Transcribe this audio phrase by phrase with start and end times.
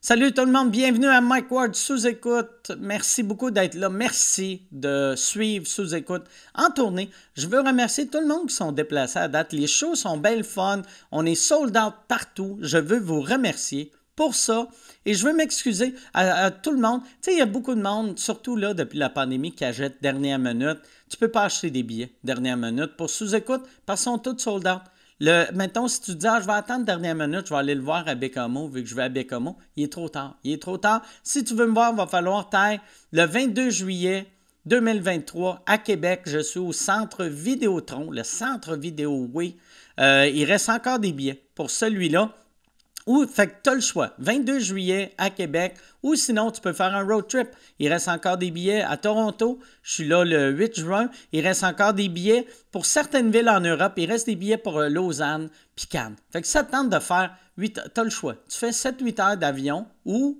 [0.00, 2.70] Salut tout le monde, bienvenue à Mike Ward sous écoute.
[2.78, 3.88] Merci beaucoup d'être là.
[3.88, 6.22] Merci de suivre sous écoute
[6.54, 7.10] en tournée.
[7.34, 9.52] Je veux remercier tout le monde qui sont déplacés à date.
[9.52, 10.82] Les shows sont belles fun.
[11.10, 12.58] On est sold out partout.
[12.60, 14.68] Je veux vous remercier pour ça.
[15.04, 17.00] Et je veux m'excuser à, tout le monde.
[17.20, 20.38] Tu il y a beaucoup de monde, surtout là, depuis la pandémie, qui achète dernière
[20.38, 20.78] minute.
[21.10, 24.68] Tu peux pas acheter des billets dernière minute pour sous-écoute parce qu'ils sont tous sold
[24.68, 24.82] out.
[25.20, 27.82] Le, mettons, si tu dis, ah, je vais attendre dernière minute, je vais aller le
[27.82, 30.38] voir à Bécamo, vu que je vais à Bécamo, il est trop tard.
[30.44, 31.02] Il est trop tard.
[31.24, 32.80] Si tu veux me voir, il va falloir taire
[33.12, 34.26] le 22 juillet
[34.66, 36.22] 2023 à Québec.
[36.26, 39.56] Je suis au centre Vidéotron, le centre Vidéo Oui.
[39.98, 42.32] Euh, il reste encore des billets pour celui-là.
[43.08, 44.12] Ou, fait que tu as le choix.
[44.18, 47.48] 22 juillet à Québec, ou sinon, tu peux faire un road trip.
[47.78, 49.58] Il reste encore des billets à Toronto.
[49.82, 51.08] Je suis là le 8 juin.
[51.32, 53.94] Il reste encore des billets pour certaines villes en Europe.
[53.96, 56.16] Il reste des billets pour euh, Lausanne puis Cannes.
[56.30, 58.34] Fait que ça te tente de faire 8 tu as le choix.
[58.46, 60.38] Tu fais 7-8 heures d'avion ou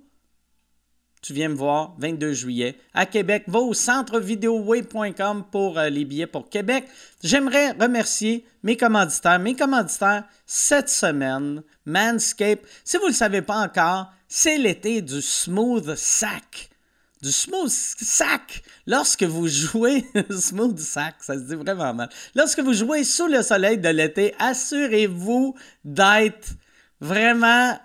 [1.21, 3.43] tu viens me voir 22 juillet à Québec.
[3.47, 6.85] Va au centrevideoway.com pour euh, les billets pour Québec.
[7.23, 9.39] J'aimerais remercier mes commanditaires.
[9.39, 12.65] Mes commanditaires cette semaine, Manscape.
[12.83, 16.69] Si vous ne le savez pas encore, c'est l'été du smooth sack.
[17.21, 18.63] Du smooth sack.
[18.87, 22.09] Lorsque vous jouez smooth sack, ça se dit vraiment mal.
[22.33, 26.53] Lorsque vous jouez sous le soleil de l'été, assurez-vous d'être
[27.01, 27.77] vraiment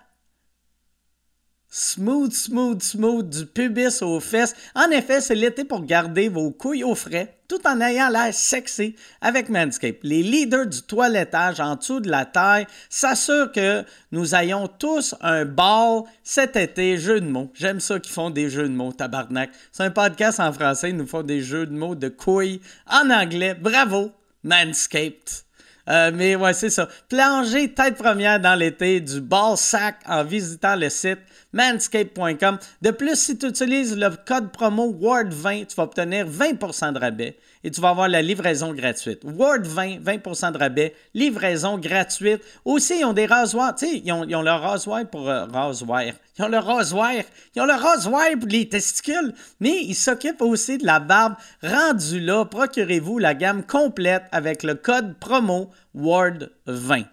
[1.77, 4.55] Smooth, smooth, smooth, du pubis aux fesses.
[4.77, 8.95] En effet, c'est l'été pour garder vos couilles au frais, tout en ayant l'air sexy
[9.21, 9.99] avec Manscaped.
[10.05, 15.45] Les leaders du toilettage en dessous de la taille s'assurent que nous ayons tous un
[15.45, 16.97] ball cet été.
[16.97, 17.51] Jeux de mots.
[17.55, 19.51] J'aime ça qu'ils font des jeux de mots, tabarnak.
[19.73, 23.11] C'est un podcast en français, ils nous font des jeux de mots de couilles en
[23.11, 23.55] anglais.
[23.55, 24.13] Bravo,
[24.45, 25.43] Manscaped.
[25.89, 26.89] Euh, mais ouais, c'est ça.
[27.09, 31.19] Plonger tête première dans l'été du ball sac en visitant le site
[31.53, 32.59] manscape.com.
[32.83, 37.37] De plus, si tu utilises le code promo WORD20, tu vas obtenir 20% de rabais
[37.63, 39.25] et tu vas avoir la livraison gratuite.
[39.25, 42.43] WORD20, 20% de rabais, livraison gratuite.
[42.65, 46.03] Aussi, ils ont des rasoirs, tu sais, ils ont, ils leur rasoir pour euh, rasoir.
[46.37, 47.13] Ils ont le rasoir.
[47.55, 51.35] Ils ont le rasoir pour les testicules, mais ils s'occupent aussi de la barbe.
[51.63, 57.07] Rendu là, procurez-vous la gamme complète avec le code promo WORD20.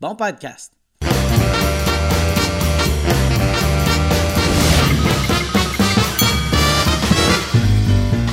[0.00, 0.72] Bon podcast.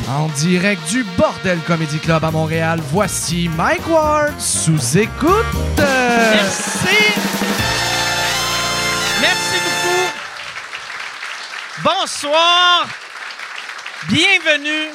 [0.10, 5.46] En direct du Bordel Comedy Club à Montréal, voici Mike Ward sous écoute.
[5.78, 7.61] Merci
[11.84, 12.88] Bonsoir.
[14.08, 14.94] Bienvenue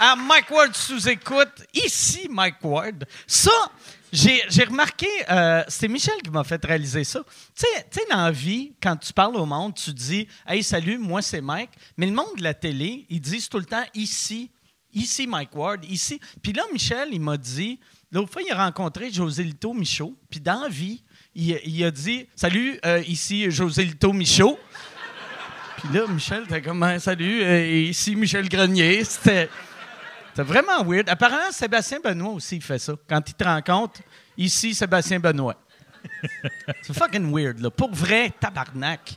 [0.00, 1.64] à Mike Ward sous écoute.
[1.74, 3.04] Ici Mike Ward.
[3.26, 3.50] Ça,
[4.12, 7.22] j'ai remarqué, euh, c'est Michel qui m'a fait réaliser ça.
[7.54, 11.20] Tu sais, dans la vie, quand tu parles au monde, tu dis Hey, salut, moi
[11.20, 11.70] c'est Mike.
[11.98, 14.50] Mais le monde de la télé, ils disent tout le temps ici,
[14.94, 16.18] ici Mike Ward, ici.
[16.42, 17.78] Puis là, Michel, il m'a dit
[18.10, 20.16] L'autre fois, il a rencontré José Lito Michaud.
[20.30, 21.02] Puis dans la vie,
[21.34, 24.58] il, a dit Salut, euh, ici José Lito Michaud.
[25.86, 29.04] Puis là, Michel, t'es comme hein, Salut, euh, ici Michel Grenier.
[29.04, 29.48] C'était.
[30.34, 31.08] C'est vraiment weird.
[31.08, 32.94] Apparemment, Sébastien Benoît aussi, il fait ça.
[33.08, 34.00] Quand il te rencontre,
[34.36, 35.54] ici, Sébastien Benoît.
[36.82, 37.70] C'est fucking weird, là.
[37.70, 39.16] Pour vrai, tabarnak.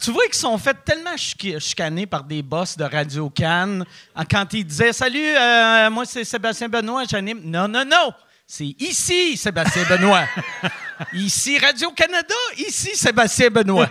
[0.00, 3.84] Tu vois qu'ils sont fait tellement chicanés par des boss de Radio Cannes
[4.30, 7.40] quand ils disaient Salut, euh, moi c'est Sébastien Benoît, j'anime.
[7.44, 8.12] Non, non, non!
[8.46, 10.24] C'est ici, Sébastien Benoît.
[11.12, 13.90] ici, Radio-Canada, ici, Sébastien Benoît.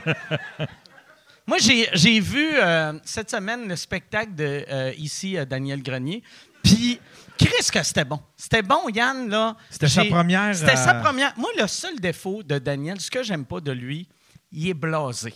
[1.47, 6.23] Moi, j'ai vu euh, cette semaine le spectacle de euh, ici euh, Daniel Grenier.
[6.63, 7.00] Puis,
[7.38, 8.19] qu'est-ce que c'était bon.
[8.35, 9.56] C'était bon, Yann, là.
[9.69, 10.56] C'était sa première.
[10.56, 11.33] C'était sa première.
[11.38, 14.09] Moi, le seul défaut de Daniel, ce que j'aime pas de lui,
[14.51, 15.35] il est blasé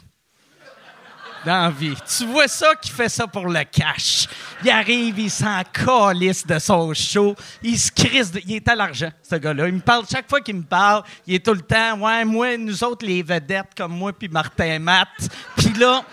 [1.46, 1.74] dans.
[1.74, 4.28] Tu vois ça qui fait ça pour le cash.
[4.64, 7.36] Il arrive, il s'en calisse de son show.
[7.62, 8.32] Il se crisse.
[8.46, 9.68] Il est à l'argent, ce gars-là.
[9.68, 12.58] Il me parle, chaque fois qu'il me parle, il est tout le temps, ouais, moi,
[12.58, 15.08] nous autres, les vedettes comme moi, puis Martin Matt.
[15.56, 16.04] Puis là,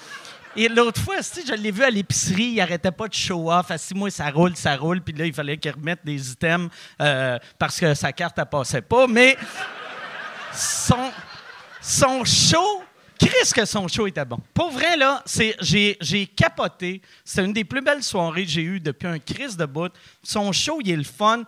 [0.58, 3.70] et l'autre fois, je l'ai vu à l'épicerie, il arrêtait pas de show off.
[3.70, 5.02] Assis, moi, ça roule, ça roule.
[5.02, 6.70] Puis là, il fallait qu'il remette des items
[7.02, 9.06] euh, parce que sa carte, elle passait pas.
[9.06, 9.36] Mais
[10.52, 12.82] son show
[13.18, 14.38] Qu'est-ce que son show était bon.
[14.52, 15.22] Pour vrai, là,
[15.60, 17.00] j'ai, capoté.
[17.24, 19.92] C'est une des plus belles soirées que j'ai eues depuis un crise de bout.
[20.22, 21.44] Son show, il est le fun.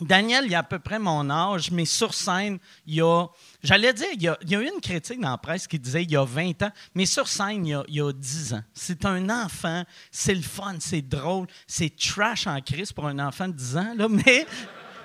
[0.00, 3.26] Daniel, il a à peu près mon âge, mais sur scène, il y a.
[3.62, 6.16] J'allais dire, il y a, eu une critique dans la presse qui disait il y
[6.16, 8.62] a 20 ans, mais sur scène, il y a, 10 ans.
[8.72, 13.48] C'est un enfant, c'est le fun, c'est drôle, c'est trash en crise pour un enfant
[13.48, 14.46] de 10 ans, là, mais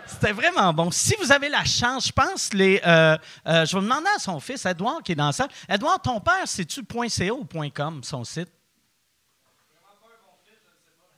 [0.07, 0.91] C'était vraiment bon.
[0.91, 3.17] Si vous avez la chance, je pense, les, euh,
[3.47, 5.47] euh, je vais demander à son fils, Edouard, qui est dans ça.
[5.67, 8.49] Edouard, ton père, c'est-tu .ca ou .com, son site?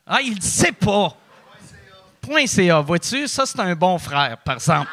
[0.06, 1.16] Ah, il ne sait pas.
[2.48, 3.28] .ca, vois-tu?
[3.28, 4.90] Ça, c'est un bon frère, par exemple.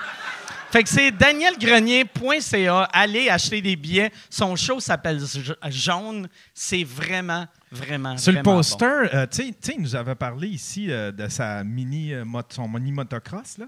[0.70, 2.82] Fait que c'est danielgrenier.ca.
[2.92, 4.10] Allez acheter des billets.
[4.28, 5.20] Son show s'appelle
[5.68, 6.28] Jaune.
[6.52, 8.56] C'est vraiment, vraiment, Sur vraiment le bon.
[8.56, 12.12] poster, euh, tu sais- tu sais, il nous avait parlé ici euh, de sa mini,
[12.12, 13.66] euh, mot- son mini motocross, là.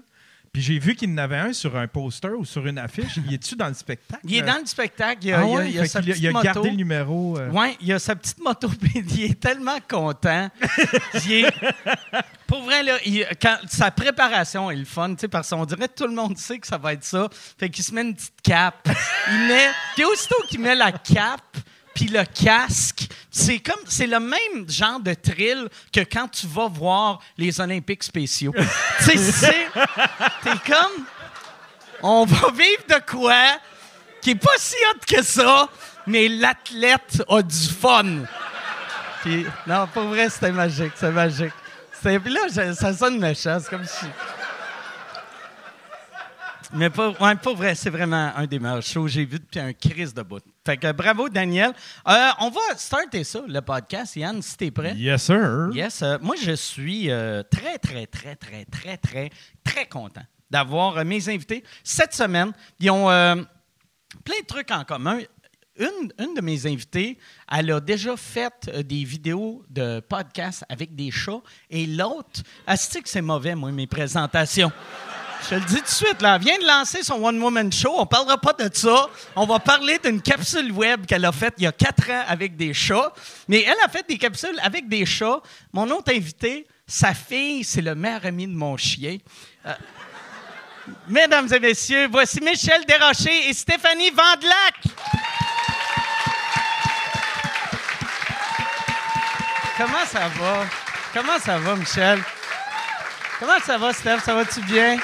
[0.57, 3.19] Puis j'ai vu qu'il en avait un sur un poster ou sur une affiche.
[3.27, 4.21] Il est-tu dans le spectacle?
[4.23, 5.19] Il est dans le spectacle.
[5.23, 5.69] Il a, Ah il a- ouais?
[5.71, 6.43] il a Fait sa qu'il a- petite il a moto.
[6.45, 7.37] gardé le numéro.
[7.37, 10.49] euh, Oui, il a sa petite moto, il est tellement content.
[11.27, 11.53] Il est-
[12.47, 15.89] Pour vrai, là, il- quand, sa préparation est le fun, tu sais, parce qu'on dirait
[15.89, 17.29] que tout le monde sait que ça va être ça.
[17.59, 18.89] Fait qu'il se met une petite cape.
[19.29, 19.67] Il met.
[19.93, 21.57] Puis aussitôt qu'il met la cape,
[21.97, 23.81] puis le casque, c'est comme.
[23.87, 28.53] C'est le même genre de thrill que quand tu vas voir les Olympiques spéciaux.
[28.99, 29.67] tu sais, c'est.
[30.43, 31.05] T'es comme.
[32.03, 33.33] On va vivre de quoi
[34.21, 35.67] qui est pas si hot que ça,
[36.05, 38.05] mais l'athlète a du fun.
[39.23, 41.53] Puis, non, pour vrai, c'était magique, c'est magique.
[42.03, 44.05] Puis là, je- ça sonne méchant, c'est comme si...
[46.73, 49.59] Mais pas, ouais, pas vrai, c'est vraiment un des meilleurs shows que j'ai vu depuis
[49.59, 50.43] un crise de bout.
[50.65, 51.71] Fait que bravo, Daniel.
[52.07, 54.15] Euh, on va starter ça, le podcast.
[54.15, 54.93] Yann, si t'es prêt.
[54.95, 55.69] Yes, sir.
[55.73, 56.01] Yes.
[56.01, 59.29] euh, moi, je suis euh, très, très, très, très, très, très,
[59.63, 62.51] très content d'avoir euh, mes invités cette semaine.
[62.79, 65.19] Ils ont plein de trucs en commun.
[65.79, 67.19] Une, une de mes invitées,
[67.51, 71.41] elle a déjà fait des vidéos de podcast avec des chats.
[71.69, 74.71] Et l'autre, est que c'est mauvais, moi, mes présentations?
[75.49, 76.35] Je le dis tout de suite, là.
[76.35, 77.93] Elle vient de lancer son One Woman Show.
[77.97, 79.07] On parlera pas de ça.
[79.35, 82.57] On va parler d'une capsule web qu'elle a faite il y a quatre ans avec
[82.57, 83.13] des chats.
[83.47, 85.39] Mais elle a fait des capsules avec des chats.
[85.71, 89.17] Mon autre invité, sa fille, c'est le meilleur ami de mon chien.
[89.65, 89.73] Euh,
[91.07, 94.75] mesdames et messieurs, voici Michel Desrochers et Stéphanie Vandelac.
[99.77, 100.65] Comment ça va?
[101.13, 102.21] Comment ça va, Michel?
[103.39, 104.19] Comment ça va, Steph?
[104.25, 104.97] Ça va-tu bien?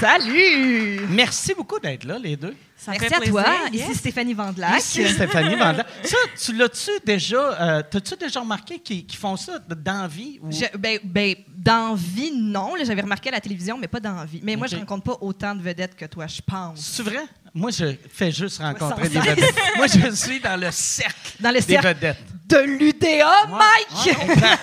[0.00, 1.00] Salut!
[1.08, 2.54] Merci beaucoup d'être là, les deux.
[2.76, 3.44] Ça Merci à plaisir, toi.
[3.72, 3.88] yes.
[3.88, 4.78] Ici Stéphanie Vandelac.
[4.78, 5.86] Ici, Stéphanie Vandelac.
[6.04, 10.38] Ça, tu l'as-tu déjà, euh, t'as-tu déjà remarqué qu'ils font ça d'envie?
[10.42, 10.52] Ou...
[10.52, 12.74] Je- ben, ben, dans vie, non.
[12.84, 14.40] J'avais remarqué à la télévision, mais pas dans vie.
[14.42, 16.78] Mais moi, je rencontre pas autant de vedettes que toi, je pense.
[16.80, 17.24] C'est vrai?
[17.54, 19.54] Moi, je fais juste rencontrer des vedettes.
[19.76, 22.18] Moi, je suis dans le cercle Dans le des cercle vedettes.
[22.46, 24.18] de l'UDA, Mike!
[24.18, 24.62] Ouais, exact.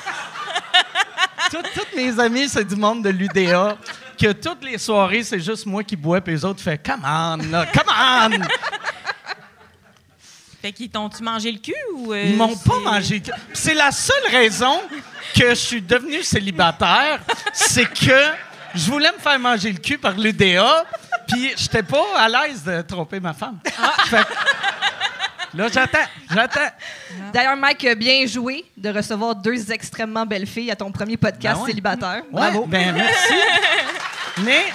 [1.49, 3.75] Tout- Toutes mes amis, c'est du monde de l'UDA.
[4.23, 7.37] Que toutes les soirées, c'est juste moi qui bois, puis les autres font Come on,
[7.51, 8.29] là, come on!
[10.61, 12.13] Fait qu'ils t'ont-tu mangé le cul ou.
[12.13, 13.15] euh, Ils m'ont pas mangé.
[13.15, 13.31] le cul.
[13.31, 14.79] Puis C'est la seule raison
[15.35, 17.19] que je suis devenu célibataire,
[17.51, 18.17] c'est que
[18.73, 20.85] je voulais me faire manger le cul par l'UDA,
[21.27, 23.59] puis j'étais pas à l'aise de tromper ma femme.
[24.05, 26.71] Fait que là, j'attends, j'attends.
[27.33, 31.55] D'ailleurs, Mike, euh, bien joué de recevoir deux extrêmement belles filles à ton premier podcast
[31.57, 31.69] Ben ouais.
[31.71, 32.21] célibataire.
[32.31, 32.65] Ouais, Bravo.
[32.67, 33.33] Ben, merci.
[34.41, 34.65] Mais.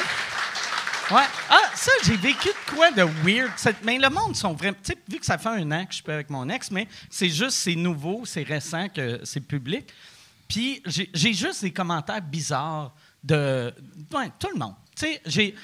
[1.10, 1.25] Ouais.
[1.49, 3.50] Ah, ça, j'ai vécu de quoi de weird.
[3.82, 4.76] Mais le monde sont vraiment.
[4.82, 6.87] Tu sais, vu que ça fait un an que je suis avec mon ex, mais
[7.10, 9.87] c'est juste, c'est nouveau, c'est récent que c'est public.
[10.46, 13.72] Puis j'ai juste des commentaires bizarres de.
[14.12, 14.75] Ouais, tout le monde.
[14.94, 15.55] Tu sais,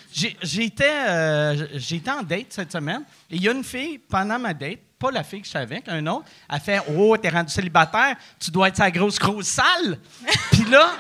[0.43, 1.67] j'étais euh,
[2.09, 5.23] en date cette semaine et il y a une fille, pendant ma date, pas la
[5.25, 8.69] fille que je suis avec, un autre, elle fait Oh, t'es rendu célibataire, tu dois
[8.69, 9.99] être sa grosse, grosse salle.
[10.53, 10.91] Puis là.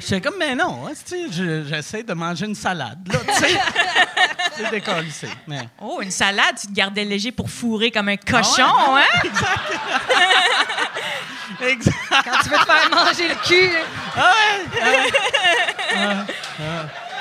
[0.00, 0.92] J'étais comme, mais non, hein,
[1.68, 3.58] j'essaie de manger une salade, là, tu sais.
[4.56, 5.08] C'est décollé,
[5.48, 5.68] mais...
[5.80, 9.02] Oh, une salade, tu te gardais léger pour fourrer comme un cochon, Ah ouais?
[9.24, 9.28] hein?
[11.66, 11.96] Exact.
[12.10, 13.70] Quand tu veux te faire manger le cul.
[14.16, 14.82] Ah ouais,
[15.94, 16.24] ah
[16.58, 17.13] ouais.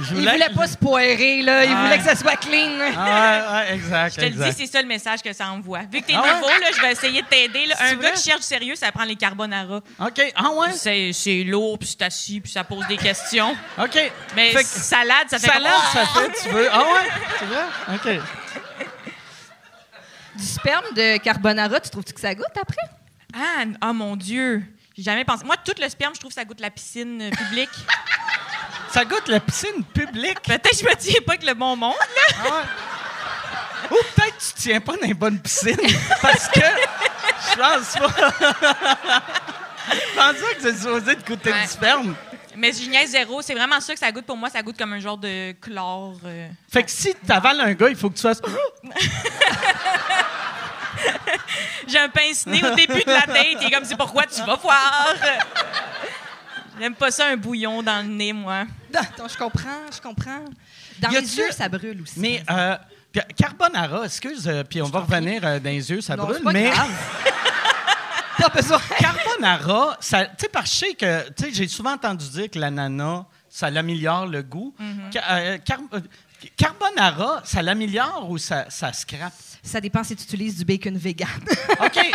[0.00, 0.14] Ah, ah.
[0.16, 1.64] Il voulait pas se poirer, là.
[1.64, 1.82] Il Ah.
[1.84, 2.78] voulait que ça soit clean.
[2.96, 5.80] Ah ouais, ouais, exact, Je te le dis, c'est ça le message que ça envoie.
[5.90, 6.34] Vu que t'es Ah ouais?
[6.34, 7.66] nouveau, là, je vais essayer de t'aider.
[7.78, 7.96] Un vrai?
[7.96, 9.76] gars qui cherche sérieux, ça prend les carbonara.
[10.00, 10.72] OK, ah ouais?
[10.72, 13.56] C'est c'est lourd, puis c'est assis, puis ça pose des questions.
[13.78, 14.12] OK.
[14.36, 16.02] Mais Fait que- salade, ça fait Salade, comme...
[16.04, 16.68] ça fait, tu veux?
[16.72, 17.08] Ah ouais?
[17.38, 17.64] C'est vrai?
[17.94, 18.22] OK.
[20.36, 22.82] Du sperme de carbonara, tu trouves-tu que ça goûte après?
[23.34, 24.62] Ah, oh mon Dieu!
[24.96, 25.44] J'ai jamais pensé.
[25.44, 27.68] Moi, tout le sperme, je trouve que ça goûte la piscine euh, publique.
[28.98, 30.40] Ça goûte la piscine publique.
[30.42, 32.34] Peut-être que je me tiens pas avec le bon monde, là.
[32.40, 32.64] Ah ouais.
[33.92, 35.76] Ou peut-être que tu tiens pas dans une bonne piscine.
[36.20, 38.08] Parce que je pense pas.
[39.92, 41.62] je pense pas que c'est supposé de goûter Ouais.
[41.62, 42.16] du sperme.
[42.56, 43.40] Mais je niaise zéro.
[43.40, 44.50] C'est vraiment ça que ça goûte pour moi.
[44.50, 46.18] Ça goûte comme un genre de chlore.
[46.24, 46.48] euh.
[46.68, 48.42] Fait que si t'avales un gars, il faut que tu fasses.
[51.86, 53.42] J'ai un pince-nez au début de la.
[53.44, 55.14] Il est comme, c'est pourquoi tu vas voir?
[56.80, 58.64] J'aime pas ça, un bouillon dans le nez, moi.
[58.94, 60.44] Attends, je comprends, je comprends.
[61.00, 62.18] Dans les yeux, ça brûle aussi.
[62.18, 62.76] Mais euh,
[63.36, 66.44] carbonara, excuse, euh, puis on va revenir euh, dans les yeux, ça Non, brûle, c'est
[66.44, 66.90] pas mais grave.
[68.54, 68.80] Besoin.
[68.98, 72.48] carbonara, ça, tu sais, parce que je sais que, tu sais, j'ai souvent entendu dire
[72.50, 74.74] que l'ananas, ça l'améliore le goût.
[75.12, 76.00] Ca- euh, car- euh,
[76.56, 79.32] carbonara, ça l'améliore ou ça, ça scrape?
[79.62, 81.28] Ça dépend si tu utilises du bacon vegan.
[81.84, 81.98] OK.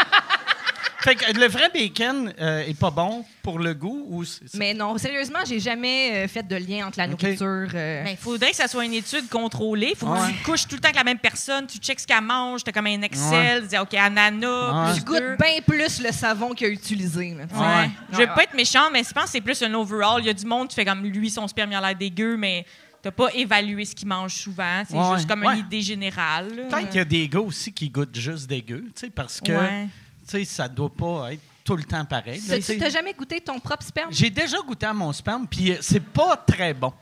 [1.03, 4.57] fait que le vrai bacon euh, est pas bon pour le goût ou c'est- c'est-
[4.57, 7.21] Mais non, sérieusement, j'ai jamais euh, fait de lien entre la Ok.
[7.21, 7.67] nourriture.
[7.73, 9.93] euh, Il Ben, faudrait que ça soit une étude contrôlée.
[9.97, 10.31] faut que Ouais.
[10.37, 11.67] tu couches tout le temps avec la même personne.
[11.67, 12.63] Tu checks ce qu'elle mange.
[12.63, 13.63] Tu as comme un Excel.
[13.63, 14.91] Tu dis, OK, ananas, Ouais.
[14.93, 17.33] plus tu goûtes bien plus le savon qu'il a utilisé.
[17.35, 17.59] là, tu sais.
[17.61, 17.67] Ouais.
[17.67, 17.89] Ouais.
[18.11, 20.21] Je vais pas être méchante, mais je pense que c'est plus un overall.
[20.21, 22.37] Il y a du monde qui fait comme lui, son sperme il a l'air dégueu,
[22.37, 22.65] mais
[23.01, 24.83] t'as pas évalué ce qu'il mange souvent.
[24.89, 25.15] C'est Ouais.
[25.17, 25.53] juste comme Ouais.
[25.55, 26.47] une idée générale.
[26.55, 26.63] là.
[26.69, 29.51] Peut-être qu'il y a des gars aussi qui goûtent juste dégueu, tu sais, parce que
[29.51, 29.87] Ouais.
[30.27, 32.41] Tu sais, ça doit pas être tout le temps pareil.
[32.47, 34.09] là, tu t'as jamais goûté ton propre sperme?
[34.11, 36.93] J'ai déjà goûté à mon sperme, puis euh, c'est pas très bon.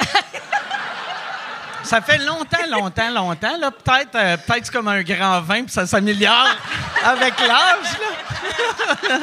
[1.84, 3.58] ça fait longtemps, longtemps, longtemps.
[3.58, 6.56] Là, peut-être, euh, peut-être c'est comme un grand vin, puis ça s'améliore
[7.04, 7.98] avec l'âge.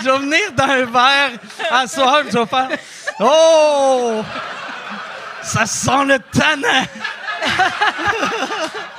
[0.00, 1.32] je vais venir d'un verre
[1.70, 2.68] à soir, puis je vais faire
[3.18, 4.22] Oh,
[5.42, 6.84] ça sent le tanin.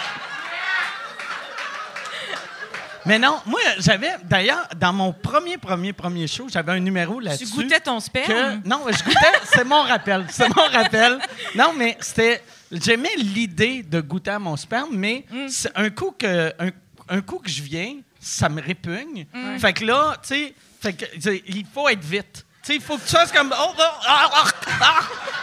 [3.07, 7.45] Mais non, moi, j'avais, d'ailleurs, dans mon premier, premier, premier show, j'avais un numéro là-dessus.
[7.45, 8.61] Tu goûtais ton sperme?
[8.61, 10.25] que- non, je goûtais, c'est mon rappel.
[10.29, 11.19] C'est mon rappel.
[11.55, 12.43] Non, mais c'était.
[12.71, 15.47] J'aimais l'idée de goûter à mon sperme, mais Mm.
[15.75, 16.69] un coup que un,
[17.07, 19.25] un coup que je viens, ça me répugne.
[19.33, 19.57] Mm.
[19.57, 22.45] Fait que là, tu sais, il faut être vite.
[22.61, 24.43] Tu sais, il faut que tu fasses comme oh, oh, ah, ah,
[24.81, 24.99] ah,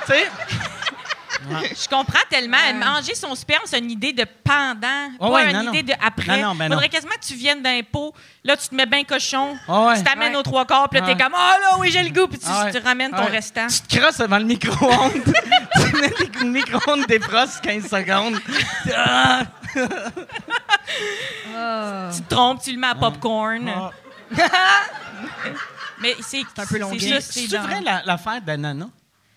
[0.07, 0.27] tu sais.
[1.51, 2.57] Je comprends tellement.
[2.75, 5.89] Manger son sperme, c'est une idée de pendant, Oh pas ouais, une non, idée non.
[5.99, 6.41] de après.
[6.43, 8.15] Non, ben Faudrait quasiment que tu viennes d'un pot.
[8.45, 9.57] Là, tu te mets bien cochon.
[9.69, 9.97] Oh ouais.
[9.99, 10.39] Tu t'amènes Ouais.
[10.39, 11.15] aux trois quarts, puis là, Ouais.
[11.17, 12.73] t'es comme, oh là, oui, j'ai le goût, puis tu, Ah ouais.
[12.73, 13.31] tu ramènes ton Ouais.
[13.31, 13.67] restant.
[13.67, 15.13] Tu te crosses devant le micro-ondes.
[15.75, 18.39] tu mets le micro-ondes défroste 15 secondes.
[18.95, 19.43] Ah!
[22.15, 23.69] Tu te trompes, tu le mets à popcorn.
[23.69, 23.91] Ah.
[26.01, 27.21] Mais c'est un peu longuet.
[27.21, 28.87] C'est vrai la- l'affaire d'ananas?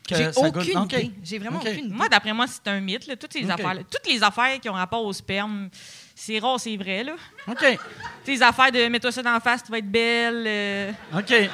[0.08, 0.28] Que J'ai
[0.76, 1.12] aucune idée.
[1.24, 1.94] J'ai vraiment aucune idée.
[1.94, 3.08] Moi, d'après moi, c'est un mythe.
[3.08, 3.16] là.
[3.16, 3.50] Toutes, Ok.
[3.50, 5.70] affaires, toutes les affaires qui ont rapport au sperme,
[6.16, 7.04] c'est rare, c'est vrai.
[7.04, 7.14] Là.
[7.48, 7.78] OK.
[8.24, 10.44] Tes affaires de mets-toi ça dans la face, tu vas être belle.
[10.48, 10.92] euh.
[11.14, 11.34] OK.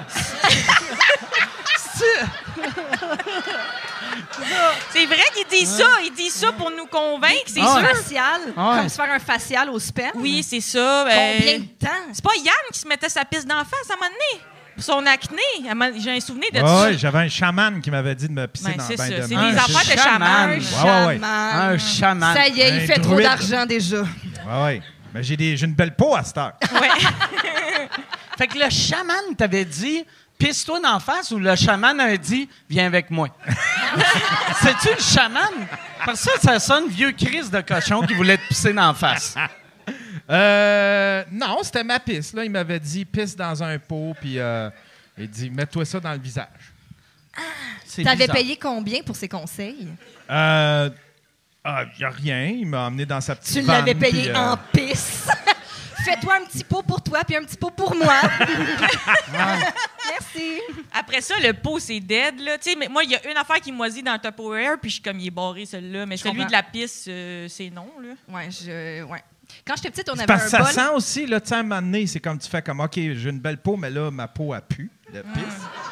[4.92, 5.88] C'est vrai qu'il dit ça.
[6.04, 7.88] Il dit ça pour nous convaincre, c'est Ah sûr.
[7.96, 8.54] facial, Ouais.
[8.80, 10.12] comme se faire un facial au sperme.
[10.22, 11.06] Oui, c'est ça.
[11.06, 12.04] ben, Combien de temps?
[12.14, 14.44] C'est pas Yann qui se mettait sa pisse d'en face à un moment donné?
[14.76, 15.42] Pour son acné.
[15.70, 16.84] Un J'ai un souvenir de ça.
[16.84, 19.04] ouais, j'avais un chaman qui m'avait dit de me pisser Ben, dans c'est le bain
[19.04, 20.20] ça, de c'est Un affaires de chaman.
[20.22, 20.50] chaman.
[20.50, 21.14] Ouais, ouais, ouais.
[21.20, 21.74] Chaman.
[21.74, 22.36] Un chaman.
[22.36, 24.02] Ça y est, il Un fait trop d'argent déjà.
[24.02, 24.82] Ouais, ouais.
[25.14, 26.54] Ben, j'ai, une belle peau à cette heure.
[26.74, 26.90] Ouais.
[28.38, 30.04] Fait que le chaman t'avait dit
[30.40, 33.30] pisse-toi d'en face ou le chaman a dit viens avec moi.
[34.62, 35.44] C'est-tu le chaman?
[36.04, 39.36] Parce que ça, ça sonne vieux Chris de cochon qui voulait te pisser d'en face.
[40.30, 42.34] Euh, non, c'était ma pisse.
[42.34, 42.44] Là.
[42.46, 44.70] Il m'avait dit pisse dans un pot, puis euh,
[45.18, 46.48] il dit mets-toi ça dans le visage.
[47.86, 49.88] C'est T'avais payé combien pour ses conseils?
[50.30, 50.90] Euh,
[51.64, 52.46] ah, y a rien.
[52.46, 55.28] Il m'a emmené dans sa petite Tu l'avais payé puis, euh, en pisse.
[56.06, 58.14] Fais-toi un petit pot pour toi puis un petit pot pour moi.
[59.32, 60.60] Merci.
[60.94, 62.40] Après ça, le pot, c'est dead.
[62.40, 62.58] Là.
[62.58, 64.90] Tu sais, mais moi, il y a une affaire qui moisit dans le Tupperware, puis
[64.90, 66.06] je suis comme, il est barré, celui-là.
[66.06, 66.48] Mais Je celui comprends.
[66.48, 67.88] de la pisse, euh, c'est non.
[68.02, 68.10] Là.
[68.36, 69.04] Ouais, je.
[69.04, 69.24] Ouais.
[69.66, 70.68] Quand j'étais petite, on avait parce que un ça bol.
[70.68, 72.94] sent aussi, là, tu sais, à un moment donné, c'est comme tu fais comme, OK,
[72.96, 75.44] j'ai une belle peau, mais là, ma peau a pu, de pisse.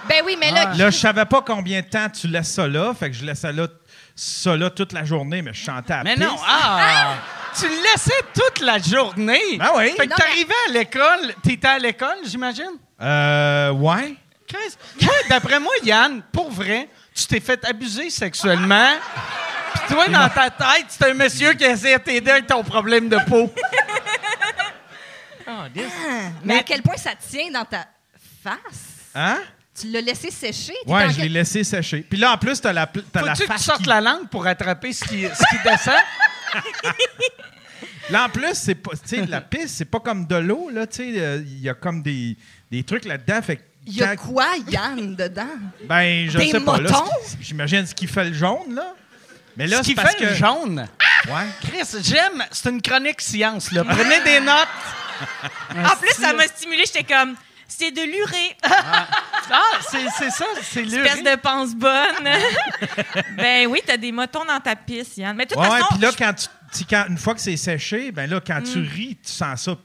[0.09, 2.93] Ben oui, mais là, Là, je savais pas combien de temps tu laisses ça là,
[2.93, 3.67] fait que je laissais là,
[4.15, 6.25] ça là toute la journée, mais je chantais à Mais pisse.
[6.25, 7.15] non, ah!
[7.57, 9.57] Tu le laissais toute la journée?
[9.57, 9.91] Ben oui.
[9.97, 12.71] Fait que t'arrivais à l'école, t'étais à l'école, j'imagine?
[13.01, 14.15] Euh, ouais.
[14.47, 18.89] Chris, toi, d'après moi, Yann, pour vrai, tu t'es fait abuser sexuellement.
[19.73, 23.09] Puis toi, dans ta tête, c'est un monsieur qui essaie de t'aider avec ton problème
[23.09, 23.51] de peau.
[25.47, 25.81] Ah, dis-
[26.43, 27.85] mais à quel point ça tient dans ta
[28.43, 29.09] face?
[29.15, 29.39] Hein?
[29.79, 30.73] Tu l'as laissé sécher?
[30.85, 32.05] Ouais, en je l'ai quel- laissé sécher.
[32.07, 33.89] Puis là, en plus, t'as la, pl- t'as la Faut-tu que tu face sortes qui-
[33.89, 35.93] la langue pour attraper ce qui, ce qui descend?
[38.09, 40.85] Là, en plus, c'est pas, tu sais, la pisse, c'est pas comme de l'eau, là,
[40.87, 42.37] tu sais, euh, il y a comme des,
[42.69, 45.47] des trucs là-dedans, fait que Il y a quand- quoi, Yann, dedans?
[45.85, 47.05] Ben, je Des sais pas, là, motons?
[47.25, 48.93] ce qui- j'imagine ce qui fait le jaune, là.
[49.57, 50.35] Mais là, ce qui c'est parce fait le que...
[50.35, 50.87] jaune.
[51.27, 51.47] Ouais.
[51.61, 52.43] Chris, j'aime.
[52.51, 53.83] C'est une chronique science, là.
[53.83, 54.67] Prenez des notes.
[55.75, 56.83] En plus, ça m'a stimulé.
[56.85, 57.35] J'étais comme,
[57.67, 58.57] c'est de l'urée.
[58.63, 61.23] Ah, c'est c'est ça, c'est Espèce l'urine.
[61.23, 62.29] de pense bonne.
[63.37, 65.35] ben oui, t'as des motons dans ta pisse, Yann.
[65.35, 67.41] Mais de toute Ouais, ouais, façon, puis là, quand tu, tu- quand- une fois que
[67.41, 68.87] c'est séché, ben là, quand tu Mm.
[68.87, 69.75] ris, tu sens ça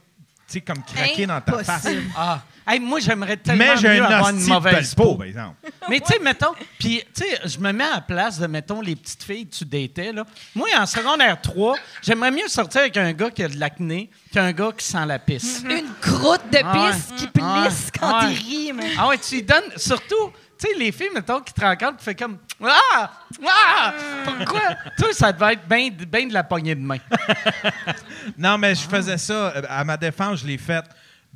[0.46, 1.86] sais, comme craquer dans ta face.
[1.86, 2.10] Impossible.
[2.16, 5.14] Ah, Hey, moi, j'aimerais tellement Mais mieux un avoir une mauvaise peau, peau.
[5.16, 5.54] par exemple.
[5.88, 8.80] Mais tu sais, mettons, puis tu sais, je me mets à la place de, mettons,
[8.80, 10.24] les petites filles que tu datais, là.
[10.54, 14.50] Moi, en secondaire 3, j'aimerais mieux sortir avec un gars qui a de l'acné qu'un
[14.52, 15.62] gars qui sent la pisse.
[15.68, 16.90] Une croûte de Ah ouais.
[16.92, 18.32] pisse qui plisse Ah quand ouais.
[18.34, 18.72] il rit.
[18.72, 21.98] mais- Ah ouais, tu lui donnes, surtout, tu sais, les filles, mettons, qui te rencontrent,
[21.98, 23.10] tu fais comme, ah,
[23.46, 23.94] ah,
[24.24, 24.62] pourquoi?
[24.98, 26.98] Toi, ça devait être bien ben de la poignée de main.
[28.38, 30.84] Non, mais je faisais ça, euh, à ma défense, je l'ai fait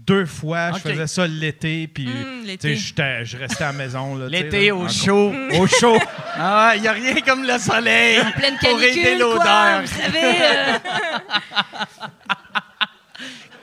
[0.06, 0.72] deux fois.
[0.72, 4.16] Je faisais ça l'été, puis Hum, je restais à la maison.
[4.28, 5.32] L'été au chaud.
[5.58, 5.98] Au chaud.
[6.42, 9.82] Ah, il n'y a rien comme le soleil En pleine pour aider canicule, l'odeur.
[9.82, 10.42] vous savez.
[10.42, 10.78] euh,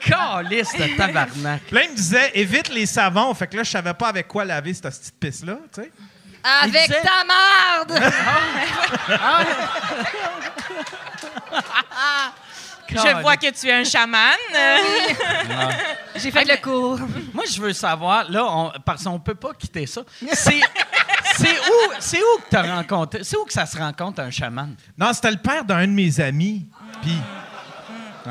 [0.00, 1.70] Calice de tabarnak.
[1.72, 3.34] Là, il me disait, évite les savons.
[3.34, 5.90] Fait que là, je savais pas avec quoi laver cette petite pisse-là, tu sais.
[6.44, 8.12] avec disait- ta marde!
[12.90, 14.36] Je vois que tu es un chaman.
[14.58, 15.70] Euh,
[16.16, 16.98] J'ai fait le cours.
[17.32, 20.02] Moi, je veux savoir, là, on, parce qu'on peut pas quitter ça.
[20.32, 20.60] C'est
[21.36, 24.74] c'est où, c'est où que t'as rencontré, c'est où que ça se rencontre un chaman?
[24.96, 26.66] Non, c'était le père d'un de mes amis.
[27.02, 27.16] Puis.
[28.26, 28.30] Ah.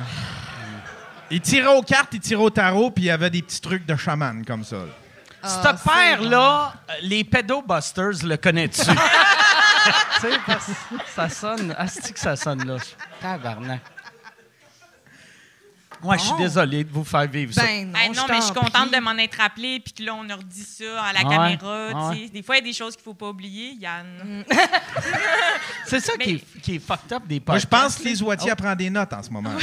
[1.29, 3.85] Il tirait aux cartes, il tirait au tarot, puis il y avait des petits trucs
[3.85, 4.77] de chaman comme ça.
[5.43, 8.81] Ce père-là, euh, les pedobusters, le connais-tu?
[8.81, 8.91] tu
[10.21, 10.71] sais, parce que
[11.15, 12.77] ça sonne, asti que ça sonne là.
[13.21, 13.81] Tabarnak.
[16.03, 16.37] Ouais, je suis Bon.
[16.37, 17.63] désolé de vous faire vivre ça.
[17.63, 18.99] Ben non, Hey, non, mais je suis t'en contente prie.
[18.99, 22.09] de m'en être rappelé, puis que là, on a redit ça à la Ouais, caméra.
[22.11, 22.29] ouais.
[22.29, 24.43] Des fois, il y a des choses qu'il ne faut pas oublier, Yann.
[25.85, 27.95] c'est ça qui, est, qui est fucked up des Moi, je podcasts.
[27.97, 29.51] pense que Lise Wattier prend des notes en ce moment.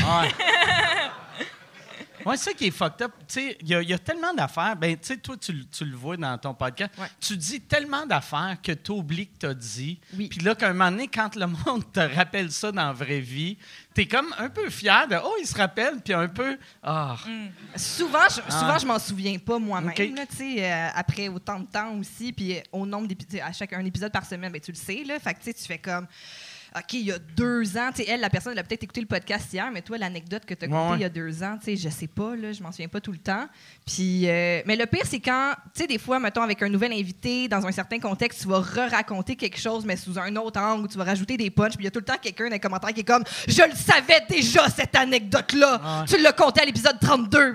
[2.26, 3.12] Ouais, c'est ça qui est fucked up.
[3.36, 4.76] Il y, a- il y a tellement d'affaires.
[4.76, 6.92] Ben, tu sais, toi, tu, le- vois dans ton podcast.
[6.98, 7.06] Ouais.
[7.20, 10.00] Tu dis tellement d'affaires que tu oublies que tu as dit.
[10.16, 10.28] Oui.
[10.28, 13.20] Puis là, qu'à un moment donné, quand le monde te rappelle ça dans la vraie
[13.20, 13.56] vie,
[13.94, 17.16] tu es comme un peu fier de Oh, il se rappelle, puis un peu Ah.
[17.76, 18.78] Souvent, je, souvent, Ah.
[18.80, 19.90] je m'en souviens pas moi-même.
[19.90, 20.16] OK.
[20.16, 23.72] là, tu sais, euh, après autant de temps aussi, puis au nombre d'épisodes, à chaque
[23.72, 25.04] un épisode par semaine, ben, tu le sais.
[25.04, 26.06] Là, fait que tu fais comme.
[26.76, 29.00] OK, il y a deux ans, tu sais, elle, la personne, elle a peut-être écouté
[29.00, 30.98] le podcast hier, mais toi, l'anecdote que tu as Ouais, écoutée ouais.
[30.98, 33.00] il y a deux ans, tu sais, je sais pas, là, je m'en souviens pas
[33.00, 33.46] tout le temps.
[33.86, 36.92] Puis, euh, mais le pire, c'est quand, tu sais, des fois, mettons, avec un nouvel
[36.92, 40.88] invité, dans un certain contexte, tu vas re-raconter quelque chose, mais sous un autre angle,
[40.88, 42.58] tu vas rajouter des punchs, puis il y a tout le temps quelqu'un dans les
[42.60, 46.00] commentaires qui est comme Je le savais déjà, cette anecdote-là.
[46.00, 46.06] Ouais.
[46.08, 47.54] Tu l'as compté à l'épisode 32.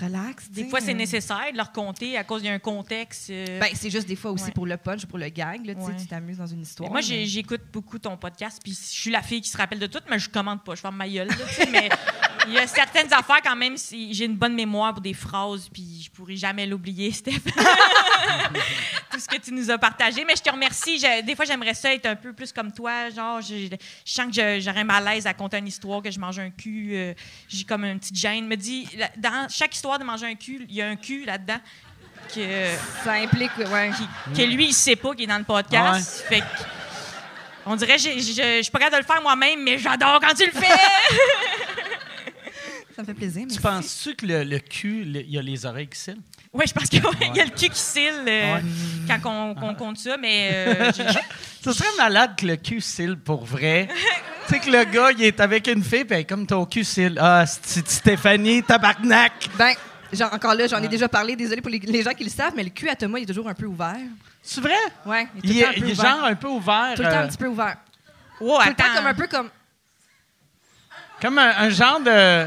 [0.00, 0.50] Relax.
[0.50, 3.30] Des fois, c'est nécessaire de leur compter à cause d'un contexte.
[3.30, 3.60] euh.
[3.60, 4.50] Ben, c'est juste des fois aussi Ouais.
[4.52, 5.66] pour le punch, pour le gag.
[5.66, 5.96] Là, tu sais, Ouais.
[5.96, 6.90] Tu t'amuses dans une Mais histoire.
[6.90, 9.86] moi, mais- j'écoute beaucoup ton podcast, puis je suis la fille qui se rappelle de
[9.86, 11.28] tout, mais je commande pas, je ferme ma gueule.
[11.28, 11.34] là,
[11.70, 11.88] mais
[12.48, 15.68] il y a certaines affaires quand même, si j'ai une bonne mémoire pour des phrases,
[15.68, 17.40] puis je pourrai jamais l'oublier, Steph.
[19.10, 20.24] tout ce que tu nous as partagé.
[20.24, 20.98] Mais je te remercie.
[20.98, 23.10] Je- des fois, j'aimerais ça être un peu plus comme toi.
[23.10, 23.76] Genre, je, je
[24.12, 26.90] sens que j'aurais mal à l'aise à conter une histoire, que je mange un cul.
[26.94, 27.12] euh,
[27.48, 28.46] j'ai comme une petite gêne.
[28.46, 31.58] Me dit, dans chaque histoire de manger un cul, il y a un cul là-dedans.
[32.32, 32.68] Que,
[33.04, 33.90] Ça implique, ouais.
[34.32, 36.24] qui- que lui, il sait pas qu'il est dans le podcast.
[36.28, 36.44] Fait que,
[37.66, 40.52] on dirait, je suis pas capable de le faire moi-même, mais j'adore quand tu le
[40.52, 40.66] fais.
[42.94, 43.46] Ça me fait plaisir.
[43.52, 46.20] Tu penses-tu que le, le cul, il y a les oreilles qui cillent?
[46.52, 48.62] oui, je pense qu'il y a le cul qui cille euh, Ouais.
[49.08, 51.04] quand on, qu'on compte ça, mais euh, j'ai-
[51.64, 53.88] Ce serait malade que le cul cille pour vrai.
[54.48, 57.16] tu sais que le gars, il est avec une fille, puis comme ton cul cille.
[57.18, 59.48] Ah, c'est Stéphanie, tabarnak!
[59.56, 59.72] Ben,
[60.12, 61.34] genre, encore là, j'en ai déjà parlé.
[61.36, 63.26] Désolé pour les, les gens qui le savent, mais le cul à Thomas, il est
[63.26, 63.96] toujours un peu ouvert.
[64.42, 64.74] C'est vrai?
[65.06, 66.10] Ouais, il est tout Il le temps est, un peu il est ouvert.
[66.16, 66.92] genre un peu ouvert.
[66.96, 67.76] Tout le temps euh, un petit peu ouvert.
[68.40, 69.48] Oh, Tout le temps comme un peu comme.
[71.20, 72.46] Comme un, un genre de.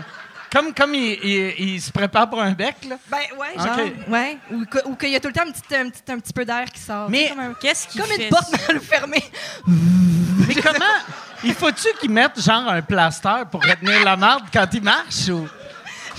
[0.55, 2.95] Comme, comme il, il- il se prépare pour un bec, là.
[3.09, 3.77] Ben, ouais, genre.
[4.07, 4.37] Ouais.
[4.51, 6.31] Ou, que- ou qu'il y a tout le temps un petit, un petit, un petit
[6.33, 7.09] peu d'air qui sort.
[7.09, 8.23] Mais comme, un- Qu'est-ce qu'il comme fait?
[8.23, 9.23] une porte mal fermée.
[9.67, 10.85] Mais comment.
[11.43, 15.27] Il faut-tu qu'il mette genre un plaster pour retenir la marde quand il marche?
[15.29, 15.45] Ou...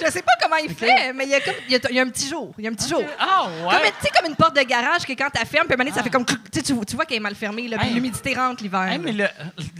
[0.04, 1.96] Je sais pas comment il fait, mais il y a, comme, il y a, il
[1.96, 2.52] y a un petit jour.
[2.58, 3.02] Il y a un petit jour.
[3.18, 3.92] Ah, Comme, ouais.
[4.00, 5.84] tu sais, comme une porte de garage que quand tu fermes, puis à un moment
[5.84, 6.24] donné, ça fait comme.
[6.26, 7.94] Tu, vois qu'elle est mal fermée, là, puis Hey.
[7.94, 8.82] l'humidité rentre l'hiver.
[8.82, 9.26] Hey, mais le,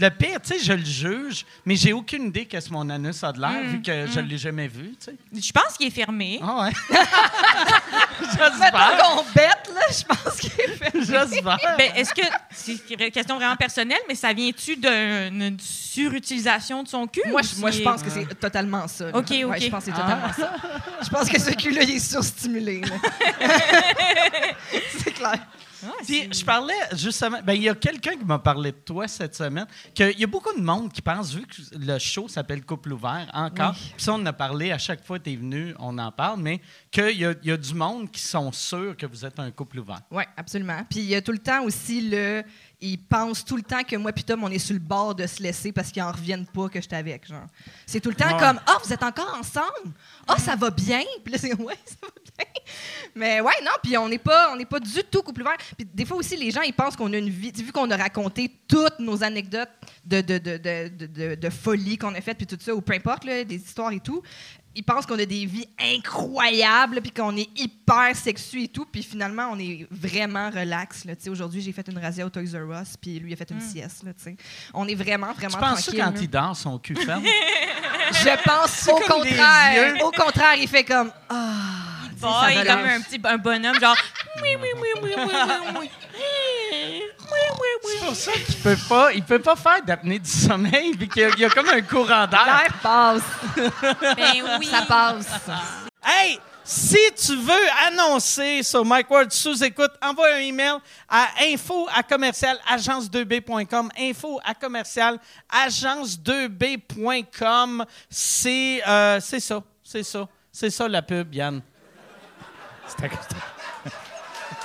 [0.00, 3.22] le pire, tu sais, je le juge, mais j'ai aucune idée qu'est-ce que mon anus
[3.24, 5.14] a de l'air, Mm, vu que je l'ai jamais vu, tu sais.
[5.34, 6.40] Je pense qu'il est fermé.
[6.42, 6.72] Ah ouais.
[8.20, 8.98] Mettons J'espère.
[8.98, 11.06] qu'on bête, là, je pense qu'il est fermé.
[11.06, 11.58] J'espère.
[11.78, 17.06] Ben, est-ce que c'est une question vraiment personnelle, mais ça vient-tu d'une surutilisation de son
[17.06, 17.22] cul?
[17.28, 19.08] Moi, je, moi, je pense que c'est totalement ça.
[19.08, 19.30] OK, OK.
[19.50, 20.00] Ouais, je pense que c'est
[20.36, 20.52] ça.
[21.02, 22.82] Je pense que ce cul-là, il est surstimulé.
[24.98, 25.46] c'est clair.
[25.84, 27.38] Ah, Puis, je parlais justement.
[27.42, 29.66] Ben, il y a quelqu'un qui m'a parlé de toi cette semaine.
[29.94, 33.28] qu'il y a beaucoup de monde qui pense, vu que le show s'appelle Couple ouvert,
[33.32, 33.72] encore.
[33.72, 33.92] Oui.
[33.94, 36.10] Puis ça, on en a parlé à chaque fois que tu es venu, on en
[36.10, 39.24] parle, mais qu'il y a, il y a du monde qui sont sûrs que vous
[39.24, 40.00] êtes un couple ouvert.
[40.10, 40.80] Oui, absolument.
[40.88, 42.42] Puis il y a tout le temps aussi le
[42.80, 45.26] ils pensent tout le temps que moi puis Tom, on est sur le bord de
[45.26, 47.46] se laisser parce qu'ils en reviennent pas que j'étais avec, genre.
[47.86, 48.38] C'est tout le temps Ouais.
[48.38, 49.94] comme «Ah, vous êtes encore ensemble?
[50.28, 52.46] Ah, ça va bien?» Puis là, c'est «Ouais, ça va bien.»
[53.14, 55.56] Mais ouais, non, puis on n'est pas, on pas du tout couple ouvert.
[55.76, 57.50] Puis des fois aussi, les gens, ils pensent qu'on a une vie...
[57.52, 59.70] Vu qu'on a raconté toutes nos anecdotes
[60.04, 63.24] de, de, de, de- de folie qu'on a faites, puis tout ça, ou peu importe,
[63.24, 64.22] là, des histoires et tout,
[64.76, 69.02] ils pensent qu'on a des vies incroyables, puis qu'on est hyper sexu et tout, puis
[69.02, 71.06] finalement, on est vraiment relax.
[71.06, 71.16] Là.
[71.16, 73.50] Tu sais, Aujourd'hui, j'ai fait une razzia au Toys R Us, puis lui a fait
[73.50, 74.04] une sieste.
[74.04, 74.36] Là, tu sais.
[74.74, 76.02] on est vraiment, vraiment Tu penses tranquille.
[76.04, 77.24] quand il dort, son cul ferme?
[78.12, 79.96] Je pense au contraire.
[80.04, 81.54] Au contraire, il fait comme ah.
[82.20, 82.76] ça Boy, relâche.
[82.76, 83.96] comme un petit un bonhomme, genre.
[84.42, 85.90] Oui, oui, oui, oui, oui, oui, oui.
[87.88, 91.22] C'est pour ça qu'il peut pas, il peut pas faire d'apnée du sommeil, puis qu'il
[91.22, 92.44] y a, il y a comme un courant d'air.
[92.44, 93.22] L'air passe.
[93.56, 94.66] Ben oui.
[94.66, 95.26] Ça passe.
[96.04, 101.86] Hey, si tu veux annoncer sur Mike Ward sous écoute, envoie un email à info
[101.94, 103.90] à commercial agence2b.com.
[103.96, 107.84] Info à commercial agence2b.com.
[108.10, 111.62] C'est euh, c'est ça, c'est ça, c'est ça la pub, Yann.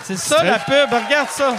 [0.04, 1.56] C'est ça la pub, regarde ça.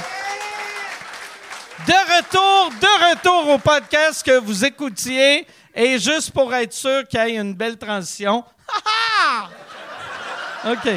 [1.86, 5.46] De retour, de retour au podcast que vous écoutiez.
[5.74, 8.44] Et juste pour être sûr qu'il y ait une belle transition.
[10.64, 10.88] OK.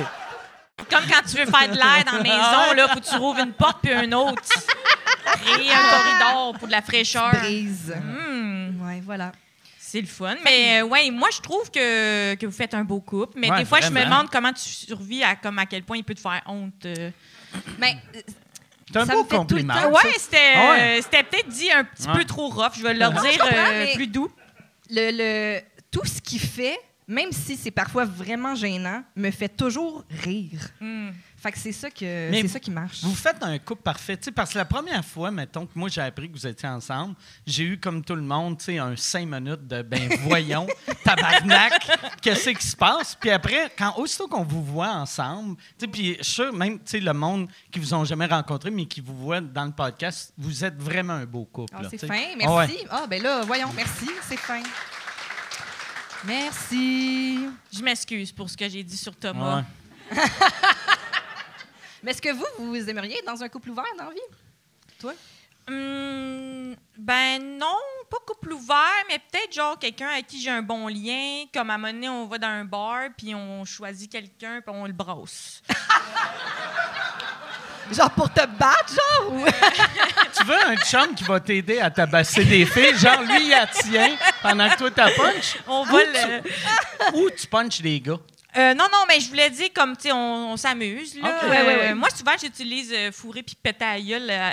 [0.90, 3.40] Comme quand tu veux faire de l'air dans la maison, là, faut que tu rouvres
[3.40, 4.42] une porte puis une autre.
[5.44, 7.32] Créer un corridor pour de la fraîcheur.
[7.32, 7.96] Brise.
[8.04, 9.32] Hmm, Ouais, voilà.
[9.80, 10.36] c'est le fun.
[10.44, 13.40] Mais euh, ouais, moi, je trouve que, que vous faites un beau couple.
[13.40, 15.98] Mais Ouais, des fois, je me demande comment tu survis à, comme à quel point
[15.98, 16.86] il peut te faire honte.
[16.86, 17.10] euh.
[17.80, 18.20] Mais euh,
[18.92, 19.74] C'est un Ça beau compliment.
[19.74, 19.92] temps.
[19.92, 21.00] Ouais, c'était Ah ouais.
[21.00, 22.14] euh, c'était peut-être dit un petit Ouais.
[22.18, 22.74] peu trop rough.
[22.78, 24.30] Je vais leur Non, dire euh, mais- plus doux.
[24.90, 25.12] le,
[25.58, 30.70] le- tout ce qu'il fait, même si c'est parfois vraiment gênant, me fait toujours rire.
[30.82, 31.10] Hmm.
[31.46, 33.04] Fait que c'est ça que c'est ça qui marche.
[33.04, 34.18] Vous faites un couple parfait.
[34.18, 36.68] Tu sais, parce que la première fois, mettons, que moi j'ai appris que vous étiez
[36.68, 37.14] ensemble,
[37.46, 40.66] j'ai eu, comme tout le monde, tu sais, un cinq minutes de ben voyons,
[41.04, 41.88] tabarnak,
[42.20, 43.14] qu'est-ce qui se passe?
[43.14, 46.80] Puis après, quand aussitôt qu'on vous voit ensemble, tu sais, puis je suis sûr, même,
[46.80, 49.72] tu sais, le monde qui vous ont jamais rencontré, mais qui vous voit dans le
[49.72, 51.76] podcast, vous êtes vraiment un beau couple.
[51.78, 52.68] Ah, là, c'est fin, Ah ouais.
[52.68, 52.78] merci.
[52.90, 54.64] Ah, ben là, voyons, merci, c'est fin.
[56.26, 57.38] Merci.
[57.72, 59.58] Je m'excuse pour ce que j'ai dit sur Thomas.
[60.12, 60.18] Ouais.
[62.06, 64.20] Mais est-ce que vous, vous aimeriez être dans un couple ouvert dans la vie?
[65.00, 65.14] Toi?
[65.68, 67.76] Hum, ben non,
[68.12, 68.78] pas couple ouvert,
[69.10, 71.46] mais peut-être genre quelqu'un avec qui j'ai un bon lien.
[71.52, 74.74] Comme à un moment donné, on va dans un bar, puis on choisit quelqu'un, puis
[74.76, 75.64] on le brosse.
[77.92, 79.34] Genre pour te battre, genre?
[79.34, 79.46] Ou...
[80.38, 83.66] Tu veux un chum qui va t'aider à tabasser des filles, genre lui, il la
[83.68, 85.58] tient pendant que toi, t'as punch?
[85.68, 86.42] On Ou va le...
[86.42, 88.18] tu- Ou tu punches des gars?
[88.58, 91.28] Euh, non, non, mais je voulais dire comme, tu sais, on, on s'amuse, là.
[91.44, 91.94] Euh, Ouais, ouais, ouais.
[91.94, 94.50] Moi, souvent, j'utilise euh, fourrer puis péter à gueule, euh,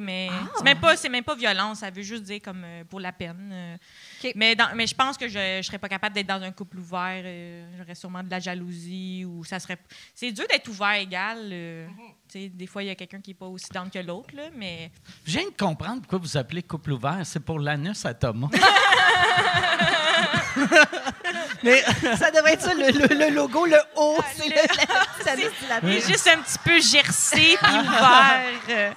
[0.00, 0.48] mais Ah.
[0.56, 3.78] c'est même pas, c'est même pas violent, ça veut juste dire comme pour la peine.
[4.24, 4.32] Euh.
[4.34, 6.78] Mais, dans- mais je pense que je, je serais pas capable d'être dans un couple
[6.78, 7.22] ouvert.
[7.24, 9.78] euh, J'aurais sûrement de la jalousie ou ça serait.
[10.14, 11.38] C'est dur d'être ouvert égal.
[11.52, 11.86] euh,
[12.34, 14.90] des fois, il y a quelqu'un qui est pas aussi down que l'autre, là, mais.
[15.24, 17.20] Je viens de comprendre pourquoi vous appelez couple ouvert.
[17.24, 18.48] C'est pour l'anus à Thomas.
[21.62, 21.82] Mais
[22.16, 24.54] ça devrait être ça, le, le- le logo, le haut, c'est le-
[26.00, 28.94] juste un petit peu gercé puis ouvert.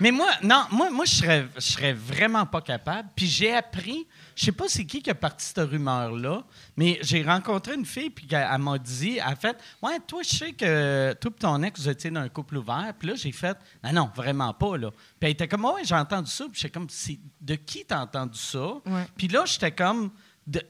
[0.00, 3.08] Mais moi, non, moi, moi je serais, je serais vraiment pas capable.
[3.16, 6.44] Puis j'ai appris, je sais pas c'est qui qui a parti cette rumeur-là,
[6.76, 10.22] mais j'ai rencontré une fille, puis elle, elle m'a dit, elle a fait, ouais, toi,
[10.22, 12.92] je sais que toi et ton ex, vous étiez dans un couple ouvert.
[12.98, 14.90] Puis là, j'ai fait, ah non, vraiment pas, là.
[14.90, 16.44] Puis elle était comme, ouais, j'ai entendu ça.
[16.50, 18.66] Puis j'étais comme, C'est- de qui t'as entendu ça?
[18.84, 19.06] Ouais.
[19.16, 20.10] Puis là, j'étais comme,
[20.46, 20.60] de,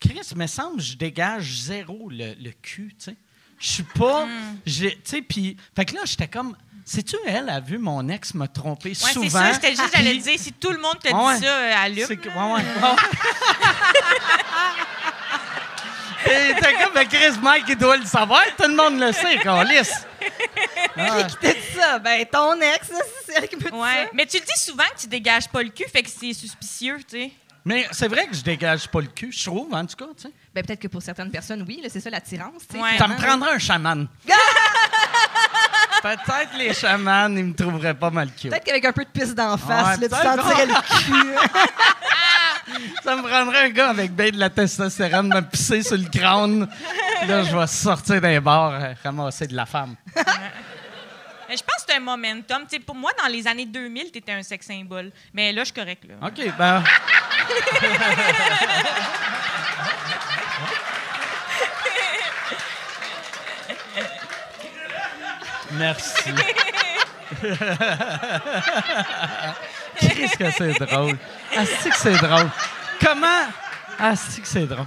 [0.00, 3.16] Chris, me semble, je dégage zéro le, le cul, tu sais.
[3.58, 4.26] Je suis pas.
[4.64, 5.54] j'ai- Tu sais, puis.
[5.76, 6.56] Fait que là, j'étais comme.
[6.84, 9.22] Sais-tu, elle a vu mon ex me tromper Ouais, souvent?
[9.28, 11.36] c'est ça, j'étais juste, j'allais dire, si tout le monde te dit Ouais.
[11.38, 12.04] ça, euh, allume.
[12.08, 12.62] C'est que- ouais, ouais.
[16.26, 18.42] Et t'es comme, ben, Chris Mike, il doit le savoir.
[18.56, 20.06] Tout le monde le sait, qu'on lisse.
[20.96, 21.22] Ah.
[21.24, 21.98] Qui t'a dit ça?
[21.98, 22.90] Ben, ton ex,
[23.26, 24.04] c'est elle qui me dit Ouais.
[24.04, 24.10] ça.
[24.12, 26.98] Mais tu le dis souvent que tu dégages pas le cul, fait que c'est suspicieux,
[27.08, 27.32] tu sais.
[27.64, 30.06] Mais c'est vrai que je dégage pas le cul, je trouve, en tout cas.
[30.16, 30.32] tu sais.
[30.54, 32.62] Ben, peut-être que pour certaines personnes, oui, c'est ça l'attirance.
[32.68, 32.98] tu sais, Ouais.
[32.98, 34.06] Ça me prendrait un chaman.
[36.02, 38.50] Peut-être les chamans, ils me trouveraient pas mal cute.
[38.50, 41.36] Peut-être qu'avec un peu de pisse d'en face, Ouais, là, tu sentirais le cul.
[43.02, 46.68] Ça me prendrait un gars avec bien de la testostérone me pisser sur le crâne.
[47.26, 49.96] Là, je vais sortir d'un bar, euh, ramasser de la femme.
[51.48, 52.62] Mais je pense que c'est un momentum.
[52.62, 55.10] Tu sais, pour moi, dans les années 2000, tu étais un sex symbole.
[55.34, 56.28] Mais là, je suis correct, là.
[56.28, 56.84] OK, ben.
[65.72, 66.30] Merci.
[70.00, 71.16] Qu'est-ce que c'est drôle?
[71.56, 72.48] Ah, c'est que c'est drôle.
[73.04, 73.46] Comment?
[73.98, 74.86] Ah, c'est que c'est drôle.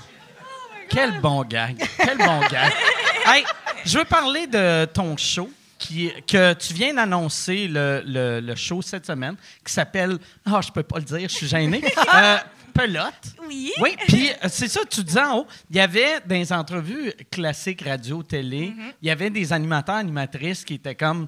[0.89, 1.77] Quel bon gag.
[1.97, 2.71] Quel bon gag.
[3.25, 3.45] Hey,
[3.85, 8.81] je veux parler de ton show qui, que tu viens d'annoncer, le, le- le show
[8.81, 10.17] cette semaine, qui s'appelle...
[10.45, 11.81] Ah, je peux pas le dire, je suis gêné.
[12.13, 12.37] Euh,
[12.73, 13.35] Pelote.
[13.47, 13.71] Oui.
[13.81, 17.13] Oui, puis euh, c'est ça, tu disais en haut, il y avait dans les entrevues
[17.31, 18.93] classiques radio, télé, Mm-hmm.
[19.01, 21.27] il y avait des animateurs, animatrices qui étaient comme,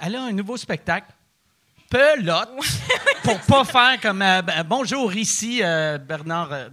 [0.00, 1.06] elle a un nouveau spectacle,
[1.90, 2.50] pelote,
[3.22, 6.52] pour pas faire comme, euh, ben, bonjour, ici euh, Bernard...
[6.52, 6.68] euh,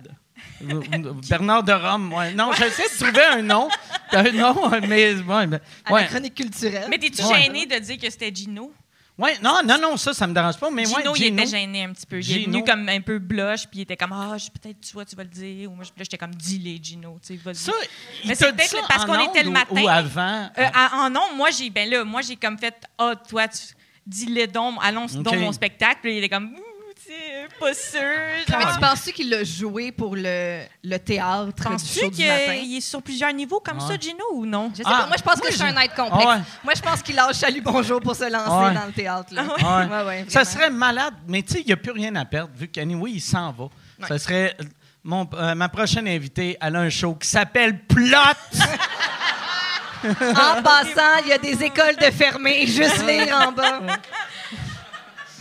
[0.63, 2.13] euh, Bernard de Rome.
[2.13, 2.33] Ouais.
[2.33, 3.67] Non, j'essaie de trouver un nom.
[4.11, 5.13] Un nom, mais.
[5.15, 6.87] Ouais, À la chronique culturelle.
[6.89, 7.43] Mais t'es-tu Ouais.
[7.43, 8.71] gêné de dire que c'était Gino?
[9.21, 10.71] Ouais, non, non, non, ça, ça me dérange pas.
[10.71, 11.37] Mais Gino, ouais, il Gino.
[11.43, 12.19] était gêné un petit peu.
[12.19, 14.93] Il est venu comme un peu blush, puis il était comme Ah, je- peut-être tu
[14.93, 15.71] vois, tu vas le dire.
[15.71, 17.19] Ou moi, j'étais comme dis-les, Gino.
[17.25, 17.53] Tu sais.
[17.53, 17.71] Ça,
[18.23, 19.75] il Mais c'est peut-être parce qu'on était le matin.
[19.79, 20.49] Ou, ou avant?
[20.57, 23.59] Euh, en, en non, moi, j'ai ben là, moi, j'ai comme fait Ah, toi, tu
[24.07, 25.39] dis-le donc, annonce donc Ok.
[25.39, 25.99] mon spectacle.
[26.01, 26.63] Puis il était comme sais,
[27.59, 27.99] pas sûr.
[28.49, 32.55] Mais tu penses-tu qu'il l'a joué pour le, le théâtre du show du matin?
[32.59, 33.87] qu'il est sur plusieurs niveaux comme Ouais.
[33.87, 34.69] ça, Gino, ou non?
[34.73, 35.07] Je sais Ah, pas.
[35.07, 36.25] Moi, je pense que c'est un être complexe.
[36.27, 36.41] Ah ouais.
[36.63, 38.73] Moi, je pense qu'il lâche Salut Bonjour pour se lancer Ouais.
[38.73, 39.33] dans le théâtre.
[39.33, 39.43] Là.
[39.43, 39.87] Ouais.
[39.91, 42.51] Ouais, ouais, ça serait malade, mais tu sais, il n'y a plus rien à perdre
[42.55, 43.63] vu qu'anyway, il s'en va.
[43.65, 44.07] Ouais.
[44.07, 44.55] Ça serait.
[45.03, 48.17] Mon, euh, ma prochaine invitée, elle a un show qui s'appelle Plot.
[50.03, 52.65] En passant, il y a des écoles de fermées.
[52.65, 53.81] Juste lire en bas.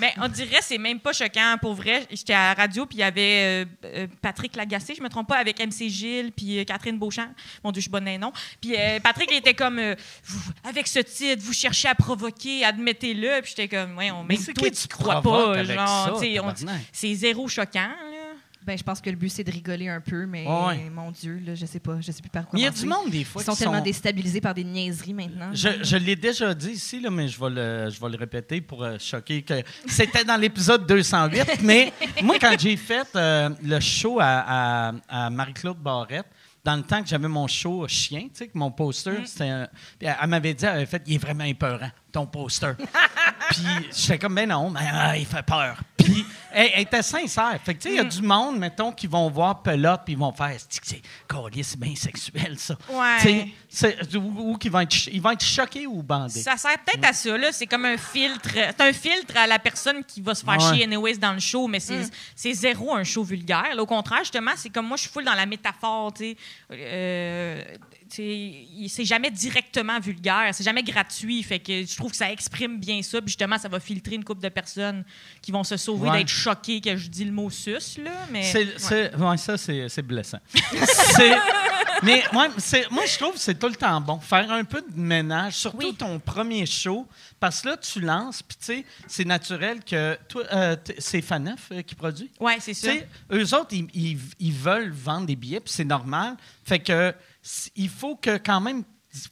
[0.00, 1.56] Mais on dirait que c'est même pas choquant.
[1.60, 5.02] Pour vrai, j'étais à la radio, puis il y avait euh, euh, Patrick Lagacé, je
[5.02, 7.28] me trompe pas, avec MC Gilles, puis euh, Catherine Beauchamp.
[7.62, 8.32] Mon Dieu, je suis bonne nom.
[8.60, 12.64] Puis euh, Patrick, il était comme, euh, Vous- avec ce titre, vous cherchez à provoquer,
[12.64, 13.40] admettez-le.
[13.42, 15.54] Puis j'étais comme, ouais, on c'est toi, tu crois pas.
[15.74, 16.46] genre, ça, on-
[16.92, 17.90] c'est zéro choquant.
[18.66, 20.90] Ben, je pense que le but, c'est de rigoler un peu, mais Ouais.
[20.90, 21.98] mon Dieu, là, je sais pas.
[22.00, 22.58] Je sais plus par quoi.
[22.58, 25.14] Il y a du monde, des fois, Ils sont tellement sont- déstabilisés par des niaiseries
[25.14, 25.48] maintenant.
[25.52, 28.60] Je, je l'ai déjà dit ici, là, mais je vais le, je vais le répéter
[28.60, 29.54] pour euh, choquer que
[29.86, 31.60] c'était dans l'épisode 208.
[31.62, 31.92] mais
[32.22, 36.26] moi, quand j'ai fait euh, le show à, à- à Marie-Claude Barrette,
[36.62, 39.68] dans le temps que j'avais mon show chien, tu sais, que mon poster, c'était un-
[39.98, 42.74] puis elle, elle m'avait dit, elle avait fait, il est vraiment épeurant, ton poster.
[43.50, 43.62] Puis
[43.96, 45.80] j'étais comme, ben non, mais ah, il fait peur.
[46.12, 47.58] Puis elle, elle était sincère.
[47.64, 50.14] Fait que, tu sais, il y a du monde, mettons, qui vont voir Pelote, puis
[50.14, 52.76] ils vont faire, c'est c'est collier, c'est bien sexuel, ça.
[52.88, 53.16] Ouais.
[53.20, 53.28] Tu
[53.68, 56.40] sais, c'est- ou, ou qui vont être, ch- ils vont être choqués ou bandés.
[56.42, 57.52] Ça sert peut-être à ça, là.
[57.52, 58.50] C'est comme un filtre.
[58.52, 60.74] C'est un filtre à la personne qui va se faire Ouais.
[60.74, 62.00] chier anyways dans le show, mais c'est
[62.34, 63.74] c'est zéro un show vulgaire.
[63.74, 66.36] Là, au contraire, justement, c'est comme moi, je suis full dans la métaphore, tu sais.
[66.72, 67.62] Euh,
[68.12, 71.42] c'est jamais directement vulgaire, c'est jamais gratuit.
[71.42, 73.20] Fait que je trouve que ça exprime bien ça.
[73.20, 75.04] Puis justement, ça va filtrer une couple de personnes
[75.40, 76.18] qui vont se sauver Ouais.
[76.18, 78.10] d'être choquées que je dis le mot sus, là.
[78.30, 80.38] Mais ouais, ça, c'est, blessant.
[82.02, 84.18] Mais moi, je trouve que c'est tout le temps bon.
[84.20, 85.94] Faire un peu de ménage, surtout Oui.
[85.94, 87.06] ton premier show,
[87.38, 90.18] parce que là, tu lances, puis tu sais, c'est naturel que...
[90.28, 92.30] Toi, euh, c'est Faneuf euh, qui produit?
[92.40, 92.90] ouais, c'est ça.
[93.32, 96.36] eux autres, ils, ils- ils veulent vendre des billets, puis c'est normal.
[96.64, 97.14] Fait que
[97.76, 98.84] il faut que quand même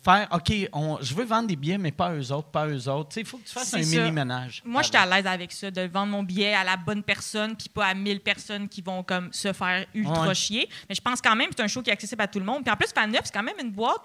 [0.05, 3.11] faire, OK, on, je veux vendre des billets, mais pas eux autres, pas eux autres.
[3.11, 4.61] Tu sais, il faut que tu fasses un mini-ménage.
[4.65, 7.69] Moi, j'étais à l'aise avec ça, de vendre mon billet à la bonne personne, puis
[7.69, 10.35] pas à 1000 personnes qui vont comme se faire ultra Ouais.
[10.35, 10.69] chier.
[10.89, 12.45] Mais je pense quand même que c'est un show qui est accessible à tout le
[12.45, 12.65] monde.
[12.65, 14.03] Puis en plus, Fan 9, c'est quand même une boîte.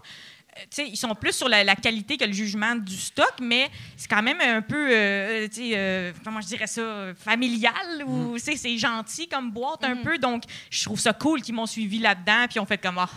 [0.56, 3.34] euh, tu sais, ils sont plus sur la, la qualité que le jugement du stock,
[3.42, 8.04] mais c'est quand même un peu, euh, tu sais, euh, comment je dirais ça, familial
[8.06, 10.20] ou sais, c'est gentil comme boîte un peu.
[10.20, 13.10] Donc, je trouve ça cool qu'ils m'ont suivi là-dedans, puis ils ont fait comme, ah,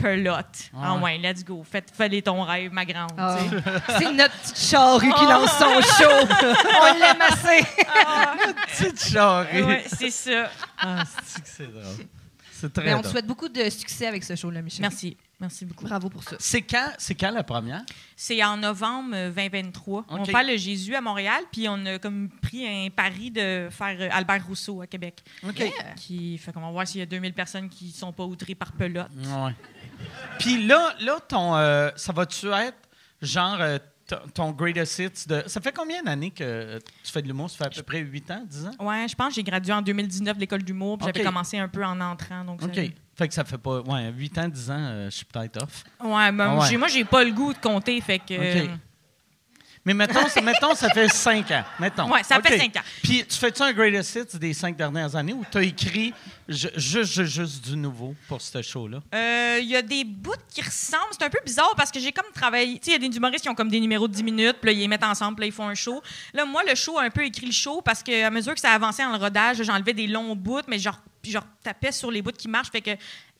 [0.00, 0.70] pelote.
[0.76, 1.18] Ah Ouais.
[1.18, 1.62] let's go.
[1.68, 3.12] Faites, fais ton rêve, ma grande.
[3.16, 3.38] Ah.
[3.98, 6.26] C'est notre petite charrue qui lance son show.
[6.82, 7.64] On l'aime assez.
[8.66, 9.62] Petite charrue.
[9.62, 10.50] Ouais, c'est ça.
[10.78, 12.06] Ah, c'est c'est drôle?
[12.52, 14.82] C'est très Mais on te souhaite beaucoup de succès avec ce show-là, Michel.
[14.82, 15.16] Merci.
[15.40, 15.86] Merci beaucoup.
[15.86, 16.36] Bravo pour ça.
[16.38, 17.82] C'est quand, c'est quand la première?
[18.14, 20.04] C'est en novembre euh, 2023.
[20.08, 20.30] On OK.
[20.30, 24.08] fait le Jésus à Montréal, puis on a comme pris un pari de faire euh,
[24.12, 25.22] Albert Rousseau à Québec.
[25.46, 25.62] OK.
[25.96, 28.72] Qui fait qu'on va voir s'il y a 2000 personnes qui sont pas outrées par
[28.72, 29.08] pelote.
[29.16, 29.54] Ouais.
[30.38, 32.78] Puis là, là ton, euh, ça va-tu être
[33.22, 33.78] genre euh,
[34.34, 35.42] ton- greatest hits de.
[35.46, 37.50] Ça fait combien d'années que tu fais de l'humour?
[37.50, 38.84] Ça fait à peu près 8 ans, 10 ans?
[38.86, 41.68] Ouais, je pense que j'ai gradué en 2019 de l'école d'humour, puis j'avais commencé un
[41.68, 42.44] peu en entrant.
[42.44, 42.92] Donc ça- OK.
[43.16, 43.80] Fait que ça fait pas.
[43.80, 45.84] Ouais, 8 ans, 10 ans, euh, je suis peut-être off.
[46.02, 46.76] Ouais, ben, Ah ouais.
[46.78, 48.34] moi, j'ai pas le goût de compter, fait que.
[48.64, 48.70] OK.
[49.84, 51.64] Mais mettons, ça- mettons, ça fait 5 ans.
[51.78, 52.10] Mettons.
[52.12, 52.82] Ouais, ça fait cinq ans.
[53.02, 56.12] Puis tu fais-tu un greatest hits des 5 dernières années ou tu as écrit
[56.46, 58.98] ju- juste, juste, du nouveau pour ce show-là?
[59.14, 61.02] Euh, Il y a des bouts qui ressemblent.
[61.12, 62.74] C'est un peu bizarre parce que j'ai comme travaillé.
[62.78, 64.56] Tu sais, il y a des humoristes qui ont comme des numéros de 10 minutes,
[64.60, 66.02] puis là, ils les mettent ensemble, puis là, ils font un show.
[66.34, 68.72] Là, moi, le show a un peu écrit le show parce qu'à mesure que ça
[68.72, 72.20] avançait dans le rodage, j'enlevais des longs bouts, mais genre, puis je retapais sur les
[72.22, 72.70] bouts qui marchent.
[72.70, 72.90] Fait que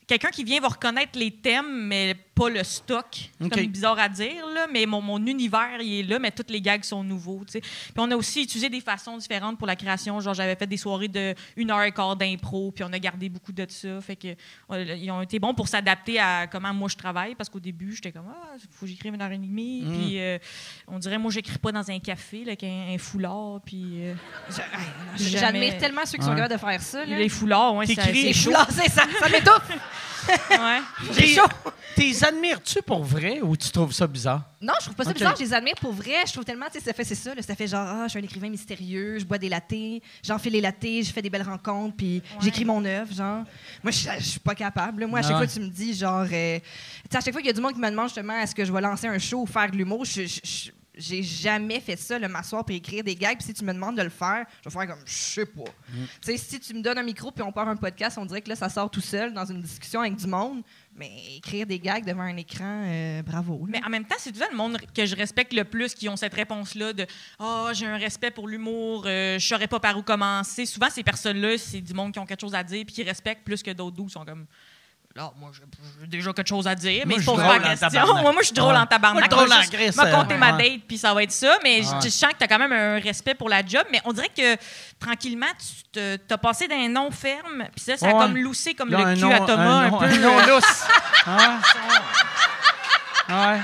[0.07, 3.05] quelqu'un qui vient va reconnaître les thèmes, mais pas le stock.
[3.39, 3.51] C'est OK.
[3.53, 6.61] comme bizarre à dire, là, mais mon, mon univers, il est là, mais toutes les
[6.61, 7.43] gags sont nouveaux.
[7.51, 7.61] Puis
[7.97, 10.19] on a aussi utilisé des façons différentes pour la création.
[10.19, 13.29] Genre, j'avais fait des soirées de une heure et quart d'impro, puis on a gardé
[13.29, 14.01] beaucoup de ça.
[14.01, 14.29] Fait que
[14.71, 17.93] euh, ils ont été bons pour s'adapter à comment moi je travaille, parce qu'au début,
[17.93, 19.81] j'étais comme, ah, faut que j'écrive une heure et demie.
[19.83, 19.91] Mm.
[19.93, 20.37] Puis euh,
[20.87, 23.83] on dirait, moi, j'écris pas dans un café, là, avec un, un foulard, puis.
[24.07, 24.13] euh,
[24.49, 26.37] jamais- J'admire tellement ceux qui sont Ouais.
[26.37, 27.05] capables de faire ça.
[27.05, 27.17] Là.
[27.17, 28.51] Les foulards, ouais, c'est chaud.
[28.69, 29.69] c'est ça, ça m'étouffe.
[30.51, 30.79] Ouais.
[31.15, 31.41] T'es chaud.
[31.95, 34.43] T'es admires-tu pour vrai ou tu trouves ça bizarre?
[34.61, 36.13] Non, je trouve pas ça bizarre, je les admire pour vrai.
[36.27, 38.09] Je trouve tellement, tu sais, ça fait, c'est ça, là, ça fait genre, ah, je
[38.09, 41.41] suis un écrivain mystérieux, je bois des latés, j'enfile les latés, je fais des belles
[41.43, 43.43] rencontres, puis j'écris mon œuvre, genre.
[43.83, 45.05] Moi, je je suis pas capable.
[45.07, 46.65] Moi, à chaque fois tu me dis, genre, euh, tu
[47.11, 48.65] sais, à chaque fois qu'il y a du monde qui me demande justement, est-ce que
[48.65, 52.27] je vais lancer un show ou faire de l'humour, je- j'ai jamais fait ça, le
[52.27, 53.37] m'asseoir puis écrire des gags.
[53.37, 55.61] Puis si tu me demandes de le faire, je vais faire comme, je sais pas.
[55.61, 56.03] Mm.
[56.03, 58.41] Tu sais, si tu me donnes un micro puis on part un podcast, on dirait
[58.41, 60.61] que là, ça sort tout seul dans une discussion avec du monde.
[60.93, 63.65] Mais écrire des gags devant un écran, euh, bravo.
[63.65, 63.79] là.
[63.79, 66.17] Mais en même temps, c'est tout le monde que je respecte le plus qui ont
[66.17, 67.05] cette réponse-là de
[67.39, 70.65] Ah, j'ai un respect pour l'humour, euh, je saurais pas par où commencer.
[70.65, 73.45] Souvent, ces personnes-là, c'est du monde qui ont quelque chose à dire puis qui respectent
[73.45, 74.07] plus que d'autres doux.
[74.07, 74.45] Ils sont comme
[75.13, 75.51] Là, moi,
[75.99, 78.05] j'ai déjà quelque chose à dire, mais Moi, je se posent suis pas la question.
[78.05, 78.79] Moi, moi, je suis drôle Ouais.
[78.79, 79.19] en tabarnak.
[79.19, 81.57] Moi, drôle Moi, en m'a compté euh, ma date, puis ça va être ça.
[81.63, 81.95] Mais je- Ouais.
[82.01, 83.83] je sens que tu as quand même un respect pour la job.
[83.91, 84.55] Mais on dirait que
[85.01, 88.89] tranquillement, tu te- as passé d'un nom ferme, puis ça, ça a comme loussé comme
[88.89, 90.17] Là, le un cul nom- à Thomas un, nom- peu.
[90.17, 90.85] nom lousse.
[91.25, 91.59] Ah
[93.53, 93.59] ouais.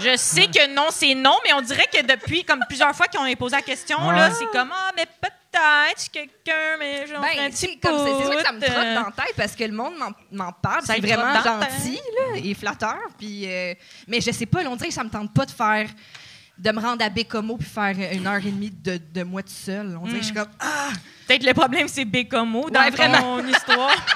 [0.00, 3.24] Je sais que non, c'est non, mais on dirait que depuis comme plusieurs fois qu'on
[3.30, 4.16] a posé la question, Ouais.
[4.16, 8.52] là, c'est comme ah, mais peut-être quelqu'un, mais j'en Ben, petit c'est sûr que ça
[8.52, 8.94] me trotte euh.
[8.94, 9.94] dans la tête parce que le monde
[10.32, 11.94] m'en- parle, c'est vraiment gentil
[12.32, 12.96] là, et flatteur.
[13.18, 13.74] Puis, euh,
[14.08, 15.88] mais je sais pas, là, on dirait que ça me tente pas de faire,
[16.58, 19.50] de me rendre à Bécomo puis faire une heure et demie de, de moi tout
[19.52, 19.96] seul.
[20.00, 20.88] On dirait que je suis comme ah,
[21.28, 23.90] Peut-être le problème, c'est Bécomo dans Ouais, ton histoire.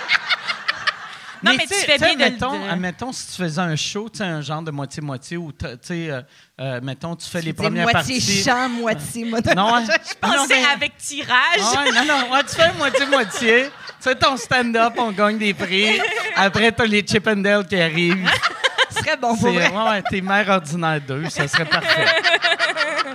[1.51, 2.71] non, mais, tu sais- fais sais, bien de admettons, le...
[2.71, 6.11] admettons, si tu faisais un show, tu sais, un genre de moitié-moitié, ou tu sais,
[6.11, 6.21] euh,
[6.61, 8.43] euh, mettons, tu fais les c'est premières moitié parties.
[8.45, 9.55] chant, moitié monologue.
[9.57, 9.83] Non, ouais.
[10.21, 11.61] Pensais Non, mais- avec tirage.
[11.61, 13.65] Ah ouais, non, non, ouais, tu fais moitié-moitié.
[13.65, 13.71] Tu
[14.09, 16.01] fais ton stand-up, on gagne des prix.
[16.35, 18.29] Après, t'as les Chip and Dale qui arrivent.
[18.91, 19.69] Ce serait bon pour vrai.
[19.71, 22.05] ouais, ouais, t'es mère ordinaire d'eux, ça serait parfait.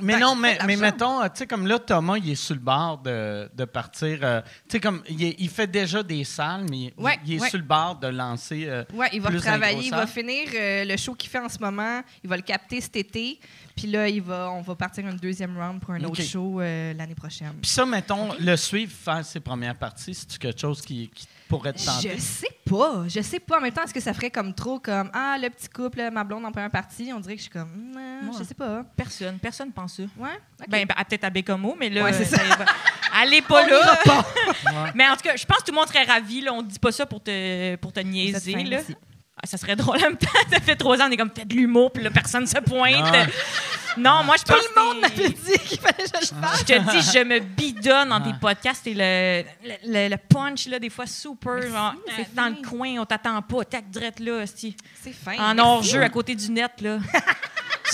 [0.00, 2.54] Mais Ben, non, mais, mais mettons, euh, tu sais, comme là, Thomas, il est sur
[2.54, 4.18] le bord de, de partir.
[4.22, 7.34] euh, tu sais, comme, il, est- il fait déjà des salles, mais il- Ouais, il
[7.34, 7.48] est ouais.
[7.48, 8.64] sur le bord de lancer.
[8.66, 11.48] euh, Ouais, il va plus travailler, il va finir euh, le show qu'il fait en
[11.48, 13.38] ce moment, il va le capter cet été,
[13.76, 17.14] puis là il va on va partir une deuxième round pour un autre show l'année
[17.14, 17.52] prochaine.
[17.60, 21.26] Puis ça, mettons, le suivre, faire ses premières parties, c'est quelque chose qui, qui
[22.02, 23.58] Je sais pas, je sais pas.
[23.58, 26.24] En même temps, est-ce que ça ferait comme trop comme ah le petit couple, ma
[26.24, 28.84] blonde en première partie, on dirait que je suis comme euh, je sais pas.
[28.96, 30.02] Personne, personne pense ça.
[30.18, 30.28] Ouais.
[30.68, 32.64] Ben, ben, peut-être à Bécomo, mais là, Ouais, c'est ça y va.
[33.14, 33.98] allez pas On là.
[34.04, 34.26] pas.
[34.94, 36.40] Mais en tout cas, je pense que tout le monde serait ravi.
[36.40, 36.52] Là.
[36.52, 38.52] On dit pas ça pour te, pour te niaiser.
[38.64, 38.78] là.
[39.42, 40.28] Ah, ça serait drôle en même temps.
[40.52, 42.94] Ça fait trois ans, on est comme, faites de l'humour, puis là, personne se pointe.
[43.14, 43.26] Ah.
[43.96, 46.40] Non, moi, je Tout pense le monde que m'avait dit qu'il fallait que je le
[46.40, 46.58] fasse.
[46.60, 48.38] Je te dis, je me bidonne dans tes Ah.
[48.40, 51.62] podcasts et le, le, le- le punch, là, des fois, super.
[51.62, 52.50] genre, c'est dans fin.
[52.50, 53.64] le coin, on t'attend pas.
[53.64, 54.76] Tac, direct là, esti.
[55.02, 55.36] C'est fin.
[55.38, 56.98] En hors-jeu, à côté du net, là.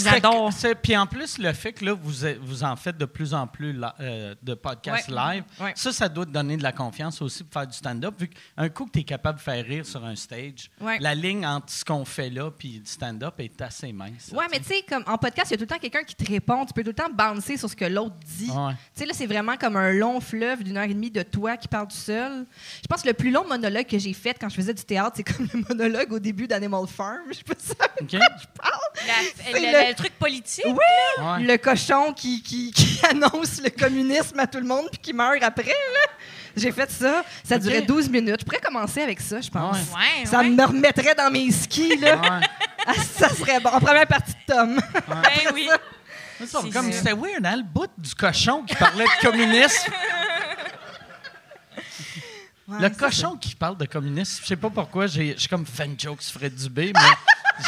[0.02, 0.50] J'adore.
[0.82, 3.72] Puis en plus, le fait que là, vous, vous en faites de plus en plus
[3.72, 5.14] la- euh, de podcasts Ouais.
[5.34, 5.72] live, Ouais.
[5.76, 8.14] ça, ça doit te donner de la confiance aussi pour faire du stand-up.
[8.18, 10.98] Vu qu'un coup que tu es capable de faire rire sur un stage, Ouais.
[11.00, 14.30] la ligne entre ce qu'on fait là et du stand-up est assez mince.
[14.32, 16.14] Ouais, mais tu sais, comme en podcast, il y a tout le temps quelqu'un qui
[16.14, 16.64] te répond.
[16.66, 18.50] Tu peux tout le temps bouncer sur ce que l'autre dit.
[18.50, 18.72] Ouais.
[18.94, 21.56] Tu sais, là, c'est vraiment comme un long fleuve d'une heure et demie de toi
[21.56, 22.46] qui parle tout seul.
[22.82, 25.12] Je pense que le plus long monologue que j'ai fait quand je faisais du théâtre,
[25.16, 27.20] c'est comme le monologue au début d'Animal Farm.
[27.28, 28.12] Je sais pas si ça OK?
[29.72, 30.64] La- le, truc politique.
[30.66, 31.42] Ouais.
[31.42, 35.42] Le cochon qui, qui, qui annonce le communisme à tout le monde puis qui meurt
[35.42, 35.64] après.
[35.64, 36.12] là.
[36.56, 37.24] J'ai fait ça.
[37.42, 38.40] Ça durait 12 minutes.
[38.40, 39.76] Je pourrais commencer avec ça, je pense.
[39.76, 39.96] Ouais.
[40.22, 40.48] Ouais, Ça ouais.
[40.48, 41.96] me remettrait dans mes skis.
[41.96, 42.16] Là.
[42.16, 42.46] Ouais.
[42.86, 43.70] Ah, ça serait bon.
[43.70, 44.78] En première partie de Tom.
[45.08, 45.70] Ben oui.
[46.38, 49.90] C'est ça, C'est comme c'était weird, hein, le bout du cochon qui parlait de communisme.
[52.66, 55.84] Ouais, le cochon qui parle de communisme, je sais pas pourquoi, j'ai j'ai comme fait
[55.84, 57.66] une joke sur Fred Dubé, mais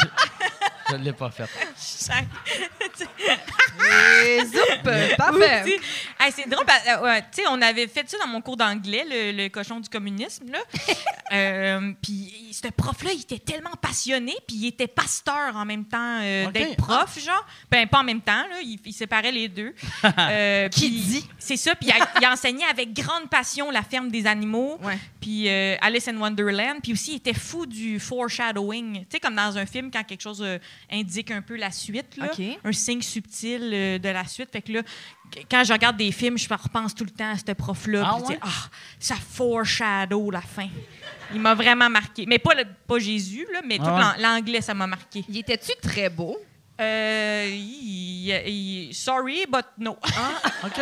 [0.89, 1.49] je, je l'ai pas fait.
[3.01, 4.83] Et zoup,
[5.17, 5.63] parfait.
[5.63, 5.71] Oups,
[6.19, 8.57] hey, c'est drôle, parce- euh, ouais, tu sais, on avait fait ça dans mon cours
[8.57, 10.51] d'anglais, le, le cochon du communisme.
[10.51, 10.59] là.
[11.33, 16.21] Euh, puis ce prof-là, il était tellement passionné, puis il était pasteur en même temps
[16.21, 16.53] euh, Ok.
[16.53, 17.45] d'être prof, genre.
[17.69, 19.75] Ben, pas en même temps, là, il, il séparait les deux.
[20.19, 21.27] Euh, Qui dit?
[21.37, 21.89] C'est ça, puis
[22.21, 24.79] il, enseignait avec grande passion la ferme des animaux,
[25.19, 29.01] puis euh, Alice in Wonderland, puis aussi, il était fou du foreshadowing.
[29.01, 30.43] Tu sais, comme dans un film, quand quelque chose
[30.89, 32.41] indique un peu la suite, là, Ok.
[32.63, 34.49] un signe subtil euh, de la suite.
[34.51, 34.81] Fait que là,
[35.51, 38.03] quand je regarde des films, je repense tout le temps à ce prof-là.
[38.05, 38.39] Ah ouais?
[38.41, 38.47] ah,
[38.99, 40.67] ça foreshadow la fin.
[41.33, 42.25] Il m'a vraiment marqué.
[42.25, 45.25] Mais pas, le- pas Jésus, là, mais tout Ah l'anglais, ça m'a marqué.
[45.27, 46.37] Il était-tu très beau?
[46.79, 47.49] Euh,
[48.91, 49.91] sorry, but no.
[50.63, 50.79] OK.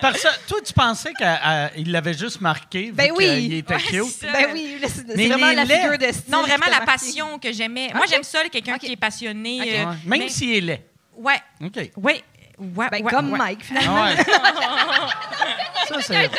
[0.00, 3.24] Parce que toi, tu pensais qu'il l'avait juste marqué, vu Ben oui.
[3.26, 4.22] qu'il était Ouais, cute.
[4.22, 6.30] Ben oui, c'est vraiment la figure de style.
[6.32, 6.86] Non, vraiment la marqué.
[6.86, 7.88] passion que j'aimais.
[7.94, 9.60] Moi, j'aime ça, quelqu'un qui est passionné.
[9.80, 10.18] Euh, Ouais.
[10.18, 10.82] Même s'il est laid.
[11.22, 11.76] Ouais, OK.
[11.76, 12.24] ouais,
[12.58, 12.88] ouais.
[12.90, 13.38] Ben, ouais, comme ouais.
[13.38, 14.04] Mike, finalement.
[14.04, 14.16] Ouais.
[15.88, 16.30] Ça, c'est...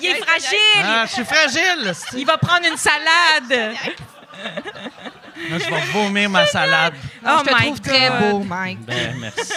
[0.00, 0.82] Il est fragile.
[0.82, 1.92] Ah, je suis fragile.
[2.16, 3.74] Il va prendre une salade.
[5.48, 6.94] Moi, je vais vomir ma salade.
[7.24, 8.20] Oh je te trouve très God.
[8.20, 8.80] beau, Mike.
[8.84, 9.52] Ben, merci.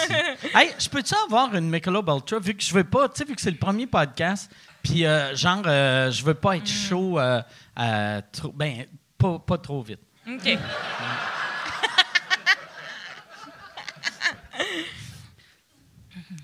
[0.54, 3.34] hey, je peux-tu avoir une Michelob Ultra, vu que je veux pas, tu sais, vu
[3.34, 4.50] que c'est le premier podcast,
[4.82, 7.40] puis euh, genre, euh, je veux pas être chaud, euh,
[7.78, 10.00] euh, trop, ben, pas, pas trop vite.
[10.28, 10.58] OK.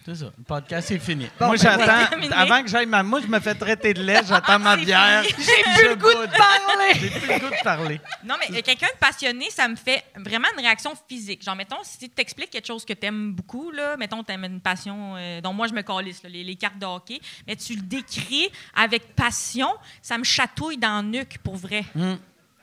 [0.05, 1.27] C'est ça, le podcast est fini.
[1.39, 3.03] Bon, moi, ben, j'attends, avant que j'aille ma...
[3.03, 5.25] Moi, je me fais traiter de lait, j'attends ma C'est bière.
[5.25, 6.95] J'ai plus le goût de parler.
[6.95, 8.01] J'ai plus le goût de parler.
[8.25, 11.43] Non, mais euh, quelqu'un de passionné, ça me fait vraiment une réaction physique.
[11.43, 14.45] Genre, mettons, si tu t'expliques quelque chose que tu aimes beaucoup, là, mettons, tu aimes
[14.45, 17.57] une passion euh, dont moi, je me calisse, là, les, les cartes de hockey, mais
[17.57, 19.69] tu le décris avec passion,
[20.03, 21.85] ça me chatouille dans le nuque, pour vrai.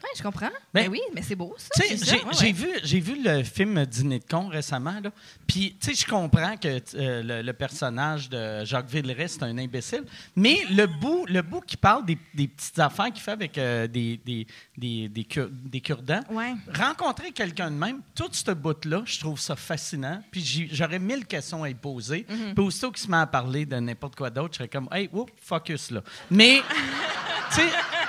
[0.03, 0.49] Ouais, je comprends.
[0.73, 1.69] Ben, Ben, oui, mais c'est beau, ça.
[1.87, 2.51] J'ai ouais, j'ai ouais.
[2.51, 5.11] vu, j'ai vu le film Dîner de con récemment, là.
[5.47, 9.57] Puis, tu sais, je comprends que euh, le, le personnage de Jacques Villeray, c'est un
[9.57, 10.03] imbécile.
[10.35, 13.85] Mais le bout, le bout qui parle des, des petites affaires qu'il fait avec euh,
[13.87, 14.47] des, des,
[14.77, 16.53] des, des, cure- des cure-dents, Ouais.
[16.73, 20.23] rencontrer quelqu'un de même, tout ce bout-là, je trouve ça fascinant.
[20.31, 22.25] Puis j'aurais mille questions à y poser.
[22.55, 25.09] Puis aussitôt qu'il se met à parler de n'importe quoi d'autre, je serais comme, hey,
[25.11, 26.01] whoop, focus là.
[26.29, 26.61] Mais,
[27.49, 27.67] tu sais,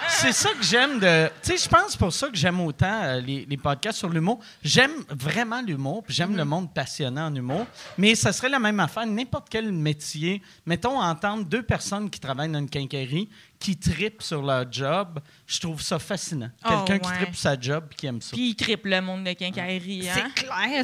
[0.08, 1.28] c'est ça que j'aime de.
[1.42, 4.38] Tu sais, je pense pour ça que j'aime autant euh, les, les podcasts sur l'humour.
[4.62, 7.66] J'aime vraiment l'humour, puis j'aime le monde passionné en humour.
[7.98, 10.40] Mais ça serait la même affaire, n'importe quel métier.
[10.66, 13.28] Mettons, entendre deux personnes qui travaillent dans une quincaillerie
[13.58, 16.50] qui tripent sur leur job, je trouve ça fascinant.
[16.64, 17.16] Oh, Quelqu'un qui ouais.
[17.18, 18.30] tripe sur sa job puis qui aime ça.
[18.32, 20.08] Puis il triple le monde de quincaillerie.
[20.10, 20.30] Hein?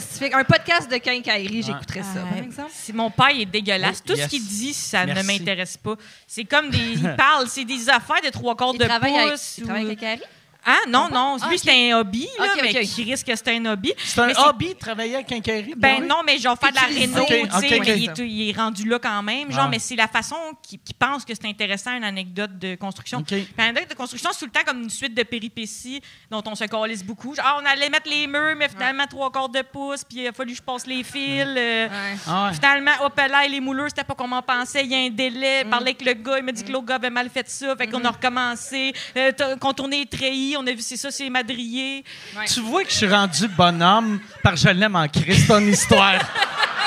[0.01, 0.39] C'est clair.
[0.41, 2.71] Un podcast de quincaillerie, j'écouterais ça, Ah, par exemple.
[2.73, 3.99] si mon père est dégueulasse.
[4.07, 4.25] Oui, Tout yes.
[4.27, 5.23] ce qu'il dit, ça Merci.
[5.23, 5.97] ne m'intéresse pas.
[6.27, 6.79] C'est comme des.
[6.93, 9.59] Il parle, c'est des affaires de trois quarts Il de avec, pouce.
[9.59, 10.23] il travaille avec quincaillerie?
[10.65, 11.37] Ah, non, non.
[11.41, 11.63] Ah, Lui, ok.
[11.65, 13.93] c'est un hobby, là, mais qui risque que c'est un hobby.
[13.97, 15.75] C'est un Mais hobby, travailler à quincaillerie?
[15.77, 16.09] Ben pour lui?
[16.09, 18.87] non, mais genre faire de la réno, tu sais, mais il, est, il est rendu
[18.87, 19.51] là quand même.
[19.51, 19.69] Genre, Ah.
[19.71, 23.25] mais c'est la façon qu'il pense que c'est intéressant, une anecdote de construction.
[23.31, 26.55] Une anecdote de construction, c'est tout le temps comme une suite de péripéties dont on
[26.55, 27.35] se calisse beaucoup.
[27.35, 30.29] Genre, ah, on allait mettre les murs, mais finalement, trois quarts de pouce, puis il
[30.29, 31.45] a fallu que je passe les fils.
[31.57, 32.17] euh, Ouais.
[32.27, 32.55] Ah ouais.
[32.55, 34.85] Finalement, hop là, les mouleurs, c'était pas comme on pensait.
[34.85, 35.65] Il y a un délai.
[35.65, 35.71] Mm.
[35.71, 37.75] Parlait avec le gars, il m'a dit que l'autre gars avait mal fait ça.
[37.77, 38.93] Fait qu'on a recommencé.
[39.17, 42.05] Euh, contourner les treillis, on a vu, c'est ça, c'est madrier.
[42.47, 46.19] Tu vois que je suis rendu bonhomme que je l'aime en Christ, ton histoire.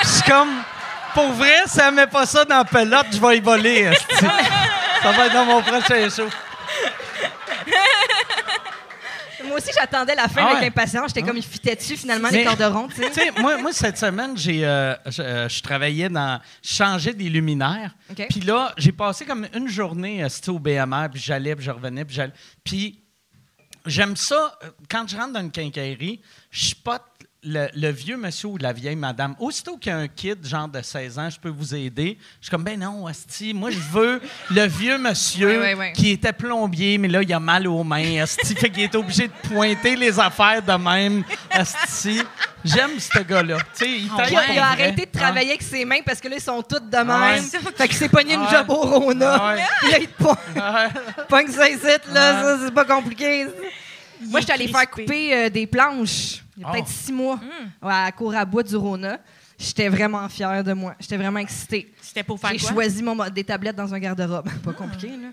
[0.02, 0.50] Je suis comme,
[1.14, 3.90] pour vrai, ça met pas ça dans la pelote, je vais y voler.
[4.20, 6.28] ça va être dans mon prochain show.
[9.44, 10.66] Moi aussi, j'attendais la fin Ah avec ouais.
[10.68, 11.08] impatience.
[11.08, 14.64] J'étais comme, il fitait dessus, finalement, Mais- les cordes sais, moi, moi, cette semaine, j'ai,
[14.64, 16.40] euh, je, euh, je travaillais dans.
[16.64, 17.90] Je changeais des luminaires.
[18.30, 21.70] Puis là, j'ai passé comme une journée euh, c'était au BMR, puis j'allais, puis je
[21.70, 22.32] revenais, puis j'allais.
[22.64, 23.01] Puis
[23.86, 26.20] j'aime ça, euh, quand je rentre dans une quincaillerie,
[26.50, 27.02] je spot
[27.44, 29.34] le, le vieux monsieur ou la vieille madame.
[29.40, 32.16] Aussitôt qu'il y a un kid, genre de 16 ans, je peux vous aider.
[32.40, 34.20] Je suis comme, ben non, Asti, moi, je veux
[34.50, 35.60] le vieux monsieur
[35.94, 38.54] qui était plombier, mais là, il a mal aux mains, Asti.
[38.54, 42.22] fait qu'il est obligé de pointer les affaires de même, Asti.
[42.64, 43.56] J'aime ce gars-là.
[43.76, 46.28] Tu sais, il Ah taille Il a, arrêté de travailler avec ses mains parce que
[46.28, 47.08] là, ils sont toutes de même.
[47.42, 47.60] Ouais.
[47.76, 48.50] Fait qu'il s'est pogné une Ouais.
[48.52, 49.36] job au Rona.
[49.40, 49.56] Ah.
[49.80, 50.36] Puis là, il te pogne.
[50.60, 50.88] Ah,
[51.28, 52.58] Pogne ça ici, là.
[52.64, 53.46] C'est pas compliqué.
[54.20, 56.41] Moi, est j'étais allée faire couper euh, des planches.
[56.56, 56.72] Il y a Oh.
[56.72, 57.36] peut-être six mois.
[57.36, 57.86] Hmm.
[57.86, 59.18] Ouais, à cour à bois du Rona.
[59.58, 60.94] J'étais vraiment fière de moi.
[61.00, 61.92] J'étais vraiment excitée.
[62.00, 62.70] C'était pour faire J'ai quoi?
[62.72, 64.48] choisi mon, mo- des tablettes dans un garde-robe.
[64.64, 65.28] Pas compliqué, là.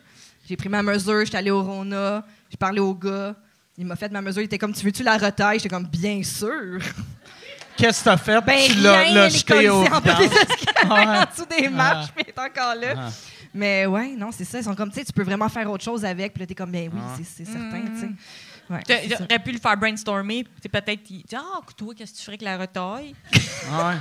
[0.47, 3.35] J'ai pris ma mesure, j'étais allée au Rona, j'ai parlé au gars.
[3.77, 5.59] Il m'a fait ma mesure, il était comme, tu veux-tu la retaille?
[5.59, 6.79] J'étais comme, bien sûr.
[7.77, 8.41] Qu'est-ce que t'as fait?
[8.41, 11.05] Ben, tu l'as rien, l'as les jeté au en Ouais.
[11.05, 12.13] en dessous des marches, Ah.
[12.17, 12.93] mais il est encore là.
[12.97, 13.09] Ah.
[13.53, 14.57] Mais ouais, non, c'est ça.
[14.59, 16.33] Ils sont comme, tu sais, tu peux vraiment faire autre chose avec.
[16.33, 17.13] Puis là, t'es comme, ben oui, Ah.
[17.17, 18.09] c'est- c'est certain, tu sais.
[18.69, 18.83] Ouais.
[18.83, 20.45] T'aurais pu le faire brainstormer.
[20.61, 21.01] C'est peut-être.
[21.09, 23.15] il dit, Ah, toi, qu'est-ce que tu ferais avec la retaille?
[23.71, 23.95] Ah ouais.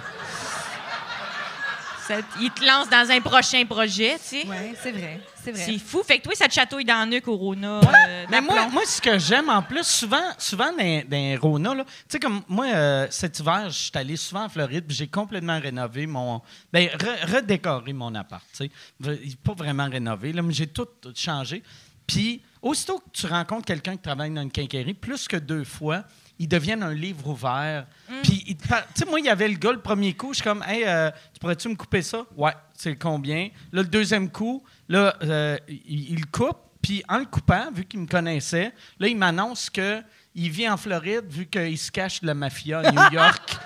[2.07, 4.47] Ça- il te lance dans un prochain projet, tu sais.
[4.47, 5.63] Ouais, c'est vrai, c'est vrai.
[5.67, 6.03] C'est fou.
[6.03, 7.81] Fait que toi, ça te chatouille dans le nuque au Rona.
[7.83, 11.85] euh, Mais moi, moi, ce que j'aime en plus, souvent, souvent dans, dans Rona, là,
[11.85, 15.07] tu sais, comme moi, euh, cet hiver, je suis allé souvent en Floride, puis j'ai
[15.07, 16.41] complètement rénové mon.
[16.73, 18.71] Ben, re- redécoré mon appart, tu
[19.05, 19.37] sais.
[19.45, 21.63] Pas vraiment rénové, là, mais j'ai tout changé.
[22.07, 26.05] Puis, aussitôt que tu rencontres quelqu'un qui travaille dans une quincaillerie, plus que deux fois,
[26.39, 27.87] ils deviennent un livre ouvert.
[28.23, 30.37] Puis, te par- tu sais, moi, il y avait le gars le premier coup, je
[30.37, 32.25] suis comme, hey, euh, tu pourrais-tu me couper ça?
[32.37, 33.49] Ouais, c'est combien?
[33.73, 37.85] Là, le deuxième coup, là, euh, il, il le coupe, puis en le coupant, vu
[37.85, 40.01] qu'il me connaissait, là, il m'annonce que
[40.35, 43.57] il vit en Floride, vu qu'il se cache de la mafia à New York.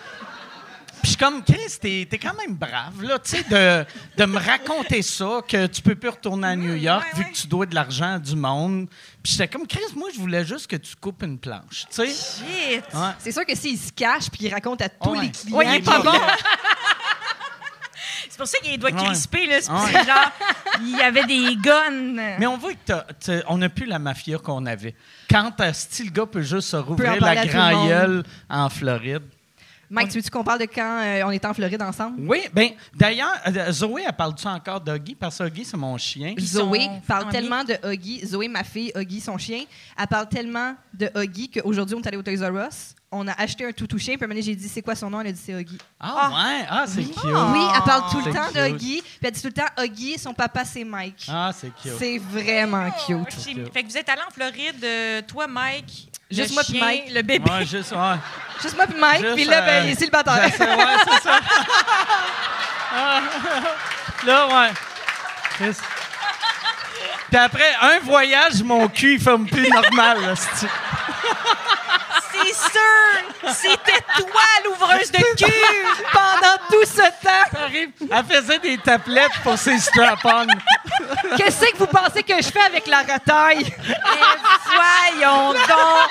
[1.03, 3.85] Puis je suis comme, Chris, t'es, t'es quand même brave, là, tu sais, de,
[4.17, 7.31] de me raconter ça, que tu peux plus retourner à New York ouais, vu ouais.
[7.33, 8.87] que tu dois de l'argent à du monde.
[9.23, 12.07] Puis j'étais comme, Chris, moi, je voulais juste que tu coupes une planche, tu sais.
[12.07, 12.85] Shit!
[12.95, 13.01] Ouais.
[13.19, 15.23] C'est sûr que s'il se cache puis il raconte à tous Ouais.
[15.23, 15.57] les clients.
[15.57, 16.19] Ouais, il est pas qu'il- bon.
[18.29, 19.05] C'est pour ça qu'il doit Ouais.
[19.05, 19.61] crisper, là.
[19.61, 20.33] C'est pour ça, genre,
[20.81, 22.37] il y avait des guns.
[22.39, 24.95] Mais on voit que t'as- t'as- on n'a plus la mafia qu'on avait.
[25.31, 29.23] Quand euh, si le gars peut juste se rouvrir la grand gueule en Floride.
[29.93, 32.17] Mike, tu veux-tu qu'on parle de quand euh, on était en Floride ensemble?
[32.27, 35.15] Oui, bien, d'ailleurs, euh, Zoé, elle parle-tu encore d'Huggy?
[35.15, 36.35] Parce que Huggy, c'est mon chien.
[36.39, 38.27] Zoé parle tellement de Huggy.
[38.27, 39.65] Zoé, ma fille, Huggy, son chien,
[39.99, 42.95] elle parle tellement de Huggy qu'aujourd'hui, on est allé au Toys R Us.
[43.15, 44.15] On a acheté un toutou chien.
[44.15, 45.21] Puis à un moment donné, j'ai dit, c'est quoi son nom?
[45.21, 45.77] Elle a dit, c'est Huggy.
[46.01, 46.67] Ah, ouais?
[46.71, 47.15] Ah, c'est cute.
[47.25, 48.75] Oui, elle parle tout le temps de cute.
[48.75, 49.03] Huggy.
[49.03, 51.27] Puis elle dit tout le temps, Huggy, son papa, c'est Mike.
[51.29, 51.93] Ah, c'est cute.
[51.99, 53.31] C'est vraiment cute.
[53.39, 56.81] Chez- Fait que vous êtes allé en Floride, euh, toi, Mike, Juste le moi puis
[56.81, 57.05] Mike.
[57.13, 57.51] le bébé.
[57.51, 58.17] Ouais, juste, ouais.
[58.63, 60.35] Juste moi puis Mike, puis là, ben, euh, il est célibataire.
[60.35, 61.41] ouais, c'est ça.
[64.25, 64.71] Là, ouais.
[67.31, 70.21] Puis après, un voyage, mon cul, il ferme plus normal.
[70.27, 70.67] Là, c'est-tu.
[72.33, 73.53] C'est sûr!
[73.55, 75.87] C'était toi, l'ouvreuse de cul!
[76.13, 80.47] Pendant tout ce temps, Arrive, Elle faisait des tablettes pour ses strap-on.
[81.37, 83.75] qu'est-ce que vous pensez que je fais avec la retaille?
[83.89, 86.09] Mais voyons donc!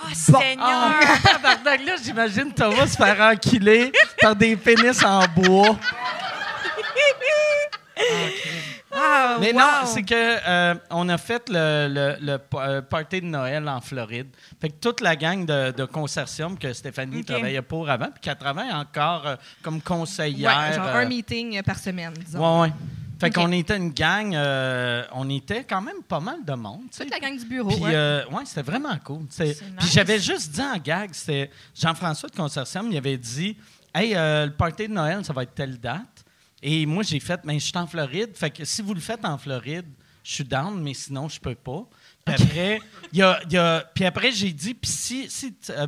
[0.00, 0.66] Oh, Seigneur!
[0.66, 5.76] Ah, tabarnak, là, j'imagine Thomas se faire enquiler par des pénis en bois.
[8.92, 9.58] Ah, Mais wow.
[9.58, 13.80] non, c'est que euh, on a fait le, le- le euh, party de Noël en
[13.80, 14.28] Floride.
[14.60, 18.36] Fait que toute la gang de, de consortium que Stéphanie travaillait pour avant, puis qu'elle
[18.38, 20.56] travaille encore euh, comme conseillère.
[20.56, 22.60] Ouais, genre euh, un meeting par semaine, disons.
[22.62, 22.74] ouais, ouais.
[23.20, 26.82] Fait qu'on était une gang, euh, on était quand même pas mal de monde.
[26.96, 27.68] Toute la gang du bureau.
[27.70, 27.90] Puis, ouais.
[27.92, 29.22] euh, ouais, c'était vraiment cool.
[29.28, 33.56] C'est- C'est Puis j'avais juste dit en gag, c'était Jean-François de Consortium, il avait dit
[33.92, 36.17] Hey, euh, le party de Noël, ça va être telle date.
[36.62, 38.30] Et moi, j'ai fait Mais je suis en Floride.
[38.34, 39.86] Fait que si vous le faites en Floride,
[40.24, 41.86] je suis down, mais sinon, je peux pas.
[42.24, 42.80] Puis après,
[43.12, 45.86] y a, y a- puis après j'ai dit Puis si, si, euh,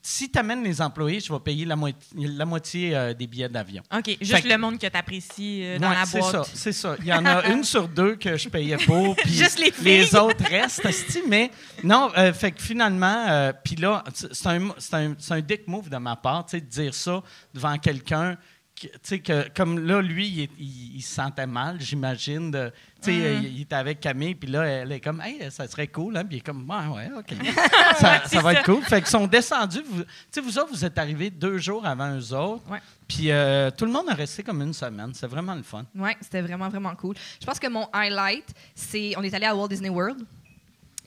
[0.00, 3.48] si tu amènes les employés, je vais payer la, moitié- la moitié euh, des billets
[3.48, 3.82] d'avion.
[3.94, 6.32] OK, juste que- le monde que t'apprécies euh, dans Ouais, la c'est boîte.
[6.32, 6.96] ça, c'est ça.
[7.00, 10.14] Il y en a une sur deux que je payais pour, puis Juste les filles.
[10.16, 10.86] autres restent.
[11.28, 11.50] Mais
[11.82, 15.66] non, euh, fait que finalement, puis là, c'est c'est un, c'est un, c'est un dick
[15.68, 18.36] move de ma part, tu sais, de dire ça devant quelqu'un.
[18.74, 22.50] Que comme là, lui, il, est- il- il se sentait mal, j'imagine.
[22.50, 22.72] de-
[23.02, 23.42] Tu sais, Mm.
[23.44, 26.24] il, il était avec Camille, puis là, elle est comme, hey, ça serait cool, hein?
[26.24, 27.34] Puis il est comme, ouais, ouais, OK.
[27.98, 28.52] ça, va ça.
[28.52, 28.82] être cool.
[28.82, 29.82] Fait qu'ils sont descendus.
[29.88, 32.68] Vous, tu sais, vous autres, vous êtes arrivés deux jours avant eux autres.
[32.70, 32.80] Ouais.
[33.06, 35.12] Puis euh, tout le monde a resté comme une semaine.
[35.14, 35.84] C'est vraiment le fun.
[35.94, 37.14] Ouais, c'était vraiment, vraiment cool.
[37.40, 39.12] Je pense que mon highlight, c'est.
[39.16, 40.24] On est allé à Walt Disney World.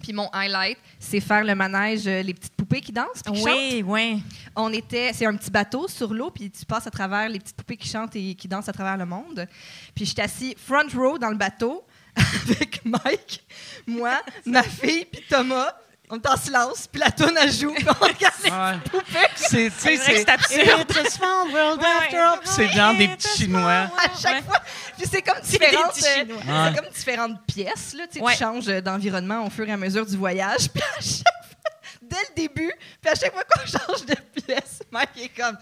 [0.01, 3.23] Puis mon highlight, c'est faire le manège, euh, les petites poupées qui dansent.
[3.23, 3.47] puis qui chantent.
[3.47, 4.23] Oui, oui.
[4.55, 7.55] On était, c'est un petit bateau sur l'eau, puis tu passes à travers les petites
[7.55, 9.47] poupées qui chantent et qui dansent à travers le monde.
[9.95, 11.85] Puis j'étais assis front row dans le bateau
[12.15, 13.43] avec Mike,
[13.85, 15.73] moi, ma fille, puis Thomas.
[16.09, 18.77] On est en silence, puis la tourne à joue, puis on regarde les Ouais.
[18.89, 19.27] poupées.
[19.35, 20.85] C'est, tu sais, vrai que c'est absurde.
[20.89, 22.39] It's a small world after all.
[22.45, 23.71] C'est genre des petits Chinois.
[23.71, 23.89] à
[24.21, 24.41] chaque Ouais.
[24.43, 24.61] fois.
[24.97, 26.35] Puis c'est comme C'est différentes, euh,
[26.71, 27.93] c'est comme différentes pièces.
[27.93, 28.05] Là.
[28.11, 30.69] Tu changes euh, d'environnement au fur et à mesure du voyage.
[30.73, 31.69] Puis à chaque fois,
[32.01, 35.57] dès le début, puis à chaque fois qu'on change de pièce, Mike est comme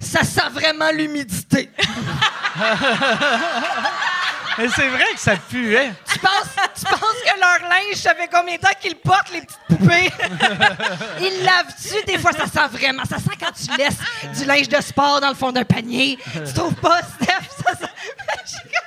[0.00, 1.70] ça sent vraiment l'humidité.
[4.58, 5.92] Mais c'est vrai que ça puait.
[6.12, 9.30] Tu penses, tu penses que leur linge, ça fait combien de temps qu'ils le portent,
[9.32, 10.12] les petites poupées?
[11.20, 12.04] Ils lavent-tu?
[12.06, 13.04] Des fois, ça sent vraiment.
[13.04, 13.98] Ça sent quand tu laisses
[14.38, 16.18] du linge de sport dans le fond d'un panier.
[16.32, 17.48] Tu trouves pas, Steph?
[17.64, 17.86] Ça sent-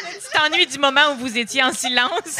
[0.00, 2.10] Tu t'ennuies du moment où vous étiez en silence.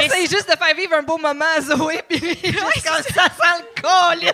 [0.00, 3.64] J'essaie juste de faire vivre un beau moment à Zoé, puis juste comme ça sent
[3.76, 4.30] le colis.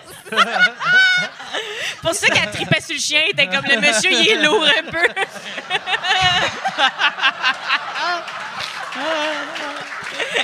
[2.01, 4.91] Pour ça qu'elle tripait sur le chien, était comme le monsieur, il est lourd un
[4.91, 5.07] peu.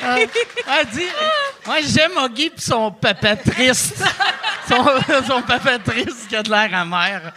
[0.04, 1.08] Elle dit
[1.66, 4.04] Moi, j'aime Oggy pis son papa triste.
[4.68, 4.86] son,
[5.28, 7.32] son papa triste qui a de l'air amer.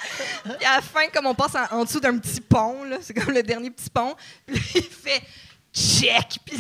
[0.45, 3.15] Puis à la fin, comme on passe en, en dessous d'un petit pont, là, c'est
[3.15, 4.15] comme le dernier petit pont,
[4.49, 5.23] il fait
[5.75, 6.39] check.
[6.45, 6.59] Puis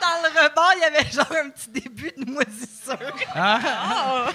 [0.00, 2.98] dans le rebord, il y avait genre un petit début de moisissure.
[3.34, 3.60] Ah,
[3.90, 4.30] Oh,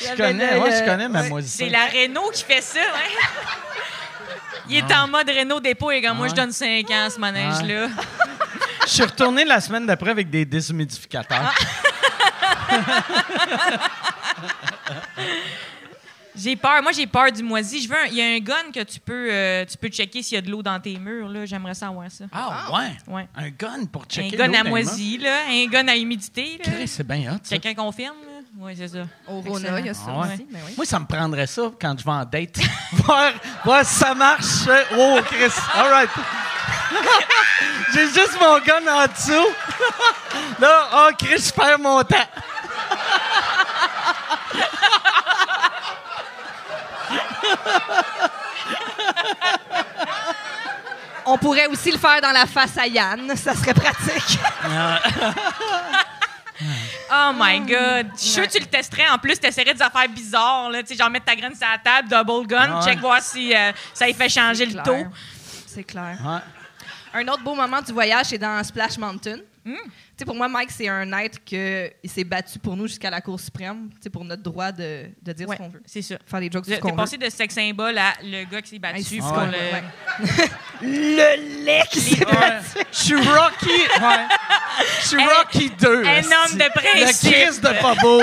[0.00, 1.66] je connais, moi, je connais ma moisissure.
[1.66, 3.28] c'est la Renault qui fait ça, hein?
[4.68, 7.18] Il est en mode Renault dépôt et comme moi, je donne 5 ans à ce
[7.18, 7.88] manège-là.
[8.84, 11.52] Je suis retourné la semaine d'après avec des déshumidificateurs.
[16.36, 16.82] J'ai peur.
[16.82, 17.82] Moi, j'ai peur du moisi.
[17.82, 20.22] Je veux un- Il y a un gun que tu peux, euh, tu peux checker
[20.22, 21.28] s'il y a de l'eau dans tes murs.
[21.28, 21.44] là.
[21.44, 22.24] J'aimerais savoir ça.
[22.32, 22.92] Ah, ouais?
[23.14, 23.28] Ouais.
[23.36, 25.38] Un gun pour Un checker gun l'eau à moisi, là.
[25.50, 26.58] Un gun à humidité.
[26.64, 26.72] là.
[26.86, 27.58] C'est bien hot, ça.
[27.58, 28.14] Quelqu'un confirme?
[28.58, 28.98] Oui, c'est ça.
[29.28, 30.34] Au Rona, il y a ça Ah ouais.
[30.34, 30.46] aussi.
[30.50, 30.74] Ben oui.
[30.76, 32.58] Moi, ça me prendrait ça quand je vais en date.
[32.92, 33.32] voir,
[33.64, 34.66] voir si ça marche.
[34.98, 35.52] Oh, Chris.
[35.74, 36.10] All right.
[37.94, 39.54] J'ai juste mon gun en dessous.
[40.60, 42.16] Là, oh, Chris, je perds mon temps.
[51.26, 53.36] On pourrait aussi le faire dans la face à Yann.
[53.36, 54.38] Ça serait pratique.
[57.12, 58.12] Oh my God.
[58.16, 59.08] Je suis tu le testerais.
[59.08, 60.70] En plus, tu essaierais des affaires bizarres.
[60.70, 60.82] Là.
[60.82, 62.84] Tu sais, genre mettre ta graine sur la table, double gun, ouais.
[62.84, 64.84] check voir si euh, ça y fait changer le clair.
[64.84, 65.06] taux.
[65.66, 66.18] C'est clair.
[66.24, 67.20] Ouais.
[67.20, 69.38] Un autre beau moment du voyage, c'est dans Splash Mountain.
[69.64, 69.74] Hmm.
[70.20, 71.56] Tu sais, pour moi, Mike, c'est un être qui
[72.04, 75.32] s'est battu pour nous jusqu'à la Cour suprême, tu sais, pour notre droit de, de
[75.32, 75.80] dire Ouais, ce qu'on veut.
[75.86, 76.16] c'est ça.
[76.26, 76.96] Faire des jokes sur T'es ce qu'on veut.
[76.96, 79.16] passé de sex symbole à le gars qui s'est battu.
[79.16, 80.48] Pour ça, le- ouais.
[80.82, 82.32] Le lait qui s'est Ouais.
[82.34, 82.86] battu.
[82.92, 83.80] Je suis Rocky.
[83.98, 84.26] Ouais.
[85.00, 86.04] Je suis Rocky 2.
[86.04, 87.30] un homme de principe.
[87.30, 88.20] Le Chris de pas beau.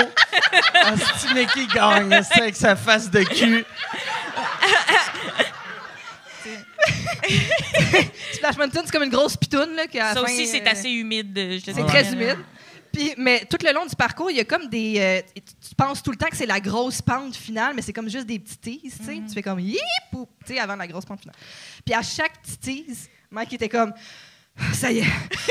[0.76, 3.66] Asti, mais qui gagne, avec sa face de cul.
[8.34, 9.75] Splash Mountain, c'est comme une grosse pitoune.
[9.75, 11.32] Là, qui, à la Ça fin, aussi, c'est euh, assez humide.
[11.36, 11.88] je te C'est dirais.
[11.88, 12.38] très humide.
[12.93, 14.95] Puis, mais tout le long du parcours, il y a comme des.
[14.97, 17.93] euh, tu tu penses tout le temps que c'est la grosse pente finale, mais c'est
[17.93, 18.97] comme juste des petits teases.
[18.99, 19.11] tu sais.
[19.13, 19.28] Mm-hmm.
[19.28, 19.80] Tu fais comme yip
[20.13, 21.36] ou, tu sais, avant la grosse pente finale.
[21.86, 23.93] Puis à chaque petit tease, Mike était comme.
[24.73, 25.05] Ça y est,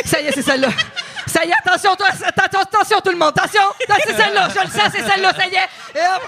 [0.04, 0.68] ça y est, c'est celle-là.
[1.28, 3.60] Ça y est, attention, toi, attention, attention, tout le monde, attention.
[3.88, 5.98] Non, c'est celle-là, je le sens, c'est celle-là, ça y est.
[5.98, 6.22] Et hop.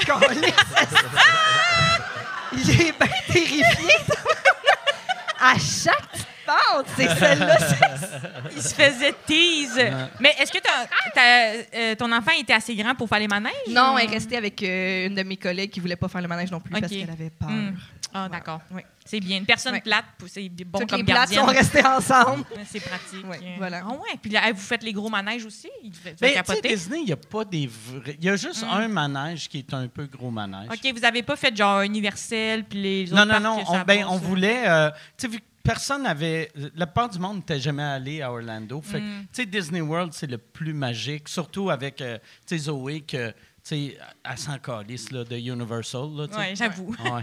[0.00, 0.54] J'ai comme, Voyons, câlisse,
[2.56, 3.64] Il est bien terrifié.
[5.40, 7.56] à chaque petite pente, c'est celle-là,
[8.54, 9.80] Il se faisait tease.
[10.20, 13.52] Mais est-ce que t'as- t'as, euh, ton enfant était assez grand pour faire les manèges?
[13.68, 16.22] Non, ou- elle est restée avec euh, une de mes collègues qui voulait pas faire
[16.22, 16.90] le manège non plus parce Ok.
[16.90, 17.48] qu'elle avait peur.
[17.50, 17.74] Hmm.
[18.24, 18.60] Ah, d'accord.
[18.70, 18.82] Oui.
[19.04, 19.38] C'est bien.
[19.38, 19.80] Une personne Ouais.
[19.80, 21.40] plate, c'est bon Toutes comme les plates gardienne.
[21.40, 22.44] sont restées ensemble.
[22.66, 23.24] C'est pratique.
[23.28, 23.82] Ouais, Euh, voilà.
[23.84, 24.18] Ah ouais.
[24.20, 25.68] Puis là, vous faites les gros manèges aussi?
[25.84, 25.92] Il
[26.34, 26.68] capoter?
[26.68, 28.16] Disney, il n'y a pas des vrais.
[28.18, 30.68] Il y a juste un manège qui est un peu gros manège.
[30.70, 33.64] OK, vous avez pas fait genre Universel puis les autres Non, non, non.
[33.68, 34.62] On, ben, on voulait.
[34.66, 36.50] euh, tu sais, vu que personne n'avait.
[36.74, 38.80] La part du monde n'était jamais allé à Orlando.
[38.80, 39.20] Fait Mm.
[39.32, 43.28] tu sais, Disney World, c'est le plus magique, surtout avec euh, tu sais, Zoé, que.
[43.28, 43.34] Tu
[43.90, 46.02] sais, elle s'en calisse là, de Universal.
[46.04, 46.94] Oui, j'avoue.
[47.04, 47.22] Ouais.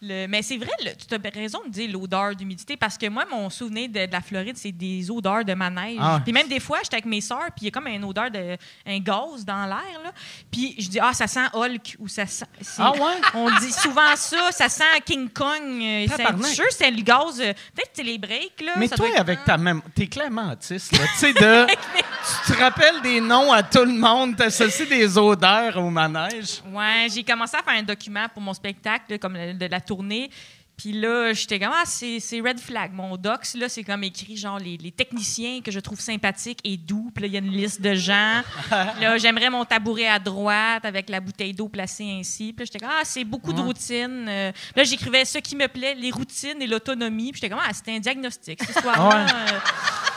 [0.00, 3.24] Le- mais c'est vrai, le- tu as raison de dire l'odeur d'humidité parce que moi,
[3.30, 5.98] mon souvenir de, de la Floride, c'est des odeurs de manège.
[6.00, 6.20] Ah.
[6.22, 8.30] Puis même des fois, j'étais avec mes sœurs, puis il y a comme une odeur
[8.30, 10.12] de un gaz dans l'air.
[10.52, 12.44] Puis je dis, ah, ça sent Hulk ou ça sent.
[12.78, 13.00] Ah ouais?
[13.34, 15.48] On dit souvent ça, ça sent King Kong.
[15.82, 17.40] euh, je sûre que c'est le gaz.
[17.40, 18.60] euh, Peut-être que c'est les breaks.
[18.64, 19.82] Là, Mais ça toi, être- avec ta même.
[19.94, 21.66] T'es clairement autiste, tu sais, de.
[22.46, 26.62] tu te rappelles des noms à tout le monde, t'associes des odeurs au manège?
[26.72, 30.30] Ouais, j'ai commencé à faire un document pour mon spectacle, là, comme de la tournée.
[30.78, 32.92] Puis là, j'étais comme, ah, c'est Red Flag.
[32.92, 36.76] Mon docs, là, c'est comme écrit, genre, les, les techniciens que je trouve sympathiques et
[36.76, 37.10] doux.
[37.12, 38.42] Puis là, il y a une liste de gens.
[38.68, 38.70] Puis
[39.02, 42.52] là, j'aimerais mon tabouret à droite avec la bouteille d'eau placée ainsi.
[42.52, 44.26] Puis là, j'étais comme, ah, c'est beaucoup de routines.
[44.28, 47.32] Euh, là, j'écrivais ce qui me plaît, les routines et l'autonomie.
[47.32, 49.24] Puis j'étais comme, ah, c'était un diagnostic, cette histoire-là.
[49.24, 49.32] Ouais.
[49.32, 49.58] Euh,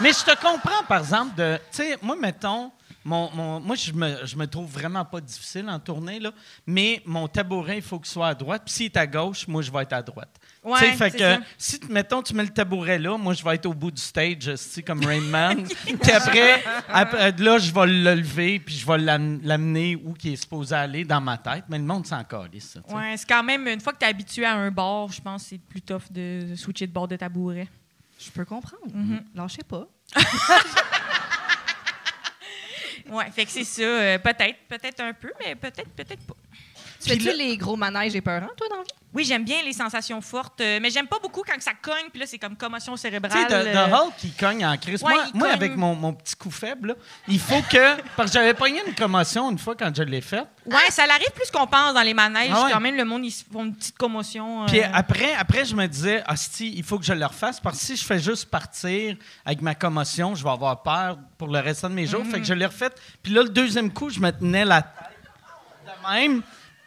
[0.02, 1.58] Mais je te comprends, par exemple, de.
[1.72, 2.72] Tu sais, moi, mettons.
[3.04, 6.32] Mon, mon- moi, je me, je me trouve vraiment pas difficile en tournée, là,
[6.68, 8.62] mais mon tabouret, il faut qu'il soit à droite.
[8.66, 10.30] Puis s'il est à gauche, moi, je vais être à droite.
[10.64, 11.40] Ouais, Tu sais, fait c'est que ça.
[11.58, 14.52] si, mettons, tu mets le tabouret là, moi, je vais être au bout du stage,
[14.86, 15.64] comme Rain Man.
[15.66, 20.34] puis après, après, là, je vais le lever, puis je vais l'am- l'amener où il
[20.34, 21.64] est supposé aller dans ma tête.
[21.70, 24.10] Mais le monde s'en calisse, ça, ouais, c'est quand même, une fois que tu es
[24.10, 27.16] habitué à un bord, je pense que c'est plus tough de switcher de bord de
[27.16, 27.68] tabouret.
[28.20, 28.86] Je peux comprendre.
[28.96, 29.24] Mm-hmm.
[29.34, 29.88] Lâchez pas.
[33.10, 33.82] Ouais, fait que c'est ça.
[33.82, 36.36] euh, peut-être, peut-être un peu, mais peut-être, peut-être pas.
[37.04, 38.88] Tu fais-tu les gros manèges épeurants, toi, dans la vie?
[39.14, 42.22] Oui, j'aime bien les sensations fortes, euh, mais j'aime pas beaucoup quand ça cogne, puis
[42.22, 43.46] là, c'est comme commotion Tu sais, cérébrale.
[43.46, 45.04] de, de euh, Hulk qui cogne en crise.
[45.04, 45.58] Ouais, moi, il moi, cogne.
[45.58, 46.94] avec mon, mon petit coup faible, là,
[47.28, 48.02] il faut que.
[48.16, 50.48] Parce que j'avais pogné une commotion une fois quand je l'ai faite.
[50.66, 52.52] Ouais, ça l'arrive plus qu'on pense dans les manèges.
[52.56, 52.72] Ah ouais.
[52.72, 54.64] Quand même, le monde, ils font une petite commotion.
[54.64, 57.80] euh, Puis après, après, je me disais, hostie, il faut que je le refasse parce
[57.80, 61.60] que si je fais juste partir avec ma commotion, je vais avoir peur pour le
[61.60, 62.24] restant de mes jours.
[62.32, 62.92] Fait que je l'ai refait.
[63.22, 65.18] Puis là, le deuxième coup, je me tenais la tête
[65.86, 66.42] de même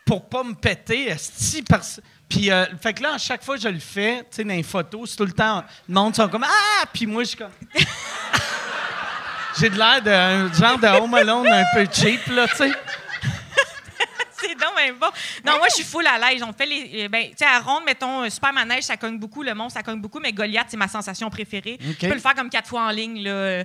[0.05, 3.63] pour pas me péter, esti, parce puis, euh, fait que là, à chaque fois que
[3.63, 6.29] je le fais, tu sais, dans les photos, c'est tout le temps, le monde sont
[6.29, 6.85] comme Ah!
[6.93, 7.51] Puis moi, je suis comme.
[9.61, 12.73] J'ai de l'air d'un genre de Home Alone un peu cheap, là, tu sais.
[14.41, 15.07] c'est donc Ouais, bon.
[15.45, 16.43] Non, moi, je suis full à l'aise.
[16.43, 17.05] On fait les.
[17.05, 19.45] euh, Ben, tu sais, à ronde, mettons, euh, super manège, ça cogne beaucoup.
[19.45, 20.19] Le monstre, ça cogne beaucoup.
[20.19, 21.79] Mais Goliath, c'est ma sensation préférée.
[21.81, 21.97] OK.
[22.03, 23.63] Je peux le faire comme quatre fois en ligne, là.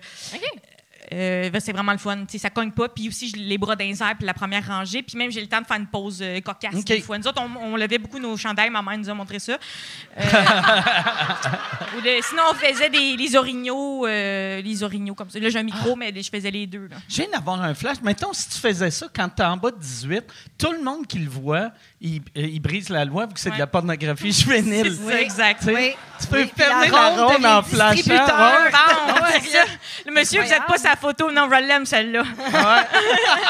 [1.12, 2.18] Euh, ben, c'est vraiment le fun.
[2.20, 2.88] Tu sais, ça cogne pas.
[2.90, 5.02] Puis aussi, les bras d'un puis la première rangée.
[5.02, 6.86] Puis même, j'ai le temps de faire une pause euh, cocasse OK.
[6.86, 7.18] des fois.
[7.18, 8.70] Nous autres, on, on levait beaucoup nos chandails.
[8.70, 9.54] Ma mère nous a montré ça.
[9.54, 10.24] Euh,
[11.98, 15.40] ou de- sinon, on faisait des, les orignaux, euh, les orignaux comme ça.
[15.40, 16.88] Là, j'ai un micro, mais je faisais les deux.
[16.88, 16.98] Là.
[17.08, 17.98] Je viens d'avoir un flash.
[18.04, 20.24] Mettons, si tu faisais ça quand tu es en bas de 18,
[20.58, 23.58] tout le monde qui le voit, il, il brise la loi vu que c'est de
[23.58, 24.96] la pornographie juvénile.
[24.96, 25.64] C'est ça, exact.
[25.68, 25.92] Oui.
[26.22, 28.12] Tu peux Oui, fermer la la ronde ronde en flashant.
[28.12, 28.72] ouais.
[28.72, 29.64] Bon, c'est ça.
[30.06, 31.32] Le monsieur, vous n'êtes pas sa photo.
[31.32, 32.24] Non, je l'aime, celle-là.
[32.38, 32.84] On va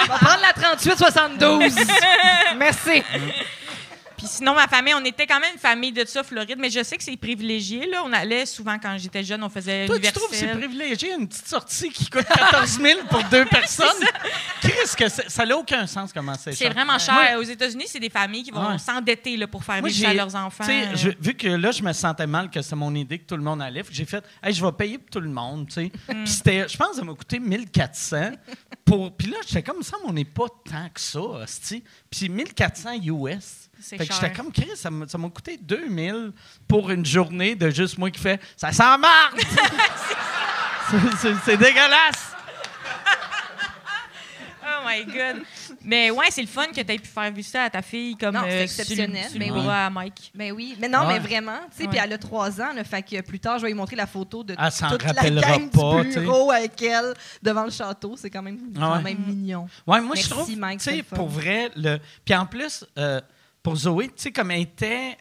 [0.07, 1.73] prendre la 38-72.
[2.57, 3.03] Merci.
[4.19, 6.83] Puis sinon, ma famille, on était quand même une famille de ça, Floride, mais je
[6.83, 7.87] sais que c'est privilégié.
[7.87, 8.03] Là.
[8.05, 11.27] On allait souvent, quand j'étais jeune, on faisait Toi, tu trouves que c'est privilégié, une
[11.27, 13.87] petite sortie qui coûte 14 000 pour deux personnes?
[14.61, 17.37] Qu'est-ce que c'est- ça n'a aucun sens comment c'est C'est vraiment cher.
[17.39, 20.65] Aux États-Unis, c'est des familles qui vont s'endetter pour faire Moi, vivre à leurs enfants.
[20.95, 23.43] je- vu que là, je me sentais mal que c'est mon idée que tout le
[23.43, 25.67] monde allait, j'ai fait, hey, je vais payer pour tout le monde.
[25.75, 25.89] Mm.
[25.89, 28.31] Puis c'était, je pense que ça m'a coûté 1400.
[28.83, 31.19] Pour, puis là, j'étais comme ça, mais on n'est pas tant que ça.
[32.09, 33.68] Puis 1400 US.
[33.81, 36.31] Fait que j'étais comme, Chris, ça m'a coûté 2000
[36.67, 39.39] pour une journée de juste moi qui fait, ça sent marde!
[41.45, 42.33] C'est- dégueulasse!
[44.71, 45.43] Oh my God.
[45.83, 48.15] Mais ouais, c'est le fun que tu aies pu faire vivre ça à ta fille
[48.15, 49.67] comme Non, euh, sur exceptionnel, sur mais bras oui.
[49.69, 50.31] à Mike.
[50.35, 50.75] Ben oui.
[50.79, 51.13] Mais non, Ouais.
[51.13, 51.59] mais vraiment.
[51.71, 51.89] Tu sais, Ouais.
[51.89, 54.07] puis elle a trois ans, là, fait que plus tard, je vais lui montrer la
[54.07, 58.15] photo de Elle toute la gang pas, du bureau avec elle devant le château.
[58.17, 58.79] C'est quand même, ouais.
[58.79, 59.67] quand même mignon.
[59.87, 61.97] Ouais, moi, Merci, je trouve, Mike, tu sais, pour vrai, le...
[62.25, 63.21] puis en plus, euh,
[63.69, 65.17] pour Zoé, tu sais, comme elle était...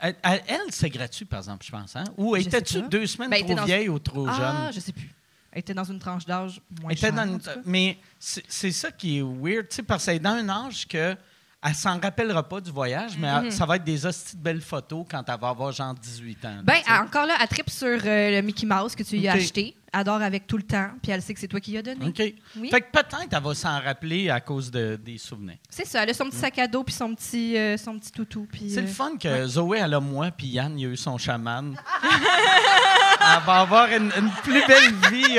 [0.00, 2.04] Elle, elle- elle, c'est gratuit, par exemple, je pense, hein?
[2.16, 4.72] Ou étais-tu deux semaines Ben, trop dans- vieille ou trop Ah, jeune?
[4.74, 5.10] je sais plus.
[5.52, 7.40] Elle était dans une tranche d'âge moins était chère, dans une-.
[7.64, 10.86] Mais c'est c'est ça qui est weird, tu sais, parce qu'elle est dans un âge
[10.88, 11.16] que
[11.64, 13.50] elle s'en rappellera pas du voyage, mais Mm-hmm.
[13.50, 16.56] ça va être des hosties de belles photos quand elle va avoir genre 18 ans.
[16.62, 19.74] Ben, encore là, elle tripe sur euh, le Mickey Mouse que tu lui as acheté.
[19.96, 22.06] Adore avec tout le temps, puis elle sait que c'est toi qui lui as donné.
[22.06, 22.20] OK.
[22.56, 22.68] Oui.
[22.68, 25.56] Fait que peut-être elle va s'en rappeler à cause de- des souvenirs.
[25.70, 28.10] C'est ça, elle a son petit sac à dos, puis son petit, euh, son petit
[28.10, 28.48] toutou.
[28.68, 31.16] C'est le euh, fun que Zoé, elle a moi, puis Yann, il a eu son
[31.16, 31.76] chaman.
[32.02, 35.36] elle va avoir une, une plus belle vie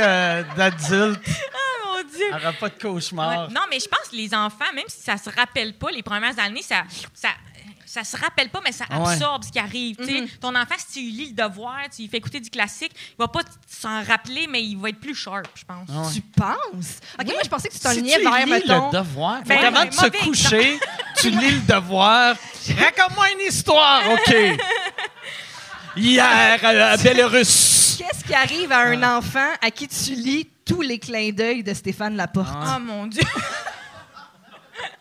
[0.56, 1.20] d'adulte.
[2.06, 2.26] Dieu.
[2.28, 3.48] Elle n'aura pas de cauchemar.
[3.48, 3.54] Ouais.
[3.54, 6.38] Non, mais je pense que les enfants, même si ça se rappelle pas les premières
[6.40, 6.84] années, ça,
[7.14, 7.30] ça,
[7.86, 9.14] ça se rappelle pas, mais ça ouais.
[9.14, 10.00] absorbe ce qui arrive.
[10.00, 10.28] Mhm.
[10.42, 13.16] Ton enfant, si tu lui lis le devoir, tu lui fais écouter du classique, il
[13.20, 15.88] va pas s'en rappeler, mais il va être plus sharp, je pense.
[15.90, 16.14] Ah ouais.
[16.14, 17.00] Tu penses?
[17.20, 18.92] OK, moi, je pensais que tu Si t'enlignais tu vers, lis mettons...
[18.92, 20.80] le devoir, Ben, ben, de se coucher,
[21.18, 22.36] tu lis le devoir.
[22.78, 24.36] Raconte-moi une histoire, OK.
[25.98, 27.98] Hier, euh, à Belarus.
[27.98, 31.74] Qu'est-ce qui arrive à un enfant à qui tu lis tous les clins d'œil de
[31.74, 32.50] Stéphane Laporte?
[32.54, 32.78] Ah.
[32.78, 33.24] Oh mon Dieu.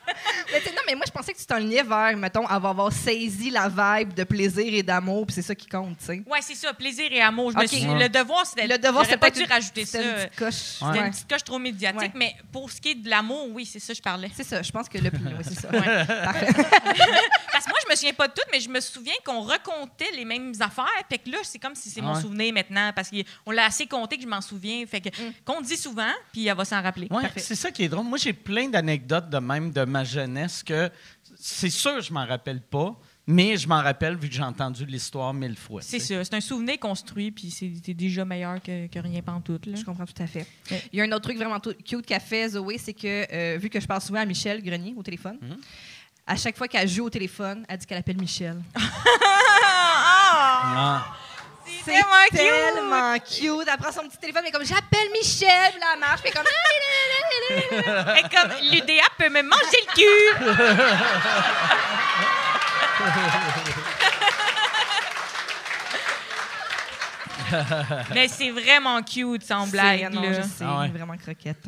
[0.52, 3.68] Mais non, mais moi, je pensais que tu t'enlignais vers, mettons, avoir, avoir saisi la
[3.68, 6.22] vibe de plaisir et d'amour, puis c'est ça qui compte, tu sais.
[6.26, 7.50] Ouais, c'est ça, plaisir et amour.
[7.52, 7.68] Je me Ok.
[7.68, 8.04] suis- Ouais.
[8.04, 8.66] Le devoir, c'était.
[8.66, 10.00] Le devoir, c'est pas peut-être dû une- rajouter ça.
[10.02, 10.82] une petite coche.
[10.82, 10.98] Ouais.
[11.06, 12.12] une petite coche trop médiatique, Ouais.
[12.14, 14.30] mais pour ce qui est de l'amour, oui, c'est ça je parlais.
[14.34, 15.68] C'est ça, je pense que le oui, c'est ça.
[15.68, 16.52] Parfait.
[17.52, 20.10] Parce que moi, je me souviens pas de tout, mais je me souviens qu'on racontait
[20.16, 20.84] les mêmes affaires.
[21.08, 24.16] Fait que là, c'est comme si c'est mon souvenir maintenant, parce qu'on l'a assez compté
[24.16, 24.84] que je m'en souviens.
[24.86, 25.08] Fait que
[25.44, 27.06] qu'on dit souvent, puis elle va s'en rappeler.
[27.08, 27.40] Parfait.
[27.40, 28.04] c'est ça qui est drôle.
[28.04, 30.90] Moi, j'ai plein d'anecdotes de même de ma jeunesse que
[31.38, 32.94] c'est sûr je m'en rappelle pas,
[33.26, 35.80] mais je m'en rappelle vu que j'ai entendu l'histoire mille fois.
[35.82, 36.22] C'est ça.
[36.24, 39.66] C'est un souvenir construit, puis c'est déjà meilleur que, que rien pantoute.
[39.66, 39.76] Là.
[39.76, 40.46] Je comprends tout à fait.
[40.70, 40.82] Ouais.
[40.92, 43.56] Il y a un autre truc vraiment tout- cute qu'a fait Zoé, c'est que, euh,
[43.58, 45.56] vu que je parle souvent à Michel Grenier au téléphone, Mhm.
[46.26, 48.60] à chaque fois qu'elle joue au téléphone, elle dit qu'elle appelle Michel.
[50.76, 51.16] Ah.
[51.84, 52.38] C'est tellement cute!
[52.38, 53.68] tellement cute.
[53.72, 56.40] Elle prend son petit téléphone, mais comme j'appelle Michel, puis là, elle marche, puis elle
[56.40, 58.16] est comme.
[58.16, 60.34] Et comme l'UDA peut me manger le cul!
[68.14, 70.00] Mais c'est vraiment cute, sans blague.
[70.00, 70.32] C'est- non, là.
[70.32, 70.88] je sais, Ah ouais.
[70.88, 71.64] vraiment croquette.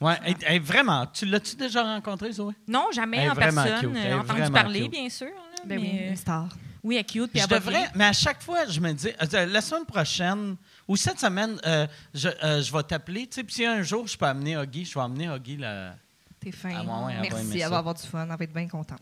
[0.00, 1.06] Ouais, elle- elle est vraiment.
[1.06, 2.52] Tu l'as-tu déjà rencontré, Zoé?
[2.66, 3.80] Non, jamais Elle en personne.
[3.80, 3.90] cute.
[3.96, 4.90] Elle est euh, entendu parler, cute.
[4.90, 5.26] bien sûr.
[5.28, 5.32] là,
[5.64, 6.48] Ben mais, oui, euh, une star.
[6.84, 7.30] Oui, elle est cute.
[7.32, 10.56] Puis Je va devrais, mais à chaque fois, je me dis, euh, la semaine prochaine
[10.86, 13.26] ou cette semaine, euh, je, euh, je vais t'appeler.
[13.26, 15.94] Tu sais, puis si un jour je peux amener Huggy, je vais amener Huggy là.
[16.40, 16.74] T'es fin.
[16.76, 17.68] Ah ouais, Merci, elle ça.
[17.70, 19.00] va avoir du fun, elle va être bien contente.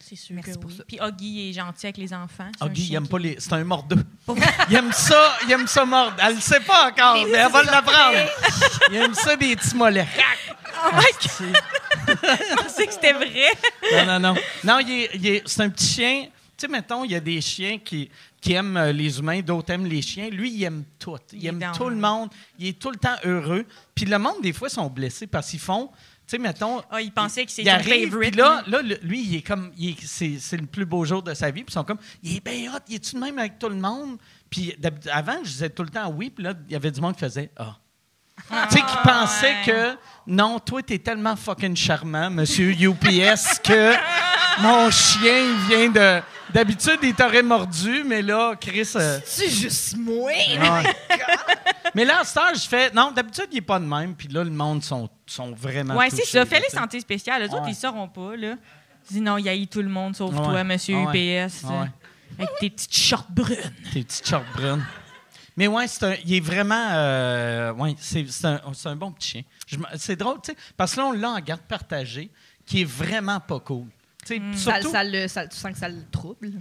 [0.00, 0.76] C'est sûr Merci que pour oui.
[0.78, 0.84] ça.
[0.88, 2.50] Puis Huggy est gentil avec les enfants.
[2.62, 3.36] Huggy, il aime qui- pas les.
[3.38, 4.02] C'est un mordeux.
[4.70, 6.16] il aime ça, il aime ça mordre.
[6.22, 8.18] Elle le sait pas encore, mais elle va l'apprendre.
[8.90, 10.08] il aime ça des petits mollets.
[10.80, 11.56] Oh my God,
[12.06, 13.50] je pensais que c'était vrai.
[13.92, 14.34] Non, non, non.
[14.62, 16.26] Non, il est- il est- c'est un petit chien.
[16.58, 19.70] Tu sais, mettons, il y a des chiens qui, qui aiment euh, les humains, d'autres
[19.70, 20.28] aiment les chiens.
[20.28, 21.16] Lui, il aime tout.
[21.32, 22.30] Il, aime tout le monde.
[22.58, 23.64] Il est tout le temps heureux.
[23.94, 25.88] Puis le monde, des fois, sont blessés parce qu'ils font.
[26.26, 26.82] sais, mettons.
[26.90, 28.32] Ah, il pensait que c'était favorite.
[28.32, 29.70] puis là, là, lui, il est comme,
[30.04, 31.62] c'est, le plus beau jour de sa vie.
[31.62, 33.76] Puis ils sont comme, il est bien hot, il est-tu de même avec tout le
[33.76, 34.18] monde?
[34.50, 34.74] Puis
[35.12, 37.20] avant, je disais tout le temps oui, puis là, il y avait du monde qui
[37.20, 37.78] faisait ah.
[38.70, 39.62] Tu sais, qui pensait ouais.
[39.66, 43.94] que non, toi, t'es tellement fucking charmant, monsieur UPS, que
[44.60, 46.22] mon chien, il vient de.
[46.52, 48.90] D'habitude, il t'aurait mordu, mais là, Chris.
[48.96, 50.30] euh, C'est juste moi?
[50.30, 50.94] Ouais.
[51.94, 52.90] Mais là, à cette heure, je fais.
[52.90, 54.14] Non, d'habitude, il n'est pas de même.
[54.14, 55.94] Puis là, le monde sont, sont vraiment.
[55.94, 56.46] Ouais, touchés, ça.
[56.46, 57.42] Fais les santé spéciales.
[57.42, 58.54] Les autres, ils sauront pas, là.
[59.10, 60.42] Dis non, il y a eu tout le monde sauf Ouais.
[60.42, 60.96] toi, monsieur.
[60.96, 61.64] UPS.
[61.64, 61.90] Ouais.
[62.38, 63.56] Avec tes petites shorts brunes.
[63.92, 64.84] Tes petites shorts brunes.
[65.58, 66.86] Mais ouais, c'est un, il est vraiment.
[66.92, 69.42] euh, ouais, c'est, c'est un, c'est un bon petit chien.
[69.66, 72.30] Je c'est drôle, tu sais, parce que là, on l'a en garde partagée,
[72.64, 73.86] qui est vraiment pas cool.
[74.24, 76.52] Tu sais, Ça, surtout- ça le- ça- tu sens que ça le trouble?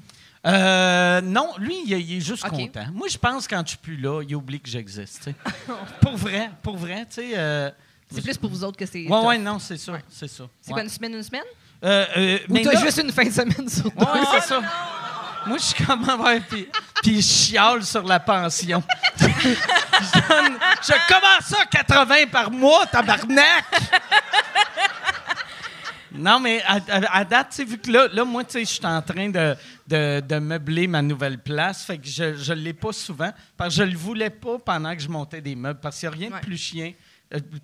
[0.47, 2.85] Euh, non, lui, il, il est juste content.
[2.91, 5.25] Moi, je pense que quand je suis plus là, il oublie que j'existe.
[5.25, 5.35] tu
[6.01, 7.31] pour vrai, pour vrai, tu sais.
[7.35, 7.69] euh,
[8.11, 9.03] C'est plus pour vous autres que c'est.
[9.03, 9.25] Ouais, tough.
[9.27, 10.45] ouais, non, c'est ça, c'est ça.
[10.59, 10.73] C'est Ouais.
[10.73, 11.43] quoi, une semaine, une semaine?
[11.83, 14.13] Euh, euh, Ou mais t'as là- juste une fin de semaine sur Ouais, toi?
[14.13, 14.61] ouais, c'est ça.
[15.45, 16.67] Moi, je suis comme, ouais, puis,
[17.01, 18.83] puis je chiale sur la pension.
[19.17, 23.65] je, donne- je commence à 80 par mois, tabarnak!
[26.13, 28.85] Non, mais à, à- à date, vu que là, là moi, tu sais, je suis
[28.85, 29.55] en train de,
[29.87, 33.81] de, de meubler ma nouvelle place, fait que je ne l'ai pas souvent, parce que
[33.83, 36.29] je le voulais pas pendant que je montais des meubles, parce qu'il n'y a rien
[36.31, 36.39] Ouais.
[36.39, 36.93] de plus chien,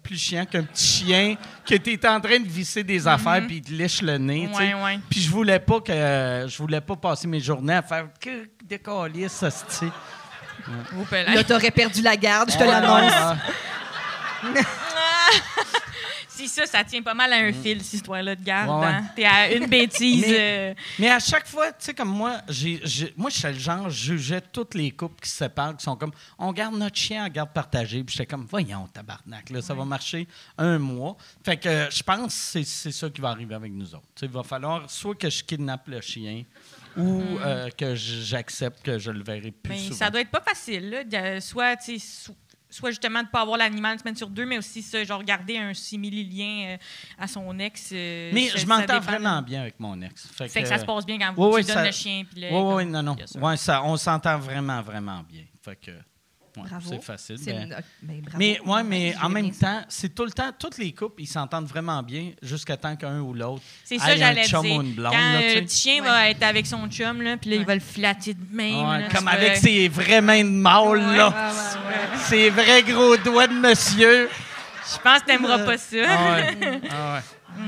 [0.01, 1.35] plus chiant qu'un petit chien
[1.65, 4.49] que tu es en train de visser des affaires puis il te lèche le nez,
[4.51, 4.73] tu sais.
[4.73, 4.99] Ouais, ouais.
[5.09, 8.79] Puis je voulais pas que je voulais pas passer mes journées à faire que des
[8.79, 11.35] calices, ça se là.
[11.35, 13.37] Là, t'aurais perdu la garde, je te l'annonce.
[16.35, 18.69] Si ça, ça tient pas mal à un fil, cette histoire-là de garde.
[18.69, 18.79] Mm.
[18.81, 19.05] Ouais, hein.
[19.15, 20.25] T'es à une bêtise.
[20.27, 23.47] Mais- euh, Mais à chaque fois, tu sais, comme moi, j'ai, j'ai- moi, je suis
[23.47, 26.75] le genre, je jugeais toutes les couples qui se séparent, qui sont comme, on garde
[26.75, 28.03] notre chien en garde partagée.
[28.03, 30.27] Puis j'étais comme, voyons, tabarnak, là, ça va marcher
[30.57, 31.15] un mois.
[31.45, 34.03] Fait que euh, je pense que c'est, c'est ça qui va arriver avec nous autres.
[34.21, 36.43] Il va falloir soit que je kidnappe le chien
[36.95, 39.95] ou euh, que j'accepte que je le verrai plus mais souvent.
[39.97, 41.41] Ça doit être pas facile, là.
[41.41, 42.35] soit, tu sais, so-
[42.73, 45.57] soit justement de pas avoir l'animal une semaine sur deux, mais aussi ça, genre garder
[45.57, 46.77] un simili-lien euh,
[47.17, 47.91] à son ex.
[47.93, 50.27] euh, Mais je m'entends vraiment bien avec mon ex.
[50.33, 51.91] Fait Fait que ça se passe bien quand Ouais, vous ouais, tu donnes ça- le
[51.91, 52.23] chien.
[52.29, 53.15] Puis le, Oui, oui, non, non.
[53.41, 55.43] Ouais, ça, on s'entend vraiment, vraiment bien.
[55.61, 55.91] Fait que,
[56.57, 56.89] ouais, Bravo.
[56.89, 57.37] c'est facile.
[57.45, 58.37] Ben- une- ben, bravo.
[58.37, 61.65] mais, ouais, mais en même temps, c'est tout le temps, tous les couples, ils s'entendent
[61.67, 63.61] vraiment bien jusqu'à temps qu'un ou l'autre.
[63.83, 64.75] C'est ait ça, j'allais chum dire.
[64.77, 66.07] ou une blonde, Quand là, le petit chien Ouais.
[66.09, 68.75] va être avec son chum, là, puis là, il va le flatter de même.
[68.87, 71.17] Ouais, là, comme avec ses vraies mains de mâle, Ouais.
[71.17, 71.29] là.
[71.29, 72.19] Ouais, ouais.
[72.23, 74.29] Ses vrais gros doigts de monsieur.
[74.91, 75.97] Je pense que t'aimeras pas ça.
[76.07, 76.57] Ah ouais.
[76.91, 77.21] Ah ouais.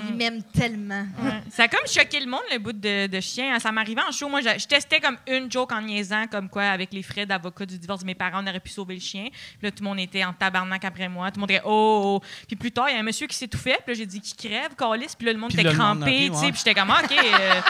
[0.09, 1.05] Il m'aime tellement.
[1.21, 1.41] Ouais.
[1.49, 3.57] Ça a comme choqué le monde, le bout de, de chien.
[3.59, 4.27] Ça m'arrivait en show.
[4.29, 7.65] Moi, je, je testais comme une joke en niaisant, comme quoi, avec les frais d'avocat
[7.65, 9.27] du divorce de mes parents, on aurait pu sauver le chien.
[9.31, 11.29] Puis là, tout le monde était en tabarnak après moi.
[11.31, 12.25] Tout le monde était oh, oh.
[12.47, 13.79] Puis plus tard, il y a un monsieur qui s'étouffait.
[13.86, 15.15] Puis là, j'ai dit qui crève, calice.
[15.15, 16.11] Puis là, le monde Puis était le monde a crampé.
[16.11, 16.45] ri, tu sais.
[16.45, 16.51] ouais.
[16.51, 17.11] Puis j'étais comme, Ah, OK.
[17.11, 17.61] euh,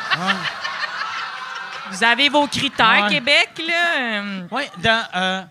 [1.92, 3.10] vous avez vos critères, Ouais.
[3.10, 4.24] Québec, là.
[4.52, 5.42] Oui, dans, euh,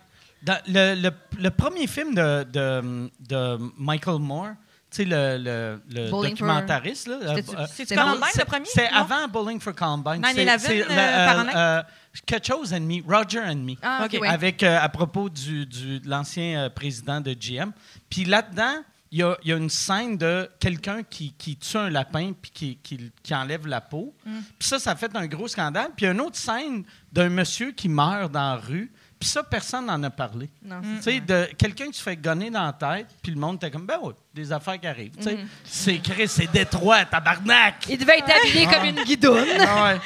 [0.43, 4.51] dans le, le- le premier film de, de, de Michael Moore,
[4.95, 7.15] sais, le, le, le Bowling for- documentariste, là.
[7.23, 7.43] euh, euh,
[7.89, 8.67] Columbine, c'est- le premier?
[8.73, 10.21] C'est avant Bowling for Columbine.
[10.23, 11.83] 9/11, C'est- euh, euh,
[12.27, 13.75] quelque chose and Me, Roger and Me.
[13.83, 14.29] Ah, ouais.
[14.29, 17.73] Avec, euh, à propos du, du- de l'ancien euh, président de GM.
[18.09, 21.77] Puis là-dedans, il y a, il y a une scène de quelqu'un qui, qui tue
[21.77, 24.13] un lapin puis qui, qui- qui enlève la peau.
[24.27, 24.31] Mm.
[24.59, 25.91] Puis ça, ça a fait un gros scandale.
[25.97, 28.91] Puis il y a une autre scène d'un monsieur qui meurt dans la rue.
[29.25, 30.51] Puis ça, personne n'en a parlé.
[30.63, 33.71] Tu sais, de quelqu'un qui se fait gonner dans la tête, puis le monde était
[33.71, 35.17] comme, ben ouais, des affaires qui arrivent.
[35.17, 35.49] Tu sais, Mm.
[35.65, 37.87] C'est Chris, c'est Détroit, tabarnak!
[37.89, 39.47] Il devait être habillé comme une guidoune.
[39.61, 40.01] Ah ouais.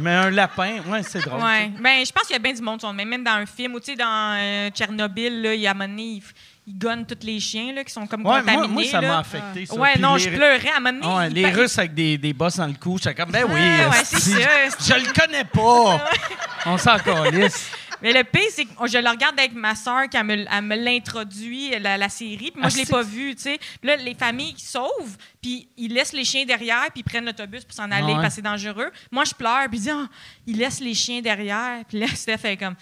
[0.00, 1.40] Mais un lapin, ouais, c'est drôle.
[1.40, 1.70] Ouais.
[1.80, 3.08] Ben, je pense qu'il y a bien du monde même.
[3.08, 5.74] Même dans un film, ou tu sais, dans euh, Tchernobyl, là, il y a un
[5.74, 6.20] moment donné,
[6.66, 8.26] ils gonnent tous les chiens là, qui sont comme.
[8.26, 8.56] Ouais, contaminés.
[8.58, 9.66] moi, moi, ça m'a affecté.
[9.66, 9.74] Ça.
[9.76, 11.06] Ouais, Puis non, les- je pleurais à un moment donné.
[11.14, 13.44] Ah ouais, il les Russes avec des, des bosses dans le cou, j'étais comme, ben
[13.48, 14.16] oui, ouais, esti.
[14.20, 14.98] c'est ça.
[15.00, 16.04] je le connais pas.
[16.66, 17.70] On s'en calisse.
[18.02, 20.76] Mais le pire, c'est que je le regarde avec ma soeur qui elle me, me
[20.76, 23.58] l'introduit, la, la série, puis moi, Ah, je l'ai pas vu, tu sais.
[23.82, 27.64] Là, les familles qui sauvent, puis ils laissent les chiens derrière, puis ils prennent l'autobus
[27.64, 28.14] pour s'en aller Ouais.
[28.16, 28.90] parce que c'est dangereux.
[29.10, 30.06] Moi, je pleure, puis je dis, Ah,
[30.46, 31.84] ils laissent les chiens derrière.
[31.88, 32.74] Puis là, Steph fait comme,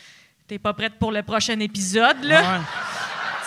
[0.49, 2.41] t'es pas prête pour le prochain épisode, là?
[2.41, 2.61] Ouais.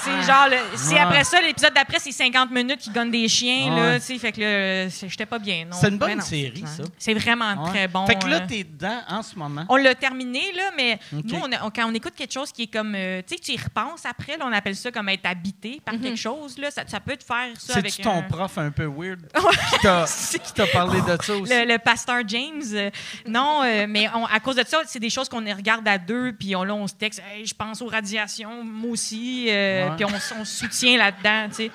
[0.07, 0.99] C'est genre, le- si Ouais.
[0.99, 3.79] après ça, l'épisode d'après, c'est 50 minutes qui gagnent des chiens, Ouais.
[3.93, 5.67] là, tu sais, fait que là, j'étais pas bien.
[5.71, 6.83] C'est une bonne non, série, ça.
[6.97, 7.69] C'est vraiment Ouais.
[7.69, 8.05] très bon.
[8.07, 8.47] Fait que là, euh.
[8.47, 9.65] t'es dedans en ce moment.
[9.69, 12.63] On l'a terminé, là, mais nous, on a- on- quand on écoute quelque chose qui
[12.63, 12.93] est comme.
[12.95, 15.95] euh, tu sais, tu y repenses après, là, on appelle ça comme être habité par
[15.99, 16.57] quelque chose.
[16.57, 17.91] Là, ça, ça peut te faire ça avec.
[17.91, 19.19] C'est-tu ton un- prof un peu weird
[19.73, 20.05] qui t'a-
[20.43, 21.53] qui t'a parlé de ça aussi?
[21.53, 22.61] le, le pasteur James.
[22.73, 22.89] euh,
[23.27, 26.33] non, euh, mais on- à cause de ça, c'est des choses qu'on regarde à deux,
[26.33, 29.89] puis on, là, on se texte, Hey, je pense aux radiations, moi aussi, Ouais.
[29.97, 31.71] Puis on, on se soutient là-dedans, tu sais.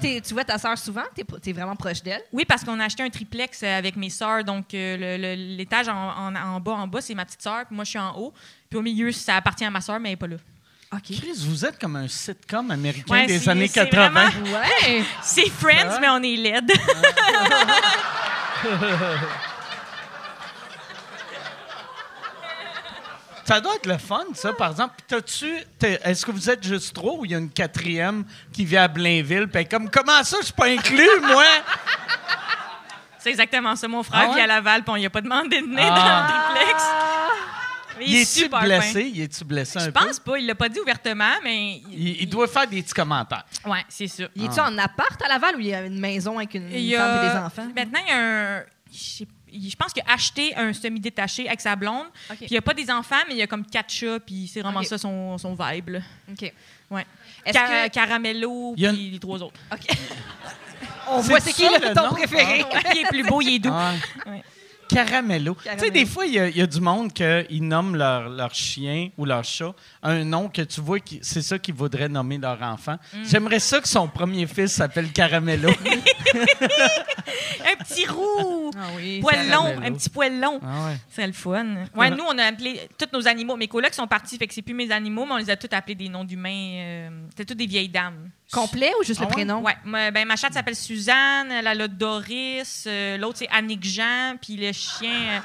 [0.00, 1.04] Tu- tu vois ta sœur souvent?
[1.14, 2.20] T'es es vraiment proche d'elle?
[2.32, 4.44] Oui, parce qu'on a acheté un triplex euh, avec mes sœurs.
[4.44, 7.64] Donc, euh, l'étage en, en- en bas, en bas, c'est ma petite sœur.
[7.66, 8.34] Puis moi, je suis en haut.
[8.68, 10.36] Puis au milieu, ça appartie à ma sœur, mais elle n'est pas là.
[10.92, 11.02] OK.
[11.18, 14.08] Chris, vous êtes comme un sitcom américain Ouais, des années c'est 80.
[14.30, 15.02] vraiment- Ouais!
[15.22, 16.70] C'est Friends, mais on est laide.
[23.48, 24.94] Ça doit être le fun, ça, par exemple.
[25.08, 28.64] T'as-tu- t'es- Est-ce que vous êtes juste trop ou il y a une quatrième qui
[28.66, 29.48] vit à Blainville?
[29.48, 31.44] Puis elle est comme, comment ça, je suis pas inclus, moi?
[33.18, 33.88] c'est exactement ça.
[33.88, 34.34] Mon frère Ah ouais?
[34.36, 36.26] vit à Laval, puis on lui a pas demandé de venir Ah.
[36.28, 36.84] dans le triplex.
[37.98, 39.10] Mais Il est est-tu super blessé?
[39.12, 40.04] Il est-tu blessé un Je peu?
[40.06, 40.38] pense pas.
[40.38, 41.80] Il l'a pas dit ouvertement, mais.
[41.90, 43.44] Il, il doit faire des petits commentaires.
[43.66, 44.24] Ouais, c'est ça.
[44.36, 46.94] Il est-tu en appart à Laval ou il y a une maison avec une, Il
[46.94, 47.66] femme a- et des enfants?
[47.74, 48.62] Maintenant, il y a un.
[48.92, 52.06] Je sais- je pense qu'il a acheté un semi-détaché avec sa blonde.
[52.30, 52.36] OK.
[52.36, 54.48] Puis il n'y a pas des enfants, mais il y a comme quatre chats, puis
[54.52, 54.86] c'est vraiment OK.
[54.86, 55.88] ça son, son vibe.
[55.90, 55.98] là.
[56.30, 56.52] OK.
[56.90, 57.06] Ouais.
[57.44, 59.60] Est-ce Car- que- Caramello, Il y a puis les trois autres.
[59.72, 59.86] OK.
[61.10, 62.10] On C'est voit c'est qui le ton nom?
[62.14, 62.62] préféré.
[62.72, 63.70] Ouais, il est plus beau, il est doux.
[63.72, 63.92] Ah.
[64.26, 64.42] Ouais.
[64.88, 65.56] Caramello.
[65.62, 68.28] Tu sais, des fois, il y, a- il y a du monde qui nomment leur,
[68.28, 72.08] leur chien ou leur chat un nom que tu vois, qui- c'est ça qu'ils voudraient
[72.08, 72.96] nommer leur enfant.
[73.14, 73.24] Mm.
[73.24, 75.70] J'aimerais ça que son premier fils s'appelle Caramello.
[77.70, 79.20] Un petit roux, Ah oui.
[79.20, 80.58] poil long, un petit poil long.
[80.62, 80.96] ah ouais.
[81.10, 81.66] C'est le fun.
[81.94, 83.56] Ouais, nous, on a appelé tous nos animaux.
[83.56, 85.68] Mes colocs sont partis, fait que c'est plus mes animaux, mais on les a tous
[85.74, 86.50] appelés des noms d'humains.
[86.80, 88.30] euh, C'était toutes des vieilles dames.
[88.50, 89.32] Complet ou juste Ah le ouais?
[89.34, 89.62] prénom?
[89.62, 94.36] Ouais, ma, ben, ma chatte s'appelle Suzanne, elle a Doris, euh, l'autre c'est Annick Jean,
[94.40, 95.10] puis le chien.
[95.30, 95.38] euh,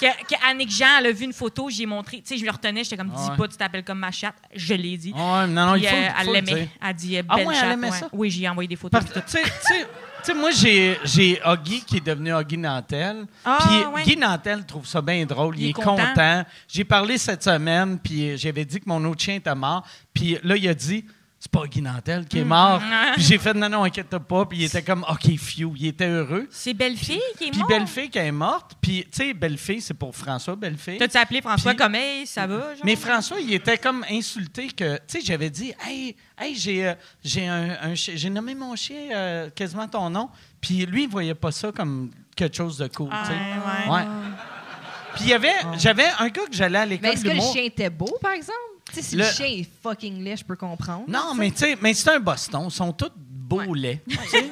[0.00, 2.16] que, que Annick Jean, elle a vu une photo, j'ai montré.
[2.18, 3.36] Tu sais, je lui retenais, j'étais comme, Ah dis ouais.
[3.36, 4.34] pas, tu t'appelles comme ma chatte.
[4.54, 5.12] Je l'ai dit.
[5.12, 6.68] Ouais, non, non, il faut, euh, il elle faut le l'aimait.
[6.84, 7.72] Elle dit, euh, Ah belle ouais, elle chatte.
[7.72, 7.96] aimait ouais.
[7.98, 8.08] ça?
[8.12, 9.00] Oui, j'ai envoyé des photos.
[9.04, 9.38] Tu
[10.24, 13.26] sais- moi, j'ai, Huggy qui est devenu Huggy Nantel.
[13.44, 14.02] Ah, puis ouais.
[14.04, 15.56] Guy Nantel trouve ça bien drôle.
[15.56, 15.96] Il, Il est est content.
[15.96, 16.44] content.
[16.68, 19.84] J'ai parlé cette semaine, puis j'avais dit que mon autre chien était mort.
[20.14, 21.04] Puis là, il a dit
[21.42, 22.80] c'est pas Guy Nantel qui est mort.
[22.80, 23.14] Mm.
[23.14, 24.46] Puis j'ai fait non, non, inquiète pas.
[24.46, 25.74] Puis il était comme OK, few.
[25.76, 26.46] Il était heureux.
[26.52, 27.68] C'est Belle-Fille qui est Puis morte.
[27.68, 28.76] Belle-Fille qui est morte.
[28.80, 30.98] Puis, tu sais, Belle-Fille, c'est pour François Belle-Fille.
[30.98, 32.76] T'as-tu appelé François Puis- comme, hey, ça va?
[32.76, 32.84] genre?
[32.84, 36.94] Mais François, il était comme insulté que, tu sais, j'avais dit, hey, hey j'ai, euh,
[37.24, 40.30] j'ai un, j'ai nommé mon chien euh, quasiment ton nom,
[40.60, 43.90] puis lui, il voyait pas ça comme quelque chose de cool, Ah, tu sais.
[43.90, 43.96] ouais.
[43.96, 44.06] Ouais.
[45.16, 47.40] Puis il y avait, j'avais un gars que j'allais à Mais l'école est-ce que le
[47.40, 48.56] chien était beau, par exemple?
[48.92, 49.24] Sais, si le...
[49.24, 51.04] Le- chien est fucking laid, je peux comprendre.
[51.08, 54.02] Non, mais tu sais, mais c'est un Boston, ils sont tous beaux laits.
[54.08, 54.48] tu sais.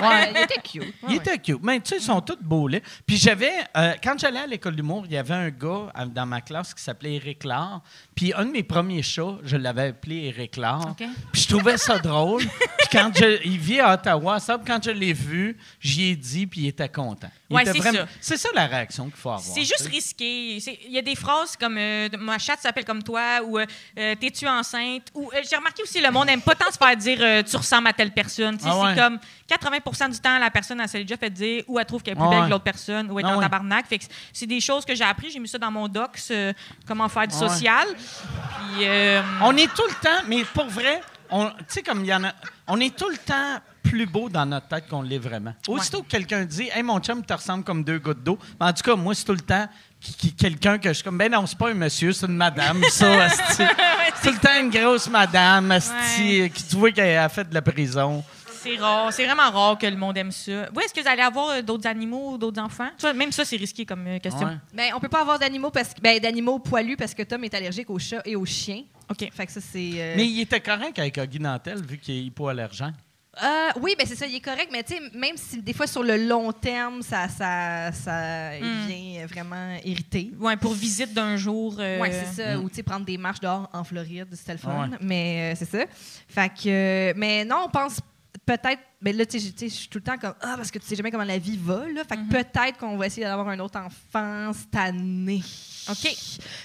[0.00, 0.82] Ouais, il était cute.
[0.82, 1.16] Ouais, Il ouais.
[1.16, 1.58] était cute.
[1.62, 2.84] Mais tu sais, ils sont tous beaux laits.
[3.06, 6.26] Puis j'avais, euh, quand j'allais à l'école d'humour, il y avait un gars euh, dans
[6.26, 7.82] ma classe qui s'appelait Éric Lard.
[8.14, 10.94] Puis un de mes premiers chats, je l'avais appelé Éric Lard.
[11.32, 12.42] Puis je trouvais ça drôle.
[12.78, 16.46] Puis quand je, il vit à Ottawa, ça, quand je l'ai vu, j'y ai dit,
[16.46, 17.30] puis il était content.
[17.50, 18.06] Ouais, c'est vraiment- ça.
[18.20, 19.42] C'est ça la réaction qu'il faut avoir.
[19.42, 20.56] C'est juste risqué.
[20.56, 23.66] Il y a des phrases comme euh, Ma chatte s'appelle comme toi ou euh,
[23.98, 26.96] Euh, T'es-tu enceinte ou euh, J'ai remarqué aussi, le monde n'aime pas tant se faire
[26.96, 28.58] dire Tu ressembles à telle personne.
[28.64, 28.94] Ah ouais.
[28.94, 32.02] C'est comme 80 du temps, la personne, elle s'est déjà fait dire ou elle trouve
[32.02, 32.46] qu'elle est plus Ah belle ouais.
[32.46, 33.86] que l'autre personne ou elle est Ah en tabarnak.
[33.86, 34.00] Fait
[34.32, 35.30] c'est des choses que j'ai appris.
[35.30, 36.52] J'ai mis ça dans mon docs, euh,
[36.86, 37.86] comment faire du Ah social.
[38.76, 38.86] Puis,
[39.42, 42.24] On est tout le temps, mais pour vrai, on- tu sais, comme il y en
[42.24, 42.32] a,
[42.68, 45.52] on est tout le temps plus beau dans notre tête qu'on l'est vraiment.
[45.68, 48.38] Aussitôt que quelqu'un dit, hey, mon chum, te ressemble comme deux gouttes d'eau.
[48.58, 49.68] En tout cas, moi, c'est tout le temps
[50.36, 53.24] quelqu'un que je suis comme, ben non, c'est pas un monsieur, c'est une madame, ça,
[53.24, 53.62] asti.
[54.16, 56.50] C'est tout le temps une grosse madame, asti, Ouais.
[56.52, 58.24] qui tu vois qu'elle a fait de la prison.
[58.62, 59.12] c'est rare.
[59.12, 60.68] C'est vraiment rare que le monde aime ça.
[60.74, 62.88] Oui, est-ce que vous allez avoir euh, d'autres animaux ou d'autres enfants?
[62.98, 64.46] Tu même ça, c'est risqué comme euh, question.
[64.46, 64.56] Ouais.
[64.74, 67.52] Ben, on peut pas avoir d'animaux parce que ben, d'animaux poilus parce que Tom est
[67.54, 68.82] allergique aux chats et aux chiens.
[69.10, 69.28] OK.
[69.32, 69.90] Fait que ça c'est.
[69.96, 72.94] euh, Mais il était correct avec Guy Nantel, vu qu'il est hypoallergène.
[73.42, 75.86] Euh, oui, ben c'est ça, il est correct, mais tu sais, même si des fois
[75.86, 78.86] sur le long terme, ça, ça, ça Hmm.
[78.86, 80.30] devient vraiment irrité.
[80.38, 81.76] Ouais, pour visite d'un jour.
[81.78, 82.56] euh, Oui, c'est ça.
[82.56, 82.64] Mm.
[82.64, 84.88] Ou tu sais, prendre des marches dehors en Floride, c'était le fun.
[84.90, 84.96] Ouais.
[85.00, 85.84] Mais euh, c'est ça.
[86.28, 86.68] Fait que.
[86.68, 87.98] euh, mais non, on pense
[88.46, 88.80] peut-être.
[89.00, 90.34] Mais là, tu sais, je- suis tout le temps comme.
[90.40, 92.02] Ah, parce que tu sais jamais comment la vie va, là.
[92.08, 95.42] Fait que peut-être qu'on va essayer d'avoir un autre enfant cette année.
[95.90, 96.16] OK.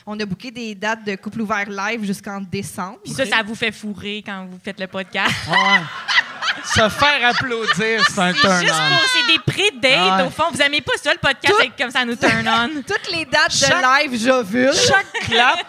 [0.05, 2.99] On a booké des dates de couple ouvert live jusqu'en décembre.
[3.03, 5.33] Puis ça, ça vous fait fourrer quand vous faites le podcast.
[5.49, 5.55] Ouais.
[6.65, 8.95] Se faire applaudir, c'est un C'est turn juste on.
[8.95, 10.27] pour, c'est des pré-dates, ouais.
[10.27, 10.43] au fond.
[10.51, 12.81] Vous aimez pas ça, le podcast, Tout- comme ça nous turn on?
[12.87, 14.71] Toutes les dates Chaque- de live, j'ovule.
[14.73, 15.59] Chaque clap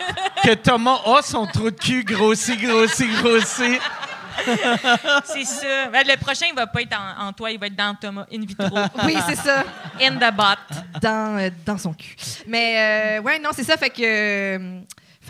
[0.45, 3.81] que Thomas a, son trou de cul grossit, grossit, grossit.
[5.25, 5.87] c'est ça.
[5.93, 8.25] Ben, le prochain, il va pas être en, en toi, il va être dans Thomas,
[8.33, 8.69] in vitro.
[9.05, 9.65] Oui, c'est ça.
[10.01, 10.79] In the bot.
[11.01, 12.15] dans, euh, dans son cul.
[12.47, 13.77] Mais euh, ouais, non, c'est ça.
[13.77, 14.81] Fait que, euh,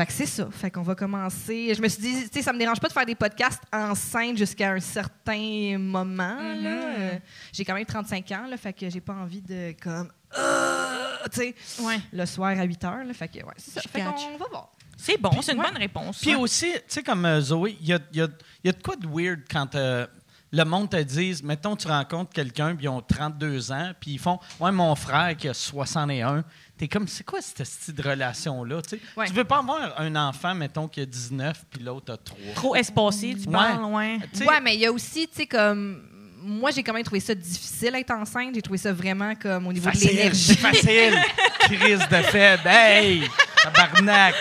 [0.01, 0.48] fait que c'est ça.
[0.51, 1.74] Fait qu'on va commencer.
[1.74, 4.36] Je me suis dit, tu sais, ça me dérange pas de faire des podcasts enceinte
[4.38, 6.36] jusqu'à un certain moment.
[6.40, 6.62] Mm-hmm.
[6.62, 6.94] là.
[6.98, 7.18] Euh,
[7.53, 10.11] j'ai quand même 35 ans, là, fait que j'ai pas envie de comme.
[10.38, 12.01] euh, tu sais, Ouais.
[12.12, 13.05] le soir à 8 heures.
[13.05, 13.80] Là, fait que, ouais, c'est ça.
[13.84, 14.14] Je Fait catch.
[14.24, 14.72] qu'on va voir.
[14.96, 15.66] C'est bon, c'est une ouais.
[15.66, 16.20] bonne réponse.
[16.20, 18.28] Puis aussi, tu sais, comme euh, Zoé, il y a, il y a-
[18.64, 19.74] il y a de quoi de weird quand.
[19.74, 20.07] euh,
[20.53, 24.18] le monde te dise, mettons, tu rencontres quelqu'un, puis ils ont 32 ans, puis ils
[24.18, 26.42] font, ouais, mon frère qui a 61.
[26.81, 28.81] T'es comme, c'est quoi cette style de relation-là?
[28.81, 29.01] Tu sais?
[29.14, 29.26] Ouais.
[29.26, 32.39] Tu veux pas avoir un enfant, mettons, qui a 19, puis l'autre a 3.
[32.55, 33.53] Trop espacé, tu Ouais.
[33.53, 34.18] parles, ouais.
[34.62, 36.03] Mais il y a aussi, tu sais, comme.
[36.43, 38.55] Moi, j'ai quand même trouvé ça difficile être enceinte.
[38.55, 40.39] J'ai trouvé ça vraiment comme au niveau de Facile, l'énergie.
[40.39, 41.18] c'est facile.
[41.61, 42.62] Crise de faible.
[42.66, 43.28] Hey!
[43.62, 44.35] Tabarnak!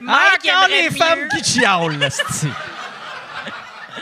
[0.00, 2.08] Mike, Encore aimerait les femmes mieux- qui chialent, là.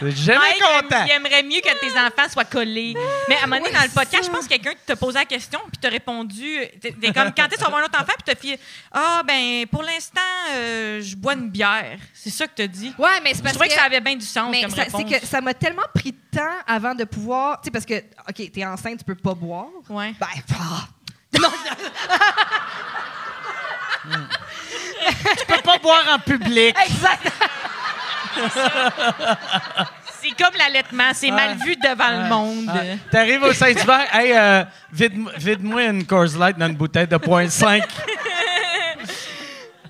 [0.03, 1.05] Jamais Mike, content.
[1.07, 2.95] il aimerait mieux que tes enfants soient collés.
[3.29, 5.25] Mais à un moment donné, dans le podcast, je pense que quelqu'un t'a posé la
[5.25, 6.59] question, puis t'as répondu.
[6.81, 8.59] T'es comme, quand est-ce qu'on va avoir un autre enfant, puis t'as fait
[8.93, 10.21] Ah, ben, pour l'instant,
[10.53, 11.99] euh, je bois une bière.
[12.15, 12.95] C'est ça que t'as dit.
[12.99, 13.75] Ouais, mais c'est Je parce trouvais que.
[13.75, 15.03] que ça avait bien du sens mais comme ça- réponse.
[15.09, 17.61] c'est que ça m'a tellement pris de temps avant de pouvoir.
[17.61, 17.95] Tu sais, parce que,
[18.29, 19.67] OK, t'es enceinte, tu peux pas boire.
[19.89, 20.15] Ouais.
[20.21, 20.27] Ben,
[20.61, 20.89] ah.
[25.39, 26.75] Tu peux pas boire en public.
[26.87, 27.33] Exact.
[30.21, 32.71] C'est comme l'allaitement, c'est mal vu devant le monde.
[33.11, 37.83] T'arrives au Saint-Hubert, hey, euh, vide- vide-moi une Coors Light dans une bouteille de 0.5.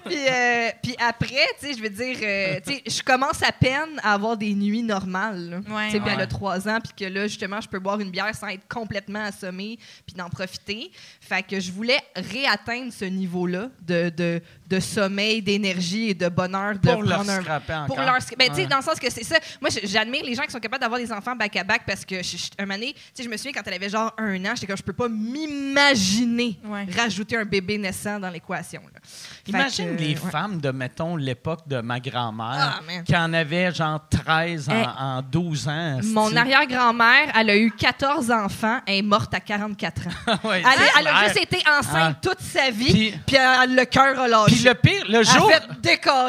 [0.09, 3.53] Puis, euh, puis après, tu sais, je veux dire, euh, tu sais, je commence à
[3.53, 5.51] peine à avoir des nuits normales.
[5.51, 5.57] là.
[5.75, 6.23] Ouais, Tu sais, Puis elle ouais.
[6.23, 9.25] a trois ans, puis que là, justement, je peux boire une bière sans être complètement
[9.25, 10.91] assommée, puis d'en profiter.
[11.21, 16.75] Fait que je voulais réatteindre ce niveau-là de, de, de sommeil, d'énergie et de bonheur.
[16.75, 17.87] De Pour leur prendre un- scraper encore.
[17.87, 18.67] Pour leur ben, tu sais, Ouais.
[18.67, 19.37] dans le sens que c'est ça.
[19.61, 22.37] Moi, je- j'admire les gens qui sont capables d'avoir des enfants back-à-back parce que, je,
[22.37, 24.53] je- un moment donné, tu sais, je me souviens quand elle avait genre un an,
[24.55, 26.87] j'étais comme, je peux pas m'imaginer Ouais.
[26.97, 28.81] rajouter un bébé naissant dans l'équation.
[28.93, 29.01] là.
[29.49, 30.31] Imagine que, les ouais.
[30.31, 34.87] femmes de, mettons, l'époque de ma grand-mère, Ah, qui en avait genre 13 en, Hey.
[34.99, 36.01] en 12 ans.
[36.05, 40.39] Mon arrière-grand-mère, elle a eu 14 enfants, elle est morte à 44 ans.
[40.45, 40.63] Ouais,
[40.99, 42.21] Elle, a juste été enceinte Ah.
[42.23, 44.55] toute sa vie, Puis- le cœur a lâché.
[44.55, 45.51] Puis le pire, le jour,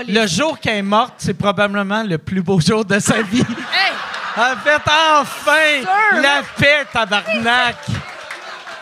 [0.07, 3.39] le jour qu'elle est morte, c'est probablement le plus beau jour de sa vie.
[3.41, 3.93] Hey!
[4.38, 4.82] Elle a fait
[5.20, 7.76] enfin Sûr, la paix, tabarnak.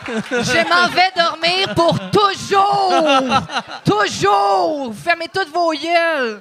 [0.08, 2.94] Je m'en vais dormir pour toujours!
[3.84, 4.94] toujours!
[4.94, 6.40] Fermez toutes vos yeux!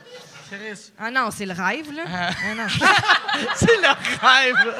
[0.98, 2.04] Ah non, c'est le rêve, là.
[2.08, 2.30] Ah.
[2.32, 2.68] Ah non.
[3.56, 3.88] C'est le
[4.26, 4.76] rêve.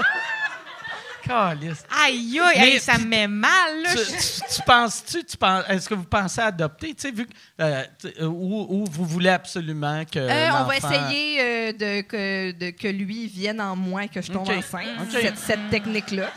[1.24, 1.86] Caliste.
[2.06, 3.90] Aïe, aïe, hey, ça me met mal, là.
[3.92, 7.34] Tu, tu- tu penses-tu, tu penses, est-ce que vous pensez adopter, tu sais, vu que,
[7.62, 7.84] euh,
[8.24, 13.28] ou vous voulez absolument que Euh, on va essayer euh, de, que, de- que lui
[13.28, 15.36] vienne en moi, que je tombe enceinte.
[15.36, 16.32] Cette technique-là.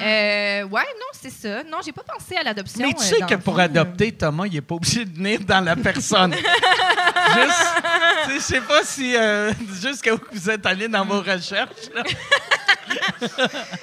[0.00, 1.62] Euh, ouais, non, c'est ça.
[1.64, 2.86] Non, j'ai pas pensé à l'adoption.
[2.86, 5.60] Mais tu euh, sais que pour adopter, Thomas, il n'est pas obligé de venir dans
[5.62, 6.34] la personne.
[7.34, 11.90] juste, je sais pas si, euh, jusqu'à où vous êtes allé dans vos recherches.
[11.94, 12.02] là.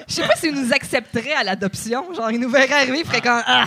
[0.08, 2.14] Je sais pas s'il nous accepterait à l'adoption.
[2.14, 3.66] Genre, il nous verrait arriver, il ferait comme Ah!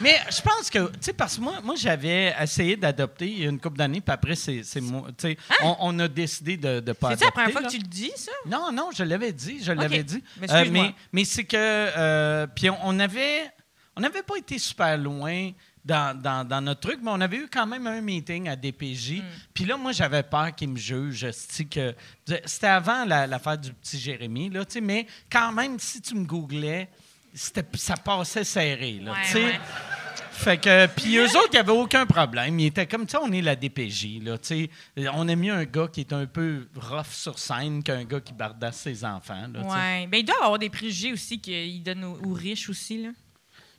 [0.00, 3.46] Mais je pense que, tu sais, parce que moi, moi j'avais essayé d'adopter il y
[3.46, 6.56] a une couple d'années, puis après, c'est c'est moi, tu sais, on, on a décidé
[6.56, 7.68] de ne pas C'est la première fois là.
[7.68, 8.32] que tu le dis, ça?
[8.46, 10.22] Non, non, je l'avais dit, je l'avais dit.
[10.40, 13.50] Mais Euh, mais mais c'est que, euh, puis on, on avait,
[13.96, 15.50] on n'avait pas été super loin
[15.84, 19.18] dans, dans, dans notre truc, mais on avait eu quand même un meeting à DPJ.
[19.20, 19.22] Hmm.
[19.54, 21.26] Puis là, moi, j'avais peur qu'ils me jugent.
[21.30, 26.14] C'était avant la- l'affaire du petit Jérémy, là, tu sais, mais quand même, si tu
[26.14, 26.88] me googlais,
[27.34, 29.60] ça passait serré, là, Ouais, ouais.
[30.32, 32.58] Fait que, puis eux autres, il n'y avait aucun problème.
[32.58, 35.10] Ils étaient comme, tu sais, on est la DPJ, là, tu sais.
[35.12, 38.32] On a mis un gars qui est un peu rough sur scène qu'un gars qui
[38.32, 39.60] bardasse ses enfants, là.
[39.60, 40.06] Ouais.
[40.06, 43.10] Ben, il doit avoir des préjugés aussi qu'il donne aux, aux riches aussi, là.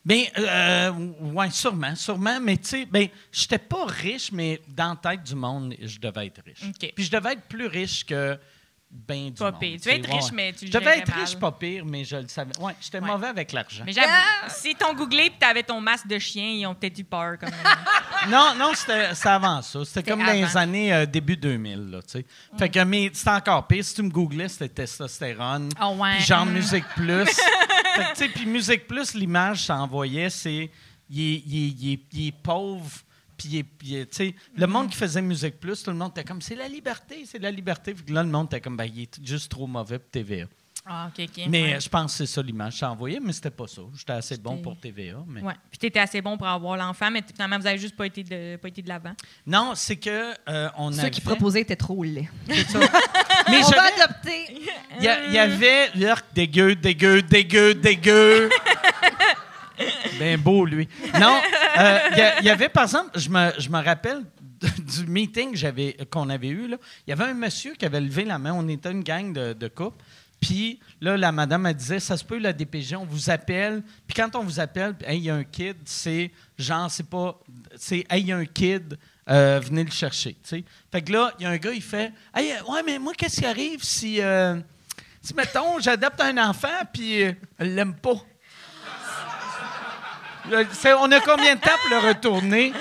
[0.06, 0.92] Ben, euh,
[1.34, 2.40] ouais, sûrement, sûrement.
[2.40, 6.28] Mais tu sais, ben, j'étais pas riche, mais dans la tête du monde, je devais
[6.28, 6.72] être riche.
[6.96, 8.38] Puis je devais être plus riche que
[8.92, 9.60] du Pas monde.
[9.60, 9.80] pire.
[9.82, 10.30] Tu devais être ouais, riche, ouais.
[10.34, 11.20] mais tu le Je devais être mal.
[11.22, 12.52] riche, pas pire, mais je le savais.
[12.60, 13.08] Ouais, j'étais Ouais.
[13.08, 13.84] mauvais avec l'argent.
[13.86, 14.50] Mais j'avoue, Ah!
[14.50, 17.38] si t'ont googlé et t'avais ton masque de chien, ils ont peut-être eu peur.
[17.40, 17.50] Comme
[18.30, 19.84] Non, non, c'était avant ça.
[19.86, 22.26] C'était comme dans les années euh, début 2000, là, tu sais.
[22.58, 23.84] Fait que, mais c'était encore pire.
[23.84, 25.70] Si tu me googlais, c'était testostérone.
[25.82, 26.18] Oh, ouais.
[26.18, 26.52] Puis genre Mm.
[26.52, 27.26] Musique Plus.
[27.96, 30.70] fait que, tu sais, puis Musique Plus, l'image que ça envoyait, c'est...
[31.10, 32.90] Il est, il est- il est- il est pauvre,
[33.50, 36.56] puis tu sais, le monde qui faisait Musique Plus, tout le monde était comme, c'est
[36.56, 37.94] la liberté, c'est la liberté.
[37.94, 40.46] Puis là, le monde était comme, ben, il est juste trop mauvais pour TVA.
[40.86, 41.44] Ah, OK, OK.
[41.48, 41.80] Mais ouais.
[41.80, 43.84] je pense que c'est ça l'image que ça envoyait, mais c'était pas ça.
[43.96, 45.24] J'étais assez bon pour TVA.
[45.28, 45.42] Mais...
[45.42, 45.54] Ouais.
[45.70, 48.56] Puis t'étais assez bon pour avoir l'enfant, mais finalement, vous avez juste pas été de,
[48.56, 49.14] pas été de l'avant.
[49.46, 51.12] Non, c'est que euh, on Ceux avait...
[51.12, 52.30] qui proposaient étaient trop laids.
[52.48, 52.80] C'est ça.
[53.50, 54.58] mais On va adopter.
[55.00, 58.50] Il y, y avait Urk, dégueu, dégueu, dégueu, dégueu.
[60.20, 60.88] ben beau, lui.
[61.20, 61.38] Non,
[61.78, 62.00] euh,
[62.40, 64.24] il y avait, par exemple, je me, rappelle
[64.62, 65.58] du meeting
[66.10, 66.68] qu'on avait eu.
[67.08, 68.54] Il y avait un monsieur qui avait levé la main.
[68.54, 70.04] On était une gang de, de couples.
[70.42, 73.84] Puis là, la madame, elle disait, ça se peut, la DPG, on vous appelle.
[74.08, 77.40] Puis quand on vous appelle, il y a un kid, c'est genre, c'est pas,
[77.76, 78.98] c'est, hey, il y a un kid,
[79.30, 80.36] euh, venez le chercher.
[80.44, 83.40] Fait que là, il y a un gars, il fait, hey, ouais, mais moi, qu'est-ce
[83.40, 84.60] qui arrive si, euh,
[85.22, 88.16] si, mettons, j'adopte un enfant, puis euh, elle l'aime pas?
[90.74, 92.74] C'est- on a combien de temps pour le retourner?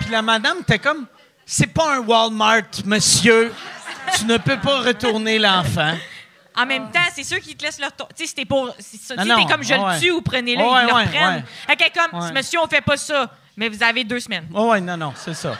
[0.00, 1.06] Puis la madame était comme,
[1.46, 3.52] c'est pas un Walmart, monsieur.
[4.16, 5.94] Tu ne peux pas retourner l'enfant.
[6.56, 8.06] En même temps, c'est sûr qu'ils te laissent leur tour.
[8.16, 8.72] Tu sais, si t'es pour.
[8.78, 11.44] Si, si t'es non, comme je le tue ou prenez-le, Ouais, ils le reprennent.
[11.68, 11.76] ouais.
[11.76, 13.28] Que comme, monsieur, on fait pas ça.
[13.56, 14.46] Mais vous avez deux semaines.
[14.54, 15.56] Oh, ouais, non, non, c'est ça.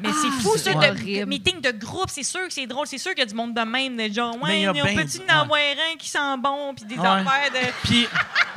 [0.00, 2.08] Mais c'est fou, c'est ça, de meeting de groupe.
[2.08, 2.86] C'est sûr que c'est drôle.
[2.86, 4.80] C'est sûr qu'il y a du monde de même, de genre, Mais il y ouais,
[4.80, 5.24] a on peut-tu ouais.
[5.32, 7.06] en avoir un qui sent bon, puis des Ouais.
[7.06, 7.72] affaires de.
[7.84, 8.06] Puis,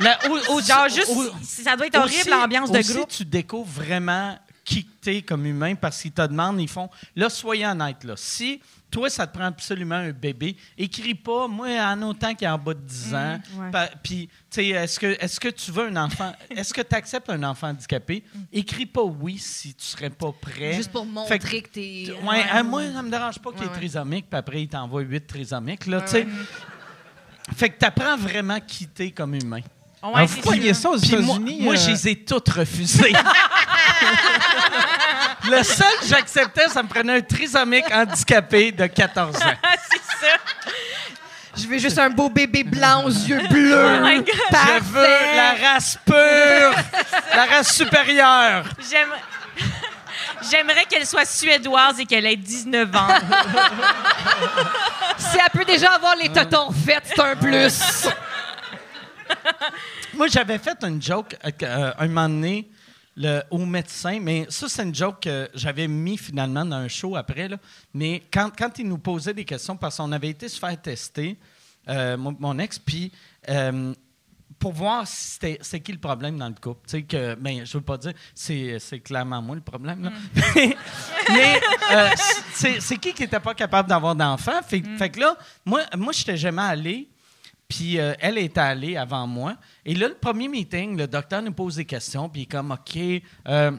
[0.00, 1.12] Genre, juste,
[1.42, 3.08] ça doit être horrible, l'ambiance de aussi, groupe.
[3.08, 6.88] tu découvres vraiment qui t'es comme humain parce qu'ils te demandent, ils font.
[7.16, 8.14] Là, soyez honnête, là.
[8.16, 8.60] Si
[8.90, 12.58] toi, ça te prend absolument un bébé, écris pas, moi, en autant qu'il est en
[12.58, 13.40] bas de 10 ans.
[13.56, 13.70] ouais.
[13.72, 16.94] Pa- Puis, tu sais, est-ce que, est que tu veux un enfant, est-ce que tu
[16.94, 18.22] acceptes un enfant handicapé?
[18.52, 20.74] Écris pas oui si tu serais pas prêt.
[20.74, 22.12] Juste pour Fait montrer que- que t'es.
[22.22, 22.44] Ouais, Ouais.
[22.52, 23.76] hein, moi, ça me dérange pas qu'il Ouais, est ouais.
[23.76, 26.26] trisomique, puis après, il t'envoie 8 trisomiques, là, tu sais.
[27.56, 29.60] Fait que tu apprends vraiment qui t'es comme humain.
[30.02, 31.58] Ouais, Ah, c'est vous voyez ça aux moi, États-Unis?
[31.62, 33.12] moi, euh, je les ai toutes refusées.
[35.50, 39.40] Le seul que j'acceptais, ça me prenait un trisomique handicapé de 14 ans.
[39.90, 40.34] c'est ça.
[41.56, 43.98] Je veux juste un beau bébé blanc aux yeux bleus.
[44.00, 44.26] Oh my God.
[44.50, 46.14] Je veux la race pure,
[47.34, 48.64] la race supérieure.
[48.90, 49.20] J'aimerais.
[50.50, 53.08] J'aimerais qu'elle soit suédoise et qu'elle ait 19 ans.
[55.16, 58.08] Si elle peut déjà avoir les totons faits, c'est un plus.
[60.14, 62.68] Moi, j'avais fait une joke euh, euh, un moment donné
[63.16, 67.16] le, au médecin, mais ça, c'est une joke que j'avais mis finalement dans un show
[67.16, 67.48] après.
[67.48, 67.58] Là.
[67.92, 71.36] Mais quand, quand il nous posait des questions, parce qu'on avait été se faire tester,
[71.88, 73.12] euh, mon, mon ex, puis
[73.48, 73.92] euh,
[74.62, 76.86] pour voir si c'était c'est qui le problème dans le couple.
[76.86, 80.04] Tu sais, que, ben, je veux pas dire, c'est clairement moi le problème.
[80.04, 80.12] Là.
[80.54, 80.76] mais
[81.28, 81.60] mais,
[81.90, 82.08] euh,
[82.54, 84.62] c'est qui qui était pas capable d'avoir d'enfant?
[84.62, 87.08] Fait, fait que là, moi, moi je n'étais jamais allé.
[87.72, 89.56] Puis euh, elle est allée avant moi.
[89.86, 92.28] Et là, le premier meeting, le docteur nous pose des questions.
[92.28, 92.98] Puis il est comme, OK,
[93.48, 93.70] euh,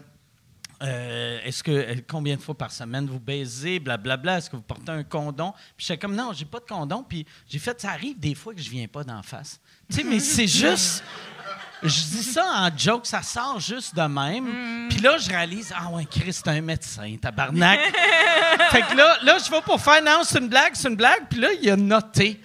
[0.81, 4.91] euh, est-ce que combien de fois par semaine vous baisez, blablabla, est-ce que vous portez
[4.91, 5.53] un condom?
[5.77, 7.05] Puis j'étais comme, non, j'ai pas de condom.
[7.07, 9.61] Puis j'ai fait, ça arrive des fois que je viens pas d'en face.
[9.87, 11.03] Tu sais, mais c'est juste...
[11.83, 14.87] Je dis ça en joke, ça sort juste de même.
[14.89, 17.77] Puis là, je réalise, ah ouais, Chris, c'est un médecin, tabarnak.
[18.71, 21.27] fait que là, là, je vais pour faire, non, c'est une blague, c'est une blague.
[21.29, 22.39] Puis là, il a noté.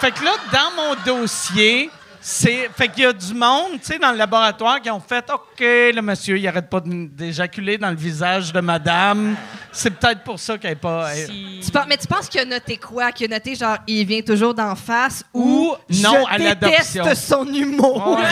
[0.00, 1.90] Fait que là, dans mon dossier,
[2.20, 2.68] c'est.
[2.76, 5.60] Fait qu'il y a du monde, tu sais, dans le laboratoire qui ont fait OK,
[5.60, 9.36] le monsieur, il arrête pas d'éjaculer dans le visage de madame.
[9.72, 11.14] C'est peut-être pour ça qu'elle n'est pas.
[11.14, 13.12] elle- Si- Tu penses- mais tu penses qu'il a noté quoi?
[13.12, 17.04] Qu'il a noté genre, il vient toujours d'en face ou, non je à l'adoption.
[17.04, 18.16] déteste son humour?
[18.18, 18.28] Ouais.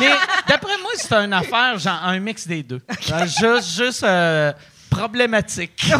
[0.00, 0.10] Mais
[0.48, 2.80] d'après moi, c'est une affaire, genre un mix des deux.
[3.26, 4.52] Juste, juste euh,
[4.88, 5.84] problématique.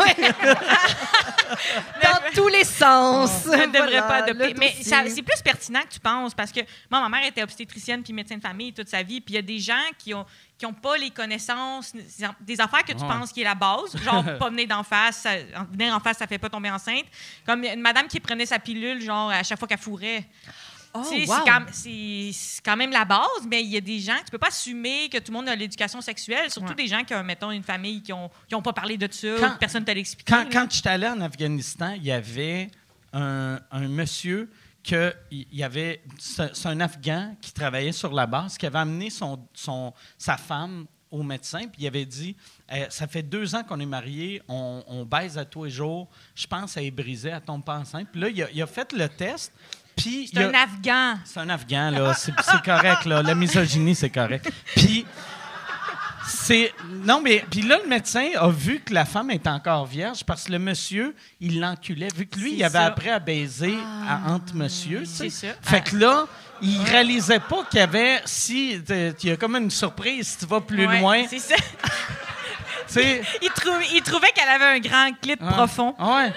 [2.03, 3.31] Dans tous les sens.
[3.45, 4.55] Ça ne devrait Voilà, pas adopter.
[4.59, 6.61] Mais c'est plus pertinent que tu penses parce que
[6.91, 9.21] moi, ma mère était obstétricienne puis médecin de famille toute sa vie.
[9.21, 10.25] Puis il y a des gens qui ont
[10.59, 11.93] qui ont pas les connaissances,
[12.41, 13.09] des affaires que tu Ouais.
[13.09, 15.37] penses qui est la base, genre pas venir d'en face, ça-
[15.73, 17.05] venir en face, ça fait pas tomber enceinte.
[17.45, 20.25] Comme une madame qui prenait sa pilule, genre à chaque fois qu'elle fourrait.
[20.95, 21.07] Oh, wow.
[21.73, 22.31] c'est,
[22.63, 25.19] quand, même la base, mais il y a des gens, tu peux pas assumer que
[25.19, 26.75] tout le monde a l'éducation sexuelle, surtout Ouais.
[26.75, 29.29] des gens qui ont, mettons, une famille qui ont, qui ont pas parlé de ça,
[29.41, 30.31] Quand- personne ne t'a expliqué.
[30.31, 32.71] Quand, quand j'étais allé en Afghanistan, il y avait
[33.13, 34.51] un, un monsieur
[35.31, 39.39] y avait c'est c'est un Afghan qui travaillait sur la base qui avait amené son,
[39.55, 42.35] son sa femme au médecin puis il avait dit
[42.73, 46.09] Eh, ça fait deux ans qu'on est mariés on, on baise à tous les jours
[46.35, 48.67] je pense qu'elle est brisée elle tombe pas enceinte puis là il a, il a
[48.67, 49.53] fait le test
[49.97, 51.19] puis c'est un Afghan.
[51.25, 52.15] c'est un Afghan, là.
[52.15, 53.23] C'est c'est correct, là.
[53.23, 54.51] La misogynie, c'est correct.
[54.75, 55.05] Puis,
[56.27, 56.73] c'est.
[57.05, 57.45] Non, mais.
[57.51, 60.59] Puis là, le médecin a vu que la femme est encore vierge parce que le
[60.59, 62.09] monsieur, il l'enculait.
[62.17, 62.87] Vu que lui, il avait ça.
[62.87, 63.77] appris à baiser
[64.09, 65.03] à- entre monsieur.
[65.05, 65.49] C'est ça.
[65.63, 66.27] Fait que là,
[66.63, 68.21] il réalisait pas qu'il y avait.
[68.25, 68.81] Si.
[68.89, 71.23] Il y a comme une surprise si tu vas plus Ouais, loin.
[71.29, 71.55] C'est ça.
[72.95, 75.53] Il, trou- il trouvait qu'elle avait un grand clit Ah.
[75.53, 75.95] profond.
[75.99, 76.31] Ouais.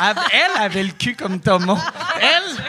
[0.00, 1.80] Elle- Elle avait le cul comme Thomas.
[2.20, 2.64] Elle.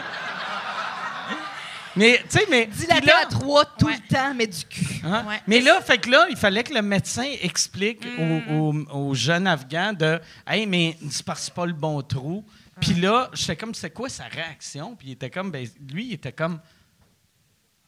[1.98, 2.66] Mais, tu sais, mais.
[2.66, 3.96] Dilaté à trois tout Ouais.
[3.96, 5.00] le temps, mais du cul.
[5.04, 5.24] Hein?
[5.28, 5.40] Ouais.
[5.46, 8.20] Mais là, fait que là, il fallait que le médecin explique Mm.
[8.52, 11.06] aux, aux- aux jeunes Afghans de Hey, mais que
[11.36, 12.44] c'est pas le bon trou.
[12.80, 14.94] Puis là, j'étais comme, c'est quoi sa réaction?
[14.96, 16.60] Puis il était comme, ben, lui, il était comme,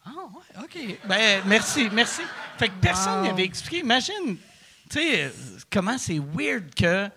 [0.04, 0.98] ah, ouais, OK.
[1.06, 2.22] Ben, merci, merci.
[2.58, 3.26] Fait que personne Wow.
[3.28, 3.78] n'avait expliqué.
[3.80, 4.36] Imagine,
[4.90, 5.32] tu sais,
[5.70, 7.08] comment c'est weird que.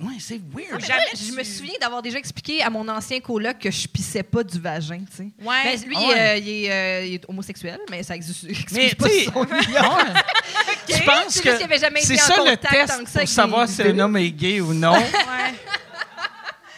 [0.00, 0.80] Ouais, c'est weird.
[0.84, 4.44] Jamais je me souviens d'avoir déjà expliqué à mon ancien coloc que je pissais pas
[4.44, 5.28] du vagin, tu sais.
[5.42, 5.62] Ouais.
[5.64, 6.18] Ben, lui, Ah il, ouais.
[6.20, 9.44] euh, il est, euh, il est homosexuel, mais ça existe, Mais, pas tu sais, son.
[10.86, 11.56] Tu penses C'est que
[12.00, 14.92] c'est ça le test que ça pour savoir si un homme est gay ou non?
[14.92, 15.10] Ouais.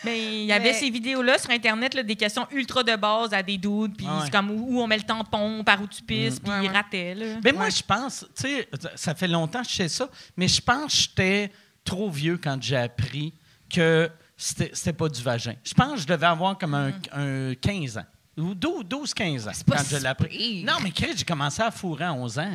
[0.05, 3.35] Mais il y avait Mais- ces vidéos-là sur Internet, là, des questions ultra de base
[3.35, 4.20] à des doutes, puis Ah ouais.
[4.24, 6.69] c'est comme où, où on met le tampon, par où tu pisses, puis Ouais, ils
[6.70, 6.77] ouais.
[6.77, 7.15] rataient.
[7.16, 7.27] Là.
[7.43, 10.61] Ben moi, je pense, tu sais, ça fait longtemps que je sais ça, mais je
[10.61, 11.51] pense que j'étais
[11.89, 13.32] trop vieux quand j'ai appris
[13.73, 15.55] que c'était pas du vagin.
[15.65, 18.05] Je pense que je devais avoir comme un, un 15 ans.
[18.36, 20.65] Ou 12-15 ans pas quand je si l'ai appris.
[20.65, 22.48] Non, mais Chris, j'ai commencé à fourrer à 11 ans.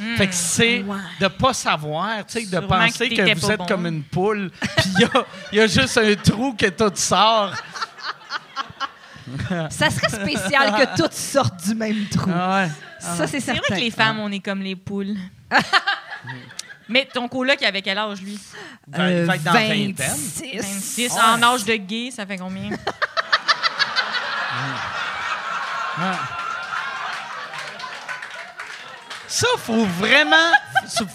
[0.00, 0.16] Hmm.
[0.16, 0.96] Fait que c'est Ouais.
[1.20, 3.66] de pas savoir, tu sais, de penser que vous pas êtes bon.
[3.66, 6.90] comme une poule, puis il y a, il y a juste un trou que tout
[6.96, 7.54] sort.
[9.70, 12.30] Ça serait spécial que toutes sortent du même trou.
[12.34, 12.70] Ah ouais.
[12.98, 13.74] Ça, c'est C'est vrai certain.
[13.76, 15.14] que les femmes, on est comme les poules.
[16.88, 18.38] Mais ton coloc, il avait quel âge, lui?
[18.86, 19.92] Dans la vingtaine.
[19.92, 20.56] 26.
[20.56, 21.12] 26.
[21.12, 21.20] Ouais.
[21.20, 22.70] En âge de gay, ça fait combien?
[29.34, 30.52] Ça, faut vraiment,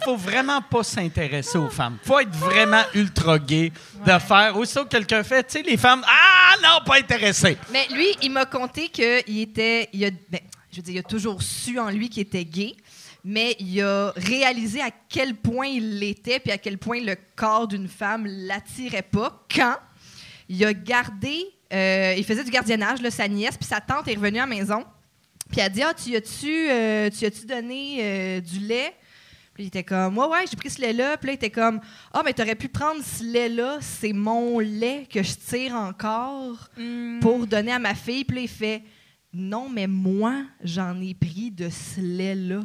[0.04, 1.98] faut vraiment pas s'intéresser aux femmes.
[2.04, 3.72] Faut être vraiment ultra gay
[4.06, 4.58] de faire.
[4.58, 7.58] Aussitôt que quelqu'un fait, tu sais, les femmes, ah non, pas intéressé.
[7.72, 9.88] Mais lui, il m'a conté qu'il était.
[9.94, 12.76] Il a, ben, je veux dire, il a toujours su en lui qu'il était gay,
[13.24, 17.68] mais il a réalisé à quel point il l'était, puis à quel point le corps
[17.68, 19.76] d'une femme l'attirait pas quand
[20.48, 21.46] il a gardé.
[21.74, 24.48] euh, il faisait du gardiennage, là, sa nièce, puis sa tante est revenue à la
[24.48, 24.84] maison.
[25.52, 28.94] Puis elle a dit Ah, tu as-tu euh, tu as-tu donné euh, du lait?
[29.54, 31.18] Puis il était comme Ouais, ouais, j'ai pris ce lait-là.
[31.18, 31.80] Puis là, il était comme
[32.14, 37.20] Ah, mais t'aurais pu prendre ce lait-là, c'est mon lait que je tire encore Hmm.
[37.20, 38.24] pour donner à ma fille.
[38.26, 38.84] Puis là, il fait
[39.32, 40.34] Non, mais moi,
[40.64, 42.62] j'en ai pris de ce lait-là.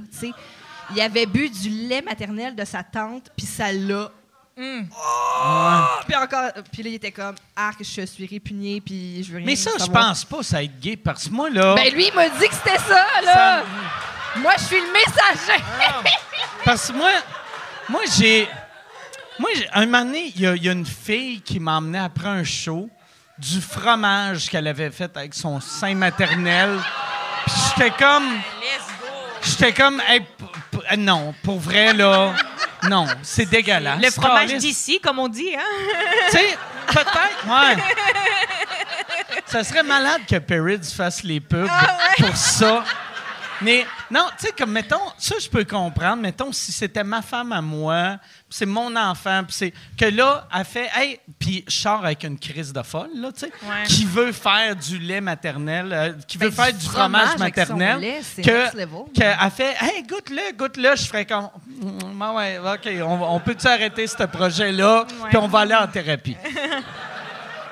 [0.95, 4.11] Il avait bu du lait maternel de sa tante, puis ça l'a.
[4.57, 4.85] Hmm.
[6.07, 9.39] Puis encore, puis là, il était comme Ah, que je suis répugné, puis je veux
[9.39, 11.75] rien Mais ça, je pense pas ça être gay parce que moi, là.
[11.75, 13.65] Ben lui, il m'a dit que c'était ça, là.
[14.37, 15.63] Moi, je suis le messager.
[16.65, 17.11] Parce que moi,
[17.89, 18.49] moi j'ai.
[19.39, 22.45] Moi, un moment donné, il y, y a une fille qui m'a emmené après un
[22.45, 22.89] show
[23.39, 26.79] du fromage qu'elle avait fait avec son sein maternel.
[27.47, 28.41] Puis j'étais comme.
[29.43, 30.01] J'étais comme.
[30.09, 30.25] hey,
[30.93, 32.35] euh, non, pour vrai, là.
[32.89, 34.03] Non, c'est dégueulasse.
[34.03, 35.61] Le fromage d'ici, comme on dit, hein?
[36.31, 37.83] Tu sais, peut-être, ouais.
[39.47, 41.69] Ça serait malade que Perrids fasse les pubs
[42.19, 42.85] pour ça.
[43.65, 46.23] Mais non, tu sais, comme mettons, ça je peux comprendre.
[46.23, 48.19] Mettons, si c'était ma femme à moi,
[48.51, 52.39] c'est mon enfant, puis c'est que là, elle fait, hey, puis je sors avec une
[52.39, 53.85] crise de folle, là, tu sais, Ouais.
[53.87, 57.99] qui veut faire du lait maternel, euh, qui veut Ben, faire du fromage, maternel.
[58.01, 59.05] lait, que, level.
[59.17, 60.95] que elle fait, hey, goûte-le, goûte-le.
[60.97, 65.61] Je ferais comme, Mm, ouais, OK, on, on peut-tu arrêter ce projet-là, puis on va
[65.61, 66.37] aller en thérapie.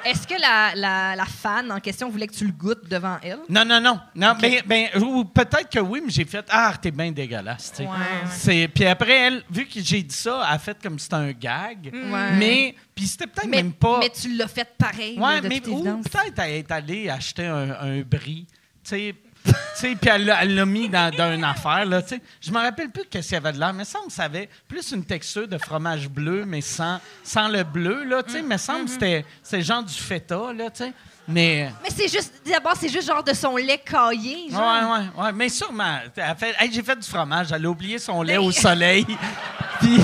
[0.05, 3.39] Est-ce que la, la, la fan en question voulait que tu le goûtes devant elle?
[3.49, 4.01] Non, non, non.
[4.15, 7.73] non ben, ben, ou peut-être que oui, mais j'ai fait Ah, t'es bien dégueulasse.
[7.81, 11.17] Ouais, Puis après, elle, vu que j'ai dit ça, elle a fait comme si c'était
[11.17, 11.91] un gag.
[11.93, 12.33] Ouais.
[12.37, 13.99] Mais, puis c'était peut-être même pas.
[14.01, 17.71] mais tu l'as fait pareil, ouais, de mais ou peut-être elle est allée acheter un,
[17.71, 18.47] un brie.
[18.85, 19.15] Tu sais.
[19.81, 20.25] puis elle
[20.55, 21.85] l'a mis dans, dans une affaire.
[21.85, 22.01] Là,
[22.41, 24.93] je me rappelle plus qu'est-ce qu'il y avait de l'air, mais ça me savait plus
[24.93, 28.05] une texture de fromage bleu, mais sans, sans le bleu.
[28.05, 30.53] Là, sais, me semble que c'était c'était genre du feta.
[30.53, 30.93] Là, tu sais.
[31.27, 31.71] mais.
[31.83, 34.61] Mais c'est juste, d'abord, c'est juste genre de son lait caillé, genre.
[34.61, 35.33] Ouais, ouais, ouais.
[35.33, 35.99] Mais sûrement.
[36.17, 37.49] Elle a fait, Hey, j'ai fait du fromage.
[37.53, 39.05] Elle a oublié son lait Mais- au soleil.
[39.81, 39.99] Puis,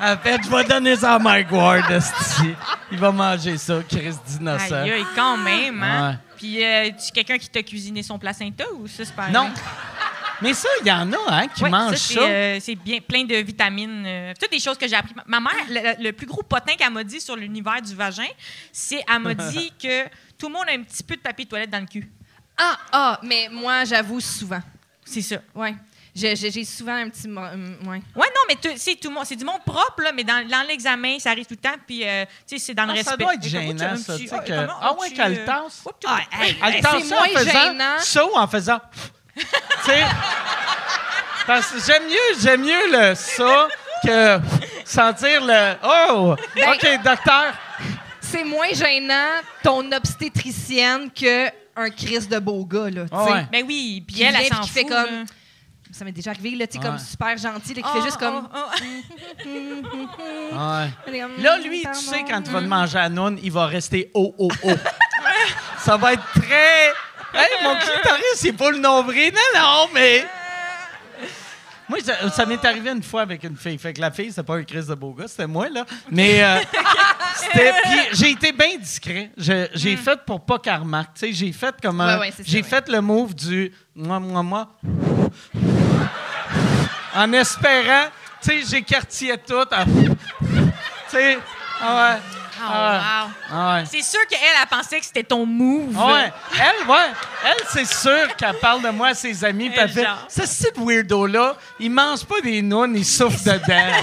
[0.00, 1.90] elle a fait, je vais donner ça à Mike Ward.
[1.90, 2.54] esti.
[2.92, 4.74] Il va manger ça, Chris d'innocent.
[4.74, 6.10] Aïe, aïe, quand même, hein?
[6.10, 6.18] Ouais.
[6.36, 9.50] Puis, euh, tu quelqu'un qui t'a cuisiné son placenta ou ça, c'est pas Non.
[10.42, 12.20] Mais ça, il y en a, hein, qui Ouais, mangent ça, ça.
[12.20, 14.04] c'est, euh, c'est bien plein de vitamines.
[14.06, 15.14] euh, toutes des choses que j'ai appris.
[15.26, 18.26] Ma mère, le, le plus gros potin qu'elle m'a dit sur l'univers du vagin,
[18.70, 20.04] c'est elle m'a dit que
[20.38, 22.10] tout le monde a un petit peu de papier de toilette dans le cul.
[22.58, 24.60] Ah, ah, mais moi, j'avoue souvent.
[25.06, 25.36] C'est ça.
[25.54, 25.74] Ouais.
[26.18, 27.28] J'ai souvent un petit.
[27.28, 28.00] mo- hum, ouais.
[28.16, 30.46] Ouais, non, mais tu- c'est tout le monde, c'est du monde propre là, mais dans,
[30.48, 32.94] dans l'examen, ça arrive tout le temps, puis euh, tu sais, c'est dans le Ah,
[32.94, 33.10] respect.
[33.10, 34.16] ça doit être oh, gênant, ça.
[34.16, 35.82] tu sais, ah, que- comment, Ah ouais, qu'elle euh, tasse?
[35.84, 37.98] oh, Ah, hey, Elle tasse c'est ça en moins faisant gênant.
[37.98, 38.80] ça ou en faisant.
[39.36, 39.44] tu
[39.84, 40.04] sais?
[41.46, 43.68] Parce que j'aime mieux, j'aime mieux le ça
[44.04, 44.40] que
[44.84, 45.74] sentir le.
[45.84, 46.34] Oh!
[46.54, 47.52] Ben, OK, docteur.
[48.20, 53.02] C'est moins gênant ton obstétricienne que un Chris de beau gars, là.
[53.04, 53.32] tu Ah sais.
[53.32, 53.46] ouais.
[53.52, 55.24] Ben oui, puis elle, elle qui fait fout, comme- là.
[55.96, 56.90] Ça m'est déjà arrivé, là, tu sais, Ouais.
[56.90, 58.46] comme super gentil, là, qui Ah, fait juste comme.
[58.52, 58.70] ah,
[60.52, 60.86] ah.
[61.08, 61.22] Ouais.
[61.38, 64.34] Là, lui, tu sais, quand tu vas te manger à Noun, il va rester haut,
[64.36, 64.76] haut, haut.
[65.78, 66.88] ça va être très.
[67.32, 69.32] Hey, mon clitoris, c'est pas le nombril.
[69.32, 70.26] Non, non, mais.
[71.88, 73.78] Moi, ça, ça m'est arrivé une fois avec une fille.
[73.78, 75.86] Fait que la fille, c'était pas un Chris de beau gars, c'était moi, là.
[76.10, 76.58] Mais euh,
[77.36, 77.72] c'était.
[77.84, 79.30] Puis j'ai été bien discret.
[79.36, 81.14] J'ai fait pour pas qu'elle remarque.
[81.14, 82.16] Tu sais, j'ai fait comme un.
[82.16, 82.20] Hmm.
[82.20, 82.68] Ouais, ouais, c'est ça, j'ai ouais.
[82.68, 83.72] fait le move du.
[83.94, 84.68] Moi, moi, moi.
[87.16, 88.06] En espérant.
[88.42, 89.64] Tu sais, j'écartillais tout.
[91.08, 91.38] Tu sais.
[91.80, 92.20] ah ouais.
[92.60, 93.28] Ah.
[93.50, 93.84] Ah ouais.
[93.88, 95.94] C'est sûr qu'elle, elle pensait que c'était ton move.
[95.96, 96.32] Ah ouais.
[96.54, 97.10] Elle, ouais.
[97.44, 99.70] Elle, c'est sûr qu'elle parle de moi à ses amis.
[99.76, 100.06] Elle fait.
[100.28, 104.02] Ce style weirdo-là, il mange pas des nounes, il souffle dedans.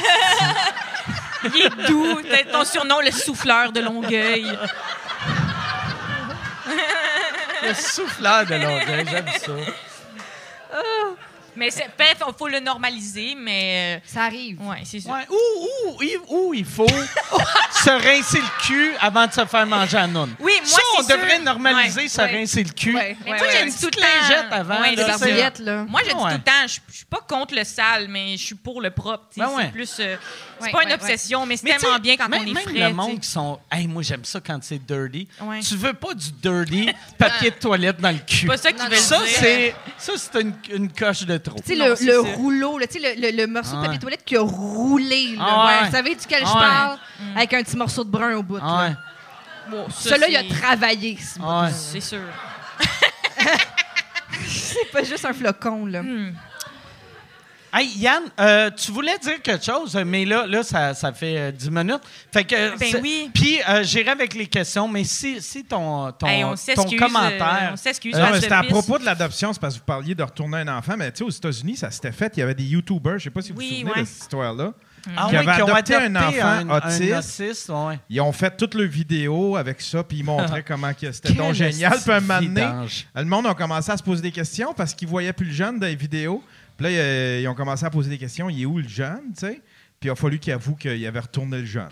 [1.53, 2.21] Il est doux.
[2.53, 4.57] Ton surnom, le souffleur de Longueuil.
[7.67, 9.51] Le souffleur de Longueuil, j'aime ça.
[11.55, 14.01] Mais c'est, bref, il faut le normaliser, mais.
[14.05, 14.57] Ça arrive.
[14.61, 15.11] euh, ouais, c'est sûr.
[15.11, 15.35] Ouais, ou,
[15.93, 16.85] ou, il- ou il faut
[17.71, 20.35] se rincer le cul avant de se faire manger à noune.
[20.39, 22.31] Oui, moi, Ça, on devrait normaliser Ouais, se ouais.
[22.39, 22.95] rincer le cul.
[22.95, 24.55] Ouais, Mais ouais, j'ai dit tout le petite lingette temps.
[24.55, 24.79] avant,
[25.59, 25.85] là.
[25.87, 26.31] Moi, je dis Ouais.
[26.31, 29.25] tout le temps, je suis pas contre le sale, mais je suis pour le propre.
[29.37, 29.63] Ben ouais.
[29.65, 29.95] C'est plus.
[29.99, 30.15] euh,
[30.59, 32.63] c'est Ouais, pas une ouais, obsession, mais c'est tellement bien quand même, on est même
[32.63, 32.73] frais.
[32.73, 33.59] le tu monde qui sont.
[33.71, 35.27] Hey, moi, j'aime ça quand c'est dirty.
[35.41, 35.59] Ouais.
[35.59, 38.35] Tu veux pas du dirty papier de toilette dans le cul.
[38.41, 39.27] C'est pas ça que tu veux ça, dire.
[39.27, 41.57] c'est ça, c'est une, une coche de trop.
[41.59, 43.99] Tu sais, le, le rouleau, le, le- le morceau Ah de papier ouais.
[43.99, 45.35] toilette qui a roulé.
[45.35, 45.45] Là.
[45.45, 45.87] Ah ouais.
[45.87, 46.97] Vous savez duquel Ah je parle?
[47.35, 48.59] Avec un petit morceau de brun au bout.
[49.69, 51.17] Bon, ça, Celui-là, il a travaillé.
[51.41, 51.69] Ah ouais.
[51.73, 52.19] C'est sûr.
[54.47, 55.85] C'est pas juste un flocon.
[55.85, 56.01] Là.
[56.01, 56.33] Hmm.
[57.75, 61.51] Hey, Yann, euh, tu voulais dire quelque chose, mais là, là ça, ça fait euh,
[61.51, 62.01] 10 minutes.
[62.31, 63.31] Fait que, Ben oui.
[63.33, 66.99] Puis, euh, j'irai avec les questions, mais si, si ton, ton, Hey, on ton s'excuse.
[66.99, 67.59] commentaire.
[67.63, 68.13] euh, on s'excuse.
[68.15, 70.93] Euh, c'était à propos de l'adoption, c'est parce que vous parliez de retourner un enfant,
[70.95, 72.31] mais tu sais, aux États-Unis, ça s'était fait.
[72.37, 74.01] Il y avait des YouTubers, je sais pas si vous Oui, vous souvenez ouais.
[74.01, 74.71] de cette histoire-là.
[75.17, 77.41] Ah qui oui, avaient qui ont adopté un enfant un autiste.
[77.41, 77.99] autiste, ouais.
[78.09, 81.99] Ils ont fait toutes leurs vidéos avec ça, puis ils montraient comment c'était donc génial.
[82.01, 85.07] Puis un moment donné, le monde a commencé à se poser des questions parce qu'ils
[85.07, 86.41] voyaient plus le jeune dans les vidéos.
[86.77, 88.49] Puis là, euh, ils ont commencé à poser des questions.
[88.49, 89.61] Il est où le jeune, tu sais?
[89.99, 91.89] Puis il a fallu qu'il avoue qu'il avait retourné le jeune.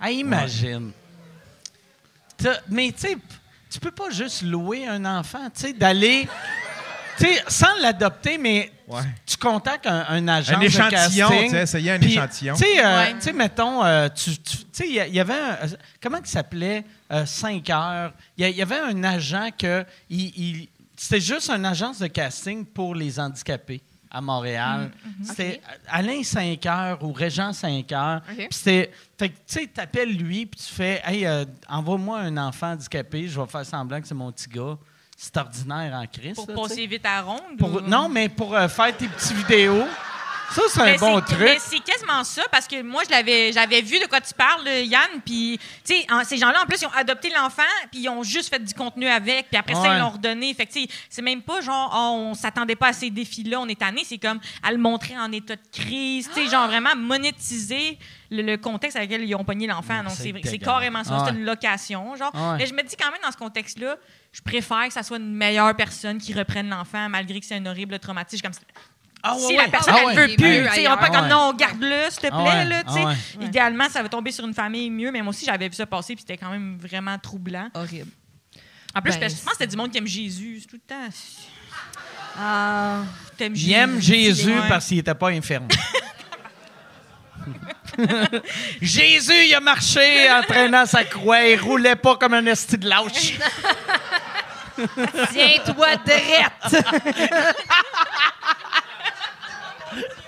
[0.00, 0.92] Hey, imagine.
[2.68, 3.16] Mais tu sais,
[3.70, 6.28] tu peux pas juste louer un enfant, tu sais, d'aller.
[7.22, 9.02] Tu sais, sans l'adopter, mais Ouais.
[9.24, 12.54] tu contactes un, un agent Un de échantillon, casting, tu sais, essayer un puis, échantillon.
[12.56, 13.32] Tu sais, euh, Ouais.
[13.32, 14.32] mettons, euh, tu
[14.72, 15.68] sais, il y avait un, euh,
[16.02, 16.84] comment il s'appelait,
[17.24, 18.12] 5 heures.
[18.36, 22.94] Il y, avait un agent que, il, il- c'était juste une agence de casting pour
[22.94, 24.90] les handicapés à Montréal.
[25.04, 28.20] Mm, C'était Alain 5 heures ou Régent 5 heures.
[28.30, 28.36] OK.
[28.36, 32.36] Puis c'était, fait que, tu sais, t'appelles lui, puis tu fais, hey, euh, envoie-moi un
[32.36, 34.76] enfant handicapé, je vais faire semblant que c'est mon petit gars.
[35.24, 36.34] C'est ordinaire en Christ.
[36.34, 37.56] Pour là, passer vite à la ronde.
[37.56, 39.84] Pour- ou- non, mais pour euh, faire tes petites vidéos.
[40.50, 41.38] Ça, c'est un bon truc.
[41.38, 44.64] Mais c'est quasiment ça, parce que moi, je l'avais, j'avais vu de quoi tu parles,
[44.64, 45.08] là, Yann.
[45.24, 48.50] Puis, tu sais, ces gens-là, en plus, ils ont adopté l'enfant, puis ils ont juste
[48.50, 50.52] fait du contenu avec, puis après ça, ils l'ont redonné.
[50.52, 53.60] Fait que, tu sais, c'est même pas genre, oh, on s'attendait pas à ces défis-là,
[53.60, 54.02] on est tanné.
[54.04, 57.96] C'est comme à le montrer en état de crise, tu sais, genre vraiment monétiser
[58.32, 59.98] le, le contexte avec lequel ils ont pogné l'enfant.
[60.02, 60.58] Donc, C'est c'est, c'est dégueulasse.
[60.64, 61.18] carrément ça.
[61.18, 61.24] Ouais.
[61.28, 62.32] C'est une location, genre.
[62.34, 62.58] Ouais.
[62.58, 63.96] Mais je me dis quand même, dans ce contexte-là,
[64.32, 67.66] je préfère que ça soit une meilleure personne qui reprenne l'enfant, malgré que c'est un
[67.66, 68.42] horrible traumatisme.
[68.42, 68.52] Comme
[69.22, 70.26] Ah, si ouais, la personne, Ah, elle ouais.
[70.28, 72.64] veut plus, on va pas comme non, garde-le, s'il te plaît, Ah ouais.
[72.64, 72.82] là.
[72.88, 73.14] Ah.
[73.40, 76.14] Idéalement, ça va tomber sur une famille mieux, mais moi aussi, j'avais vu ça passer,
[76.14, 77.68] puis c'était quand même vraiment troublant.
[77.74, 78.10] Horrible.
[78.94, 80.80] En plus, Ben, je pense que c'était du monde qui aime Jésus, c'est tout le
[80.86, 81.08] temps.
[82.38, 83.02] Ah.
[83.36, 85.68] T'aimes Il aime Jésus parce qu'il n'était pas infirme.
[88.80, 91.42] Jésus, il a marché en traînant sa croix.
[91.42, 93.34] Il roulait pas comme un esti de lâche.
[95.32, 96.84] Tiens-toi drette!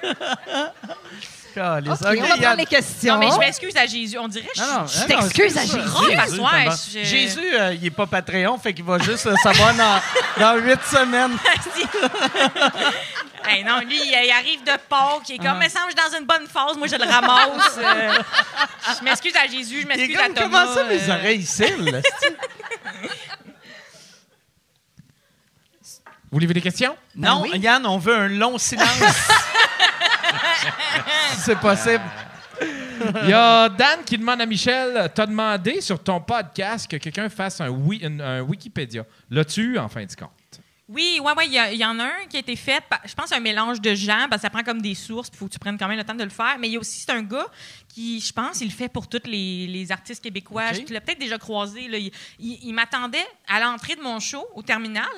[1.56, 3.14] On va prendre les questions.
[3.14, 4.18] Non, mais je m'excuse à Jésus.
[4.18, 5.54] On dirait que je Non, t'excuses
[6.36, 6.64] non, à.
[6.70, 6.90] Jésus.
[6.92, 10.00] Je- Jésus, euh, il n'est pas Patreon, fait qu'il va juste le savoir dans,
[10.40, 11.36] dans huit semaines.
[13.46, 15.50] Hey, non, lui, il, arrive de Pâques, il est Ah.
[15.50, 17.76] comme, me semble, je suis dans une bonne phase, moi, je le ramasse.
[17.76, 18.14] euh,
[18.98, 20.62] je m'excuse à Jésus, je m'excuse à Thomas.
[20.64, 21.84] comment ça, mes euh, oreilles cils?
[21.84, 22.34] là, c'est-tu?
[26.30, 26.96] Vous voulez des questions?
[27.14, 27.58] Non, oui.
[27.58, 28.88] Yann, on veut un long silence.
[31.32, 32.02] Si c'est possible.
[33.24, 37.28] Il y a Dan qui demande à Michel T'as demandé sur ton podcast que quelqu'un
[37.28, 39.04] fasse un, wi- un- un Wikipédia.
[39.30, 40.30] L'as-tu, en fin de compte?
[40.88, 43.32] Oui, ouais, ouais, il y, y en a un qui a été fait, je pense,
[43.32, 45.58] un mélange de gens, parce que ça prend comme des sources, il faut que tu
[45.58, 46.56] prennes quand même le temps de le faire.
[46.60, 47.46] Mais il y a aussi, c'est un gars
[47.88, 50.64] qui, je pense, il le fait pour tous les, les artistes québécois.
[50.72, 50.84] OK.
[50.84, 51.88] Tu l'as peut-être déjà croisé.
[51.88, 51.96] Là.
[51.98, 55.08] Il, il- il m'attendait à l'entrée de mon show au terminal.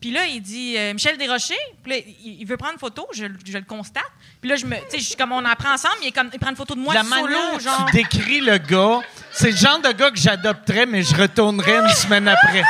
[0.00, 1.54] Puis là, il dit euh, Michel Desrochers.
[1.82, 4.04] Puis là, il, il veut prendre une photo, je, je le constate.
[4.40, 6.12] Puis là, je me, tu sais, je suis comme on en prend ensemble, il, est
[6.12, 7.86] comme, il prend une photo de moi la solo, manière genre.
[7.90, 9.00] tu décris le gars,
[9.32, 12.64] c'est le genre de gars que j'adopterais, mais je retournerais une semaine après.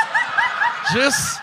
[0.93, 1.41] Juste.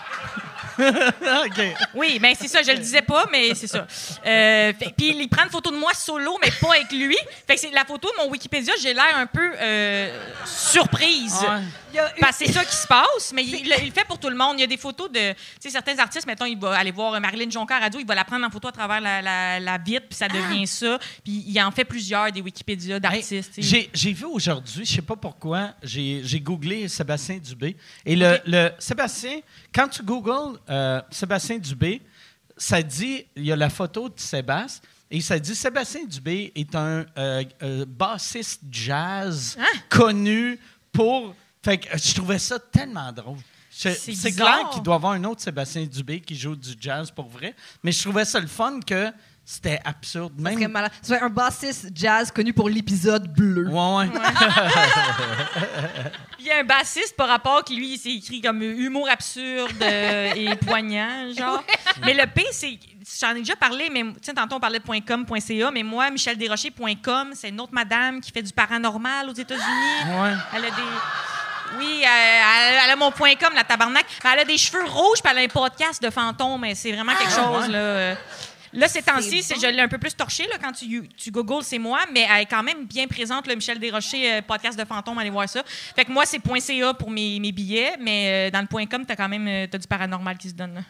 [1.94, 3.86] Oui, ben c'est ça, je le disais pas, mais c'est ça.
[4.26, 7.16] Euh, puis il prend une photo de moi solo, mais pas avec lui.
[7.46, 11.34] Fait que c'est la photo de mon Wikipédia, j'ai l'air un peu euh, surprise.
[11.42, 12.02] Ouais.
[12.20, 14.36] Parce que c'est ça qui se passe, mais il, il le fait pour tout le
[14.36, 14.54] monde.
[14.58, 17.20] Il y a des photos de tu sais, certains artistes, mettons, il va aller voir
[17.20, 19.78] Marilyn Jonca à radio, il va la prendre en photo à travers la, la, la
[19.78, 20.98] vitre, puis ça devient ça.
[21.22, 23.52] Puis il en fait plusieurs des Wikipédia d'artistes.
[23.58, 27.76] j'ai, j'ai vu aujourd'hui, je sais pas pourquoi, j'ai, j'ai googlé Sébastien Dubé.
[28.04, 29.40] Et le, le Sébastien,
[29.74, 32.00] quand tu googles euh, Sébastien Dubé,
[32.56, 36.74] ça dit, il y a la photo de Sébastien, et ça dit Sébastien Dubé est
[36.74, 39.78] un euh, euh, bassiste jazz Hein?
[39.88, 40.58] connu
[40.92, 41.34] pour.
[41.62, 43.38] Fait que je trouvais ça tellement drôle.
[43.70, 47.28] C'est clair qu'il doit y avoir un autre Sébastien Dubé qui joue du jazz pour
[47.28, 49.10] vrai, mais je trouvais ça le fun que
[49.44, 50.32] c'était absurde.
[50.38, 50.58] Même.
[51.02, 53.68] C'est un bassiste jazz connu pour l'épisode bleu.
[53.68, 54.08] Ouais, ouais.
[56.38, 59.70] Il y a un bassiste par rapport qui, lui, il s'est écrit comme humour absurde
[59.82, 61.62] euh, et poignant, genre.
[62.04, 62.78] Mais le P, c'est.
[63.20, 66.10] J'en ai déjà parlé, mais tu sais, tantôt on parlait de .com, .ca, mais moi,
[66.10, 70.20] michelderocher.com, c'est une autre madame qui fait du paranormal aux États-Unis.
[70.22, 70.32] Ouais.
[70.56, 71.76] Elle a des.
[71.78, 74.06] Oui, euh, elle, elle a mon point .com, la tabarnak.
[74.32, 76.60] Elle a des cheveux rouges, puis elle a un podcast de fantômes.
[76.60, 77.72] mais C'est vraiment quelque chose, ouais.
[77.72, 77.78] là.
[77.78, 78.14] euh.
[78.74, 79.60] Là, ces temps-ci, bon.
[79.60, 82.42] je l'ai un peu plus torché là, quand tu, tu googles, c'est moi, mais elle
[82.42, 85.62] est quand même bien présente, le Michel Desrochers, euh, podcast de fantômes, allez voir ça.
[85.94, 89.04] Fait que moi, c'est .ca pour mes, mes billets, mais euh, dans le point .com,
[89.06, 90.74] t'as quand même euh, t'as du paranormal qui se donne.
[90.74, 90.80] là.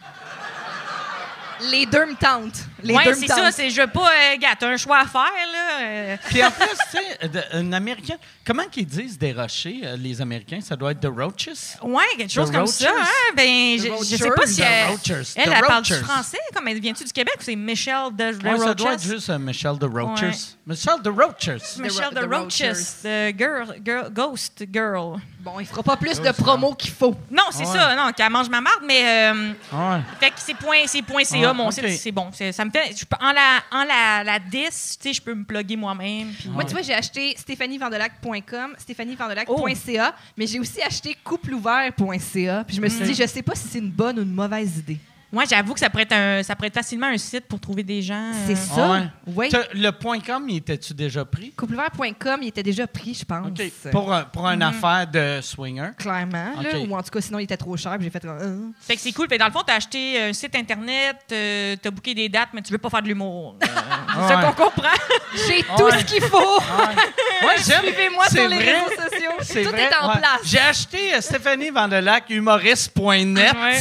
[1.71, 2.65] Les deux me tentent.
[2.83, 5.05] Les ouais, deux c'est ça, c'est je veux pas, euh, gars, t'as un choix à
[5.05, 5.81] faire, là.
[5.81, 6.17] euh.
[6.29, 8.15] Puis en plus, tu sais, de- un Américain,
[8.45, 10.59] comment qu'ils disent des rochers, euh, les Américains?
[10.61, 11.77] Ça doit être the roaches?
[11.81, 12.89] Ouais, quelque chose The comme ça.
[12.89, 13.33] Hein?
[13.35, 16.67] Ben, je, je sais pas si The elle, elle, The elle parle du français, comme
[16.67, 17.35] elle vient-tu du Québec?
[17.39, 19.13] Ou c'est Michelle de Ouais, ça doit être Roaches?
[19.13, 20.27] juste euh, Michelle the Roachers.
[20.27, 20.33] Ouais.
[20.67, 21.77] Michelle the Roachers.
[21.79, 23.01] Michelle The de Ro- Roaches, The Roachers.
[23.03, 25.19] the girl, girl, ghost girl.
[25.39, 27.13] Bon, il fera pas plus de promo qu'il faut.
[27.29, 27.73] Non, c'est Ouais.
[27.77, 29.99] ça, non, qu'elle mange ma marde, mais euh, Ouais.
[30.19, 31.73] fait que c'est point, c'est point .ca, Ouais, mon ok.
[31.73, 32.29] site, c'est bon.
[32.33, 35.35] C'est- Ça me fait, je en la, en la, la 10, tu sais, je peux
[35.35, 36.33] me plugger moi-même.
[36.47, 42.63] Moi, tu vois, j'ai acheté stéphanievandelac.com, stéphanievandelac.ca, mais j'ai aussi acheté coupleouvert.ca.
[42.65, 44.77] Puis je me suis dit, je sais pas si c'est une bonne ou une mauvaise
[44.79, 44.97] idée.
[45.35, 47.83] Moi, j'avoue que ça pourrait, être un, ça pourrait être facilement un site pour trouver
[47.83, 48.31] des gens.
[48.33, 48.89] euh, C'est ça?
[48.89, 49.01] Ouais.
[49.27, 49.49] Oui.
[49.49, 51.51] T'as- Le point .com, il était-tu déjà pris?
[51.51, 53.45] Coupleouvert.com, il était déjà pris, je pense.
[53.47, 53.91] OK.
[53.91, 55.89] Pour, un- pour une affaire de swinger.
[55.97, 56.87] Clairement, là, OK.
[56.89, 57.95] ou en tout cas, sinon, il était trop cher.
[57.97, 58.23] Puis j'ai fait.
[58.23, 59.27] euh, Fait que c'est cool.
[59.27, 62.49] Fait que dans le fond, t'as acheté un site internet, euh, t'as booké des dates,
[62.53, 63.57] mais tu veux pas faire de l'humour.
[63.61, 63.65] Euh,
[64.13, 64.45] c'est ça Ouais.
[64.45, 64.87] qu'on comprend.
[65.47, 66.37] J'ai tout ce qu'il faut.
[66.37, 67.81] Ouais, j'aime.
[67.83, 68.71] Suivez-moi C'est sur les vrai.
[68.73, 69.31] réseaux sociaux.
[69.41, 70.17] C'est Tout vrai, est en ouais.
[70.17, 70.39] place.
[70.45, 73.79] J'ai acheté euh, Stéphanie Vandelac, humoriste.net, Ouais.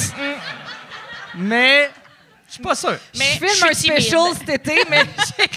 [1.37, 1.91] Mais
[2.49, 2.97] je suis pas sûr.
[3.19, 4.01] Mais je filme un timide.
[4.01, 5.03] special cet été, mais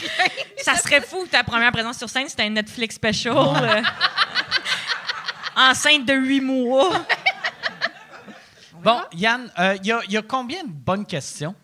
[0.64, 3.36] Ça serait fou que ta première présence sur scène, c'était un Netflix special.
[3.38, 3.82] euh,
[5.56, 7.06] enceinte de huit mois.
[8.84, 9.50] Bon, Yann,
[9.82, 11.56] il y, a- y a combien de bonnes questions?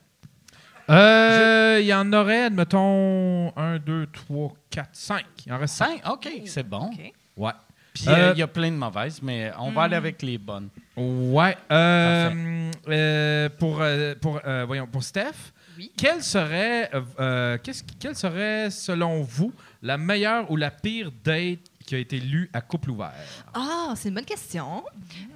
[0.89, 5.23] Euh, Il y en aurait, admettons, 1, 2, 3, 4, 5.
[5.45, 6.01] Il en reste 5.
[6.03, 6.11] Cinq?
[6.11, 6.87] OK, c'est bon.
[6.91, 7.13] OK.
[7.37, 7.51] Ouais.
[7.93, 10.69] Puis il Euh, y a plein de mauvaises, mais on va aller avec les bonnes.
[10.95, 11.57] Ouais.
[11.71, 15.91] Euh, euh, pour, euh, pour, euh, voyons, pour Steph, Oui.
[15.97, 19.51] quelle serait, euh, euh, qu'est-ce qui- quelle serait, selon vous,
[19.81, 23.11] la meilleure ou la pire date qui a été lue à couple ouvert?
[23.53, 24.83] Ah, c'est une bonne question.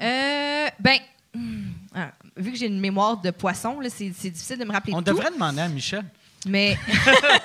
[0.02, 1.00] Euh, ben,
[1.34, 1.64] hmm,
[1.96, 4.94] ah, vu que j'ai une mémoire de poisson, là, c'est c'est difficile de me rappeler
[4.94, 5.06] On tout.
[5.12, 6.04] devrait demander à Michel.
[6.48, 6.78] Mais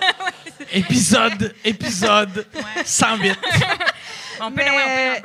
[0.73, 2.47] Épisode, épisode
[2.85, 3.33] 108.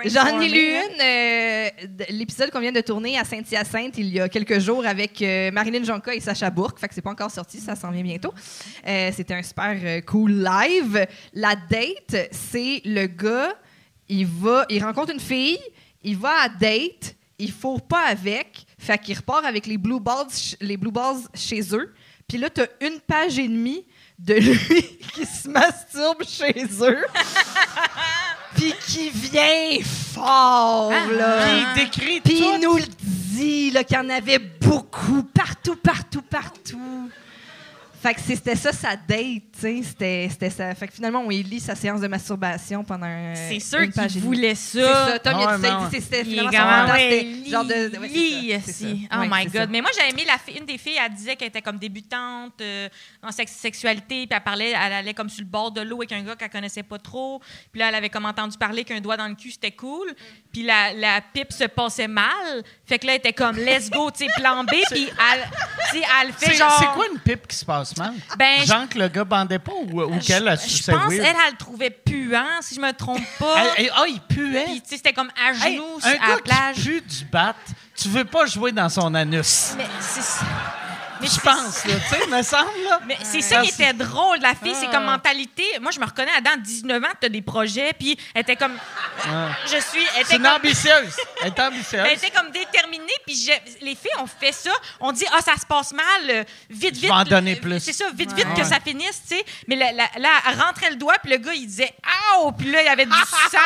[0.06, 4.20] j'en ai lu une, euh, de- l'épisode qu'on vient de tourner à Saint-Hyacinthe il y
[4.20, 6.80] a quelques jours avec euh, Marilyn Jonca et Sacha Bourque.
[6.80, 8.34] Fait que c'est pas encore sorti, ça s'en vient bientôt.
[8.88, 9.76] Euh, C'était un super
[10.06, 11.06] cool live.
[11.34, 13.56] La date, c'est le gars,
[14.10, 15.60] il va, il rencontre une fille,
[16.04, 20.28] il va à date, il faut pas avec, fait qu'il repart avec les blue balls,
[20.62, 21.94] les blue balls chez eux.
[22.28, 23.86] Puis là, t'as une page et demie
[24.18, 27.06] de lui qui se masturbe chez eux.
[28.56, 31.42] Puis qui vient fort, là.
[31.44, 32.68] Puis il décrit Puis il tout.
[32.68, 37.12] nous le dit, là, qu'il y en avait beaucoup, partout, partout, partout.
[38.00, 39.18] Fait que c'était ça sa date,
[39.54, 39.82] tu sais.
[39.84, 40.76] C'était, c'était ça.
[40.76, 44.08] Fait que finalement, on lit sa séance de masturbation pendant un, C'est sûr qu'il et
[44.08, 44.20] demie.
[44.22, 45.08] voulait C'est ça.
[45.08, 45.20] ça.
[45.20, 45.90] Tom, il Ah a dit ça.
[45.94, 47.98] Il c'était Il finalement son c'était genre de...
[48.00, 49.08] ouais, lit, ça, si.
[49.10, 49.18] ça.
[49.18, 49.54] Oh Ouais, my God.
[49.54, 49.68] ça.
[49.68, 52.88] Mais moi, j'ai aimé la une des filles, elle disait qu'elle était comme débutante euh,
[53.24, 56.12] en sex- sexualité, puis elle parlait, elle allait comme sur le bord de l'eau avec
[56.12, 57.42] un gars qu'elle connaissait pas trop.
[57.72, 60.08] Puis là, elle avait comme entendu parler qu'un doigt dans le cul, c'était cool.
[60.54, 62.64] Puis la, la pipe se passait mal.
[62.88, 64.70] Fait que là, elle était comme, let's go, tu sais, plan B.
[64.92, 66.78] Puis elle, elle fait C'est genre.
[66.80, 68.14] c'est quoi une pipe qui se passe mal?
[68.38, 71.12] Ben, je- Genre que le gars bandait pas ou, ou qu'elle a je, pense weird?
[71.12, 73.56] elle, elle le trouvait puant, si je me trompe pas.
[73.58, 74.64] Ah, il puait.
[74.64, 76.76] Puis, tu sais, c'était comme à Hey, genoux un à la gars plage.
[76.76, 77.56] qui pue du bat,
[77.96, 79.74] tu veux pas jouer dans son anus.
[79.78, 80.22] Mais c'est
[81.26, 81.94] je c'est- pense, là.
[82.10, 83.00] Tu sais, me semble, là.
[83.06, 84.76] Mais c'est ça qui Ah, était drôle, la fille.
[84.80, 85.12] C'est comme Ah.
[85.18, 85.64] mentalité.
[85.82, 88.78] Moi, je me reconnais à dans 19 ans, t'as des projets, puis elle était comme.
[89.66, 90.02] Je suis.
[90.02, 90.56] Elle C'est était une comme.
[90.56, 91.16] ambitieuse.
[91.42, 92.04] Elle est ambitieuse.
[92.06, 93.50] Elle était comme déterminée, puis
[93.82, 94.72] les filles ont fait ça.
[95.00, 97.12] On dit, ah, ça se passe mal, euh, vite, Je vite.
[97.12, 97.80] en donner plus.
[97.80, 99.46] C'est ça, vite, vite que ça finisse, tu sais.
[99.68, 102.86] Mais là, elle rentrait le doigt, puis le gars, il disait, ah, puis là, il
[102.86, 103.12] y avait du
[103.52, 103.58] sang,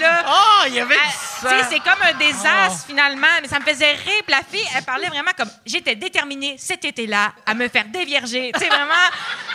[0.00, 0.24] là.
[0.28, 1.08] Oh, il y avait Elle- du
[1.40, 1.68] tu sais, sang.
[1.70, 2.84] c'est comme un désastre Oh.
[2.88, 4.22] finalement, mais ça me faisait rire.
[4.26, 6.56] Puis la fille, elle parlait vraiment comme j'étais déterminée
[6.92, 8.52] cet été-là à me faire dévierger.
[8.54, 8.92] Tu sais, vraiment,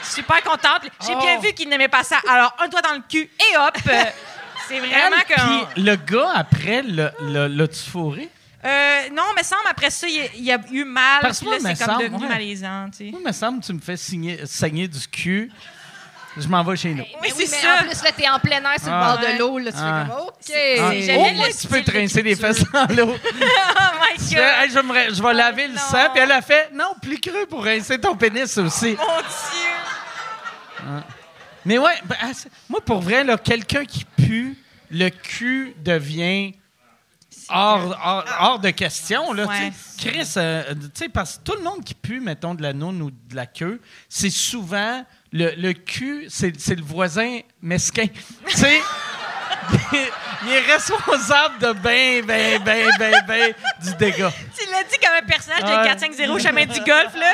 [0.04, 0.82] super contente.
[1.06, 1.20] J'ai Oh.
[1.22, 2.18] bien vu qu'il n'aimait pas ça.
[2.30, 3.78] Alors, un doigt dans le cul et hop.
[4.68, 5.34] c'est vraiment que.
[5.74, 8.30] Puis le gars, après, le- le- l'a-tu fourré?
[8.66, 11.20] Euh, non, mais semble après ça, il, il a eu mal.
[11.22, 12.30] Parce que là, moi, c'est me comme devenu ouais.
[12.30, 12.90] malaisant.
[12.92, 13.12] Tu sais.
[13.12, 15.52] Moi, il me semble que tu me fais signer- saigner du cul.
[16.40, 17.04] Je m'en vais chez nous.
[17.22, 17.76] Mais c'est oui, mais ça.
[17.80, 19.18] en plus, là, t'es en plein air sur Ah.
[19.20, 19.58] le bord de l'eau.
[19.58, 20.06] Là, tu Ah.
[20.06, 20.34] fais comme, OK.
[20.42, 23.16] C'est- Ah, Au moins, tu style peux trincer les fesses dans l'eau.
[23.16, 23.30] Oh
[24.32, 25.80] Je, hey, me- je vais laver le non.
[25.80, 26.10] sang.
[26.14, 28.96] Puis elle a fait, non, plus creux pour rincer ton pénis aussi.
[28.98, 31.04] Mon Dieu.
[31.66, 34.58] Mais ouais, ben, ah, c'est- moi, pour vrai, là, quelqu'un qui pue,
[34.90, 36.54] le cul devient
[37.50, 39.34] hors, hors, hors de question.
[39.34, 39.72] Là, Ouais.
[39.72, 40.10] tu sais.
[40.10, 43.02] Chris, euh, tu sais, parce que tout le monde qui pue, mettons, de la noune
[43.02, 48.06] ou de la queue, c'est souvent le, le cul, c'est c'est le voisin mesquin.
[48.48, 48.82] tu sais,
[50.46, 54.32] il, est responsable de ben, ben, ben, ben, ben du dégât.
[54.58, 56.36] Tu l'as dit comme un personnage de Ouais.
[56.36, 57.34] 4-5-0 chemin du golf, là.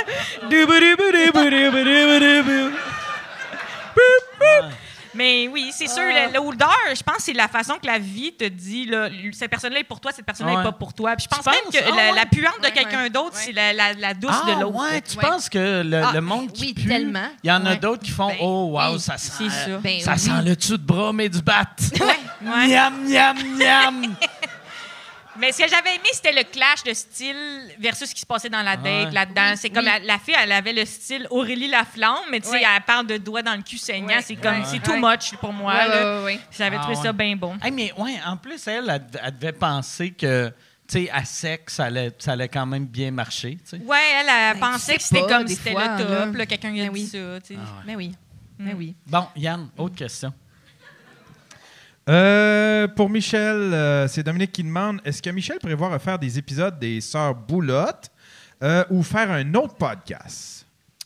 [5.15, 6.27] Mais oui, c'est sûr, Ah.
[6.33, 9.79] l'odeur, je pense que c'est la façon que la vie te dit, là, cette personne-là
[9.79, 10.57] est pour toi, cette personne-là Ouais.
[10.59, 11.15] n'est pas pour toi.
[11.15, 11.73] Puis je pense Tu même penses?
[11.73, 12.15] que Ah la, ouais?
[12.15, 13.09] la puante de Ouais, quelqu'un ouais.
[13.09, 13.41] d'autre, Ouais.
[13.45, 14.75] c'est la, la- la douce Ah, de l'autre.
[14.79, 15.23] ouais, tu Ouais.
[15.23, 17.27] penses que le, Ah, le monde qui oui, pue, tellement.
[17.43, 19.77] il y en a d'autres qui font Ben, Oh, wow, oui, ça sent, ça.
[19.77, 20.19] Ben ça oui.
[20.19, 21.65] sent le dessus de bras, mais du bat.
[21.99, 22.67] Ouais.
[22.67, 24.15] Miam, miam, miam.
[25.39, 27.35] Mais ce que j'avais aimé, c'était le clash de style
[27.79, 29.11] versus ce qui se passait dans la date Ouais.
[29.11, 29.53] là-dedans.
[29.55, 29.91] C'est comme oui.
[29.91, 32.63] la, la fille, elle avait le style Aurélie Laflamme, mais tu sais, Ouais.
[32.63, 34.07] elle parle de doigts dans le cul saignant.
[34.07, 34.21] Ouais.
[34.21, 34.65] C'est comme, Ouais.
[34.65, 35.73] c'est too much pour moi.
[36.51, 37.03] J'avais Ah, trouvé ouais.
[37.03, 37.57] ça bien bon.
[37.63, 40.49] Hey, mais ouais, en plus, elle, elle, elle devait penser que,
[40.87, 43.83] tu sais, à sec, ça allait, ça allait quand même bien marcher, tu sais.
[43.83, 46.09] Ouais, elle, elle Ben, pensait que c'était comme c'était le top.
[46.09, 46.25] là.
[46.37, 47.07] là, Quelqu'un qui a Ben dit oui.
[47.07, 47.41] ça.
[47.41, 47.59] tu sais.
[47.59, 47.83] Ah ouais.
[47.87, 48.15] Mais oui.
[48.59, 48.95] Mais oui.
[49.07, 50.31] Bon, Yann, autre question.
[52.09, 56.77] Euh, pour Michel, euh, c'est Dominique qui demande est-ce que Michel prévoit refaire des épisodes
[56.77, 58.11] des Sœurs Boulotte
[58.61, 60.65] euh, ou faire un autre podcast?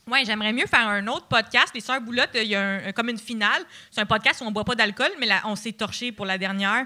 [0.10, 1.68] Ouais, j'aimerais mieux faire un autre podcast.
[1.76, 3.62] Les Sœurs Boulotte, il y a un- comme une finale.
[3.92, 6.38] C'est un podcast où on boit pas d'alcool, mais là, on s'est torché pour la
[6.38, 6.86] dernière.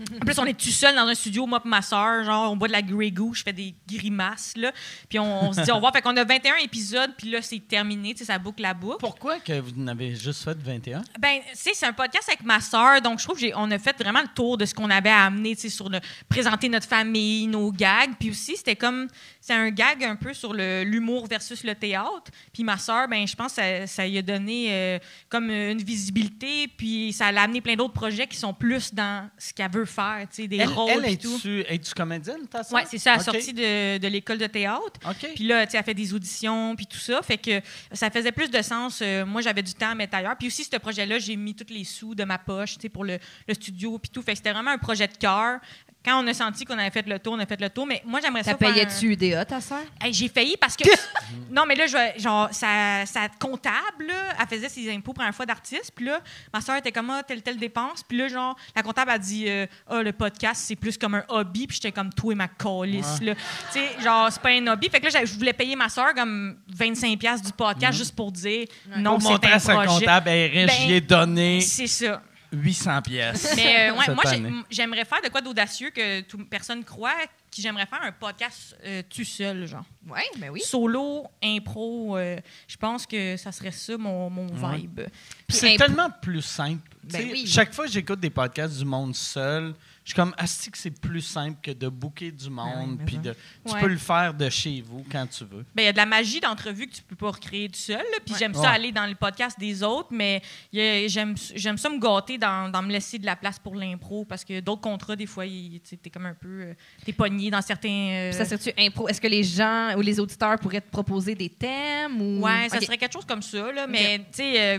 [0.00, 2.24] En plus, on est tout seul dans un studio, moi et ma soeur.
[2.24, 4.72] Genre, on boit de la Grey je fais des grimaces, là.
[5.08, 5.92] Puis on, on se dit au revoir.
[5.92, 8.12] Fait qu'on a 21 épisodes, puis là, c'est terminé.
[8.12, 8.98] Tu sais, ça boucle la boucle.
[9.00, 11.02] Pourquoi que vous n'avez juste fait 21?
[11.20, 13.96] Ben, tu sais, c'est un podcast avec ma sœur, donc je trouve qu'on a fait
[13.98, 16.86] vraiment le tour de ce qu'on avait à amener, tu sais, sur le, présenter notre
[16.86, 18.12] famille, nos gags.
[18.18, 19.08] Puis aussi, c'était comme,
[19.40, 22.30] c'est un gag un peu sur l'humour versus le théâtre.
[22.52, 24.98] Puis ma sœur, ben, je pense que ça, ça lui a donné euh,
[25.28, 29.52] comme une visibilité, puis ça l'a amené plein d'autres projets qui sont plus dans ce
[29.52, 31.34] qu'elle veut faire, tu sais, des Elle, rôles elle et tout.
[31.36, 32.60] es-tu, es-tu comédienne, ta?
[32.72, 35.00] Ouais, c'est ça, elle est sortie de, de l'école de théâtre.
[35.34, 37.20] Puis là, tu sais, elle fait des auditions, puis tout ça.
[37.22, 37.60] Fait que
[37.92, 39.00] ça faisait plus de sens.
[39.02, 40.36] Euh, moi, j'avais du temps à mettre ailleurs.
[40.38, 43.04] Puis aussi, ce projet-là, j'ai mis tous les sous de ma poche, tu sais, pour
[43.04, 43.18] le,
[43.48, 44.22] le studio, puis tout.
[44.22, 45.58] Fait que c'était vraiment un projet de cœur.
[46.04, 47.86] Quand on a senti qu'on avait fait le tour, on a fait le tour.
[47.86, 49.78] Mais moi, j'aimerais ça Ça faire un- payait-tu UDA, ta sœur?
[50.00, 50.82] Hey, j'ai failli parce que.
[51.50, 55.22] non, mais là, je, vais- genre, sa, sa comptable, là, elle faisait ses impôts pour
[55.22, 55.92] un fois d'artiste.
[55.94, 56.20] Puis là,
[56.52, 58.02] ma soeur était comme, ah, telle, telle dépense.
[58.02, 61.24] Puis là, genre, la comptable a dit, euh, ah, le podcast, c'est plus comme un
[61.28, 61.66] hobby.
[61.68, 63.34] Puis j'étais comme, toi et ma calice, là.
[63.72, 64.88] Tu sais, genre, c'est pas un hobby.
[64.90, 68.66] Fait que là, je voulais payer ma soeur comme 25$ du podcast juste pour dire,
[68.96, 69.88] non, c'est un à sa projet.
[70.00, 72.20] comptable, elle est riche, Ben, j'y ai donné C'est ça.
[72.52, 73.54] 800 pièces.
[73.56, 77.16] Mais euh, ouais, moi, j'aimerais faire de quoi d'audacieux que toute personne croit,
[77.50, 79.84] qui j'aimerais faire un podcast euh, tout seul, genre.
[80.06, 80.60] Oui, ben oui.
[80.60, 82.38] Solo, impro, euh,
[82.68, 85.00] je pense que ça serait ça mon, mon vibe.
[85.48, 86.90] C'est tellement plus simple.
[87.04, 87.46] Ben oui.
[87.46, 89.74] Chaque fois que j'écoute des podcasts du monde seul,
[90.04, 93.18] je suis comme, asti que c'est plus simple que de booker du monde, mais puis
[93.18, 93.34] de,
[93.66, 93.80] tu Ouais.
[93.80, 95.64] peux le faire de chez vous quand tu veux.
[95.74, 97.98] Ben, Il y a de la magie d'entrevue que tu peux pas recréer tout seul.
[97.98, 98.18] là.
[98.24, 98.38] Puis Ouais.
[98.38, 98.62] j'aime Ouais.
[98.62, 100.42] ça aller dans les podcasts des autres, mais
[100.72, 104.44] j'aime j'aime ça me gâter dans, dans me laisser de la place pour l'impro parce
[104.44, 106.48] que d'autres contrats, des fois, tu es comme un peu.
[106.62, 106.74] euh,
[107.04, 107.88] T'es pogné dans certains.
[107.88, 109.08] euh, Ça serait-tu impro?
[109.08, 112.20] Est-ce que les gens ou les auditeurs pourraient te proposer des thèmes?
[112.20, 112.40] Ou...
[112.42, 114.76] Ouais, ça serait quelque chose comme ça, là, mais tu sais.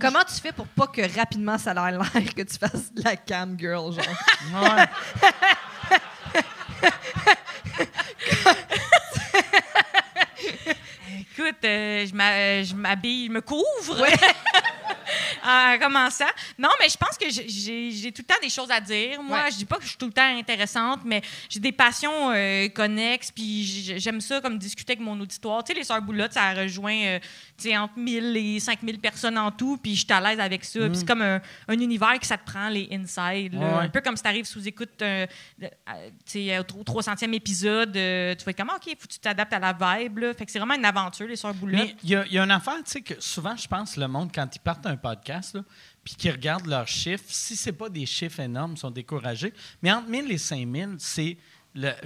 [0.00, 3.16] Comment tu fais pour pas que rapidement ça a l'air que tu fasses de la
[3.16, 4.62] cam girl, genre?
[4.62, 4.86] Ouais.
[11.20, 14.06] Écoute, euh, je m'a- je m'habille, je me couvre.
[15.44, 16.24] en commençant.
[16.58, 19.22] Non, mais je pense que j'ai- tout le temps des choses à dire.
[19.22, 19.50] Moi, Ouais.
[19.50, 22.68] je dis pas que je suis tout le temps intéressante, mais j'ai des passions euh,
[22.68, 23.64] connexes, puis
[23.98, 25.62] j'aime ça comme discuter avec mon auditoire.
[25.64, 27.18] Tu sais, les Sœurs Boulottes, ça rejoint euh,
[27.56, 30.64] tu sais, entre 1000 et 5000 personnes en tout, puis je suis à l'aise avec
[30.64, 30.80] ça.
[30.88, 33.54] Puis c'est comme un, un univers que ça te prend, les inside.
[33.54, 33.64] Ouais.
[33.64, 35.26] Un peu comme si t'arrives sous écoute euh,
[36.30, 39.52] tu au tro- 300e épisode, euh, tu vas être comme, OK, faut que tu t'adaptes
[39.52, 40.18] à la vibe.
[40.18, 40.34] Là.
[40.34, 41.80] Fait que c'est vraiment une aventure, les Sœurs Boulottes.
[41.80, 43.96] Mais il y, a- il y a une affaire, tu sais, que souvent, je pense,
[43.96, 45.64] le monde, quand ils partent un podcast, là,
[46.04, 49.52] puis qu'ils regardent leurs chiffres, si c'est pas des chiffres énormes, ils sont découragés.
[49.82, 51.36] Mais entre 1000 et 5000, c'est.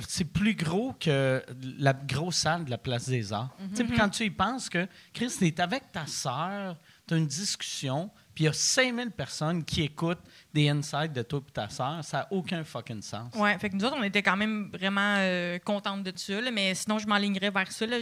[0.07, 1.43] C'est plus gros que
[1.79, 3.57] la grosse salle de la Place des Arts.
[3.75, 7.29] Puis quand tu y penses que, Chris, tu es avec ta sœur, tu as une
[7.29, 10.23] discussion, puis il y a 5000 personnes qui écoutent
[10.55, 13.35] des insights de toi et ta sœur, ça n'a aucun fucking sens.
[13.35, 16.51] Ouais, fait que nous autres, on était quand même vraiment euh, contentes de ça, là,
[16.51, 17.87] mais sinon, je m'enlignerais vers ça.
[17.87, 17.99] là.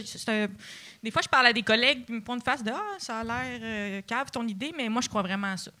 [1.03, 2.95] Des fois, je parle à des collègues, puis ils me font une face de Ah,
[2.97, 5.71] ça a l'air euh, cave ton idée, mais moi, je crois vraiment à ça.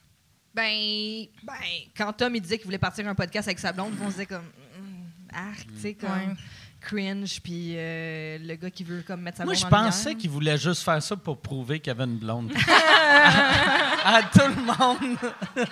[0.53, 1.53] Ben, ben,
[1.95, 4.25] quand Tom il disait qu'il voulait partir un podcast avec sa blonde, on se disait
[4.25, 6.35] comme mm, arc, tu sais, comme Ouais.
[6.81, 10.15] Cringe, puis euh, le gars qui veut comme mettre sa Moi, blonde je en pensais
[10.15, 12.51] qu'il voulait juste faire ça pour prouver qu'il y avait une blonde.
[12.67, 15.17] à, à tout le monde.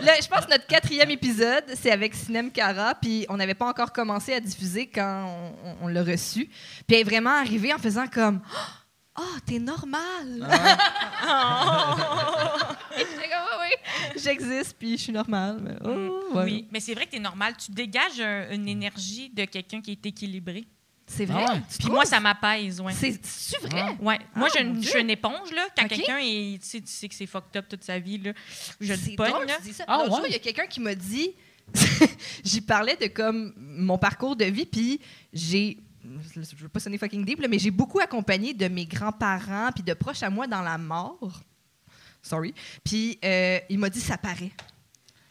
[0.00, 3.92] Je pense que notre quatrième épisode, c'est avec Sinem Cara, puis on n'avait pas encore
[3.92, 5.26] commencé à diffuser quand
[5.64, 6.46] on, on- on l'a reçu.
[6.86, 8.40] Puis elle est vraiment arrivée en faisant comme
[9.22, 10.48] Ah, t'es normal!
[13.32, 15.58] Ah oui, j'existe, puis je suis normale.
[15.62, 16.44] Mais, oh, ouais.
[16.44, 17.54] Oui, mais c'est vrai que tu es normal.
[17.56, 20.66] Tu dégages un- une énergie de quelqu'un qui est équilibré.
[21.06, 21.44] C'est vrai?
[21.48, 21.60] Ah ouais.
[21.78, 22.92] Puis moi, ça m'apaise, ouais.
[22.92, 23.96] C'est c'est vrai?
[24.00, 24.18] Ouais.
[24.34, 24.90] Moi, Ah, je, je Dieu.
[24.90, 25.66] suis une éponge, là.
[25.76, 26.58] Quand quelqu'un est.
[26.62, 28.32] Tu sais, tu sais que c'est fucked up toute sa vie, là.
[28.80, 29.32] Je le C'est pogne.
[29.86, 30.28] Ah, L'autre jour, ouais?
[30.28, 31.32] il y a quelqu'un qui m'a dit,
[32.44, 35.00] j'y parlais de comme mon parcours de vie, puis
[35.32, 39.70] j'ai, je veux pas sonner fucking deep, là, mais j'ai beaucoup accompagné de mes grands-parents
[39.74, 41.40] puis de proches à moi dans la mort.
[42.22, 42.54] Sorry.
[42.84, 44.52] Puis euh, il m'a dit ça paraît.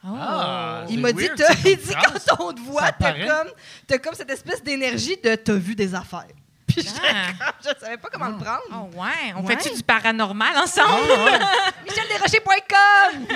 [0.04, 3.52] Ah, Il c'est m'a dit, weird, il dit quand on te voit, t'as comme,
[3.86, 6.26] t'as comme cette espèce d'énergie de t'as vu des affaires.
[6.68, 7.52] Puis Ah.
[7.62, 8.62] je savais pas comment le prendre.
[8.72, 9.34] Oh, ouais.
[9.36, 9.56] On Ouais.
[9.58, 11.04] fait-tu du paranormal ensemble?
[11.86, 13.28] MichelDesrochers.com!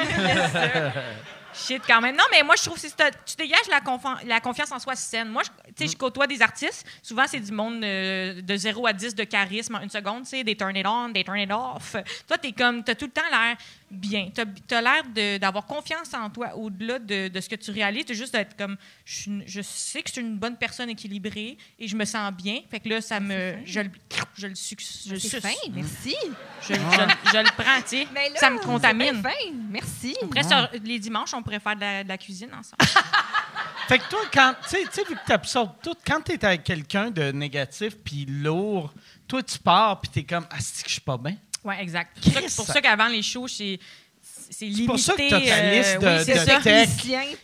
[1.53, 2.15] Shit, quand même.
[2.15, 2.88] Non, mais moi, je trouve que
[3.25, 3.80] tu dégages la,
[4.25, 5.30] la confiance en soi saine.
[5.30, 6.85] Moi, tu sais, je côtoie des artistes.
[7.01, 10.23] Souvent, c'est du monde euh, de 0 à 10 de charisme en une seconde.
[10.23, 11.95] Tu sais, des turn it on, des turn it off.
[12.27, 13.57] Toi, t'es comme, t'as tout le temps l'air
[13.94, 14.30] bien.
[14.34, 18.06] T'as as, l'air d'avoir confiance en toi au-delà de, de ce que tu réalises.
[18.06, 21.95] T'as juste d'être comme, je, sais que je suis une bonne personne équilibrée et je
[21.95, 22.60] me sens bien.
[22.70, 23.91] Fait que là, ça me, je, le-
[24.38, 25.07] je le suce.
[25.10, 26.15] Je C'est fin, merci.
[26.61, 28.07] Je, je- je le prends, tu sais.
[28.36, 29.22] Ça me c'est contamine.
[29.22, 29.30] fin,
[29.70, 30.15] merci.
[30.24, 32.84] Après, les dimanches, on pourrait faire de la, de la cuisine ensemble.
[33.88, 36.32] Fait que toi, quand, tu sais- tu sais, vu que tu absorbes tout, quand tu
[36.32, 38.94] es avec quelqu'un de négatif puis lourd,
[39.28, 41.36] toi, tu pars puis tu es comme, ah, c'est que je suis pas bien?
[41.64, 42.18] Oui, exact.
[42.22, 43.80] C'est pour ça que- Chris, pour ça- ça qu'avant les shows, c'est
[44.49, 44.85] c'est limité.
[44.85, 46.60] pour ça que t'as ta euh, liste de- oui, c'est de ça.
[46.61, 46.90] tech.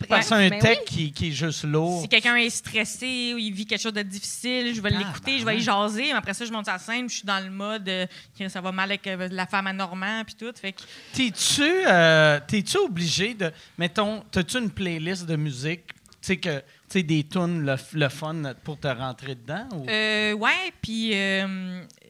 [0.08, 0.32] Parce presque.
[0.32, 0.84] un Ben tech oui.
[0.86, 2.02] qui, qui est juste lourd.
[2.02, 5.44] Si quelqu'un est stressé ou il vit quelque chose de difficile, je vais l'écouter, je
[5.44, 6.04] vais y jaser.
[6.04, 8.06] Mais après ça, je monte sur la scène, je suis dans le mode euh,
[8.38, 10.52] que ça va mal avec euh, la femme à Normand puis tout.
[10.60, 10.80] Fait que,
[11.12, 13.50] T'es-tu euh, t'es-tu obligé de.
[13.76, 16.58] Mettons, t'as-tu une playlist de musique, tu sais, que.
[16.58, 19.68] Tu sais, des tunes, le, le fun pour te rentrer dedans?
[19.74, 19.84] Ou...
[19.86, 21.12] ouais, puis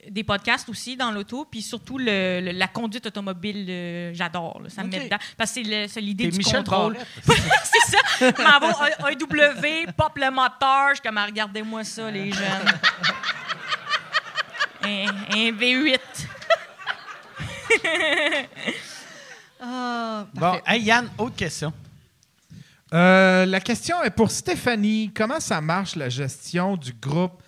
[0.09, 4.61] des podcasts aussi dans l'auto, puis surtout le- le- la conduite automobile, euh, j'adore.
[4.69, 4.93] ça me Ok.
[4.95, 5.19] met dedans.
[5.37, 6.97] Parce que c'est l'idée du Michel contrôle.
[7.25, 7.99] C'est ça.
[8.43, 10.89] M'en vais au A- AW, pop le moteur.
[10.91, 12.45] Je suis comme, Ah, regardez-moi ça, les jeunes.
[14.83, 15.99] un, un V8.
[19.63, 21.73] Ah, Bon, hey, Yann, autre question.
[22.95, 25.11] Euh, la question est pour Stéphanie.
[25.15, 27.41] Comment ça marche la gestion du groupe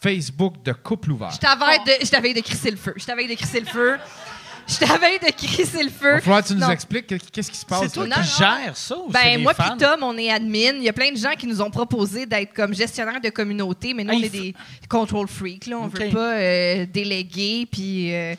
[0.00, 1.30] Facebook de couple ouvert?
[1.32, 2.94] Je t'avais de, je t'avais de crisser le feu.
[2.96, 3.98] Je t'avais de crisser le feu.
[4.70, 6.20] Je t'avais de crisser le feu.
[6.20, 6.70] que tu nous Non.
[6.70, 7.84] expliques que- qu'est-ce qui se passe.
[7.84, 8.16] C'est toi là.
[8.16, 9.70] Qui gères ça ou c'est Ben, les moi fans?
[9.70, 10.74] puis Tom, on est admin.
[10.76, 13.94] Il y a plein de gens qui nous ont proposé d'être comme gestionnaire de communauté,
[13.94, 14.54] mais nous, Ah, on il est des
[14.88, 15.66] control freaks.
[15.68, 15.78] Là.
[15.78, 15.98] On OK.
[15.98, 17.66] veut pas euh, déléguer.
[17.72, 18.14] Puis.
[18.14, 18.34] euh,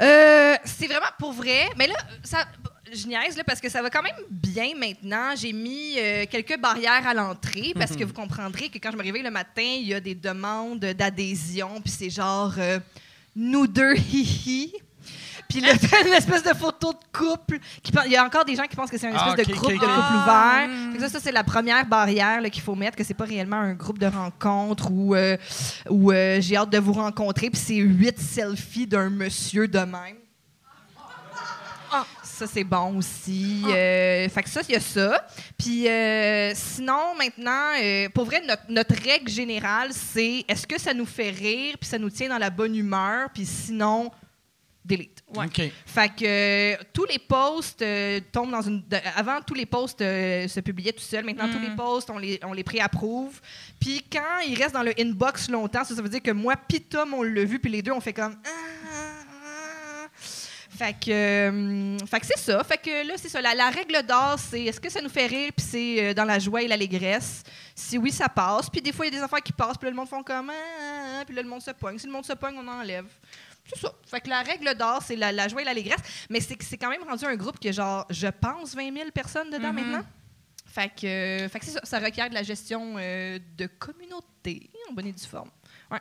[0.00, 1.68] euh, c'est vraiment pour vrai.
[1.76, 2.46] Mais là, ça,
[2.92, 5.34] je niaise là, parce que ça va quand même bien maintenant.
[5.36, 9.02] J'ai mis euh, quelques barrières à l'entrée parce que vous comprendrez que quand je me
[9.02, 11.80] réveille le matin, il y a des demandes d'adhésion.
[11.82, 12.78] Puis c'est genre euh,
[13.34, 14.72] nous deux, hihi.
[15.48, 17.58] Puis là, t'as une espèce de photo de couple.
[17.82, 19.42] qui Il y a encore des gens qui pensent que c'est une espèce Ah, de
[19.42, 20.94] ok, groupe de couple Ah, ouvert.
[20.94, 23.74] que ça, ça, c'est la première barrière qu'il faut mettre, que c'est pas réellement un
[23.74, 25.36] groupe de rencontre où, euh,
[25.90, 30.16] où euh, j'ai hâte de vous rencontrer, puis c'est huit selfies d'un monsieur de même.
[32.32, 32.38] Ah.
[32.38, 33.62] Ça, c'est bon aussi.
[33.66, 35.26] Euh, fait que ça, il y a ça.
[35.58, 40.94] Puis euh, sinon, maintenant, euh, pour vrai, notre, notre règle générale, c'est est-ce que ça
[40.94, 44.10] nous fait rire, puis ça nous tient dans la bonne humeur, puis sinon,
[44.84, 45.22] delete.
[45.36, 45.46] Ouais.
[45.46, 45.62] OK.
[45.86, 48.82] Fait que euh, tous les posts euh, tombent dans une.
[48.88, 51.24] de- avant, tous les posts euh, se publiaient tout seuls.
[51.24, 53.40] Maintenant, tous les posts, on les, on les pré-approuve.
[53.80, 56.80] Puis quand ils restent dans le inbox longtemps, ça, ça veut dire que moi, puis
[56.80, 58.36] Tom, on l'a vu, puis les deux, on fait comme.
[58.44, 58.71] Ah, ah.
[60.76, 62.64] Fait que, euh, fait que c'est ça.
[62.64, 63.42] Fait que là, c'est ça.
[63.42, 66.24] La, la règle d'or, c'est est-ce que ça nous fait rire, puis c'est euh, dans
[66.24, 67.42] la joie et l'allégresse.
[67.74, 68.70] Si oui, ça passe.
[68.70, 70.22] Puis des fois, il y a des affaires qui passent, puis là, le monde font
[70.22, 70.50] comme.
[70.50, 71.98] Ah, ah, ah, puis là, le monde se pogne.
[71.98, 73.06] Si le monde se pogne, on enlève.
[73.66, 73.92] C'est ça.
[74.06, 76.00] Fait que la règle d'or, c'est la, la joie et l'allégresse.
[76.30, 78.94] Mais c'est que c'est quand même rendu un groupe qui a genre, je pense, 20
[78.94, 80.02] 000 personnes dedans maintenant.
[80.66, 81.80] Fait que, euh, fait que c'est ça.
[81.84, 85.50] Ça requiert de la gestion euh, de communauté en bonne et due forme.
[85.90, 85.98] Ouais.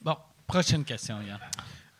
[0.00, 0.16] Bon,
[0.46, 1.38] prochaine question, Yann.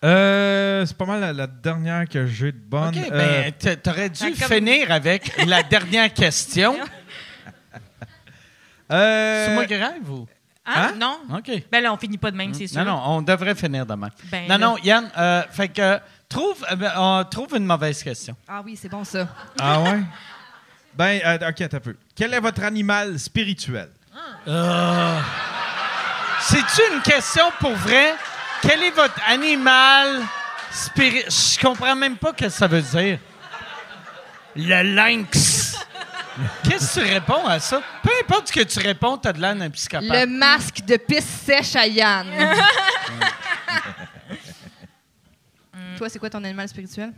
[0.04, 2.96] Euh, c'est pas mal la, la dernière que j'ai de bonne.
[2.96, 6.76] OK, Euh, ben, t'a- t'aurais dû Ah, comme- finir avec la dernière question.
[8.92, 10.26] euh, C'est moi grave ou?
[10.66, 10.72] Hein?
[10.76, 10.92] Hein?
[10.98, 11.18] Non?
[11.38, 11.50] OK.
[11.72, 12.84] Ben là, on finit pas de même, c'est sûr.
[12.84, 14.10] Non, non, on devrait finir demain.
[14.30, 14.58] Ben, non, là.
[14.58, 15.98] non, Yann, euh, fait que
[16.28, 18.36] trouve, euh, ben, on trouve une mauvaise question.
[18.46, 19.26] Ah oui, c'est bon ça.
[19.58, 20.00] Ah ouais?
[20.94, 21.96] Ben, euh, ok, attends un peu.
[22.14, 23.88] Quel est votre animal spirituel?
[26.40, 28.14] C'est-tu une question pour vrai?
[28.62, 30.22] Quel est votre animal
[30.70, 31.30] spirituel?
[31.30, 33.18] Je comprends même pas ce que ça veut dire.
[34.56, 35.76] Le lynx.
[36.64, 37.82] Qu'est-ce que tu réponds à ça?
[38.02, 40.08] Peu importe ce que tu réponds, t'as de l'air d'un psychopathe.
[40.08, 42.26] Le masque de pisse sèche à Yann.
[45.96, 47.12] Toi, c'est quoi ton animal spirituel?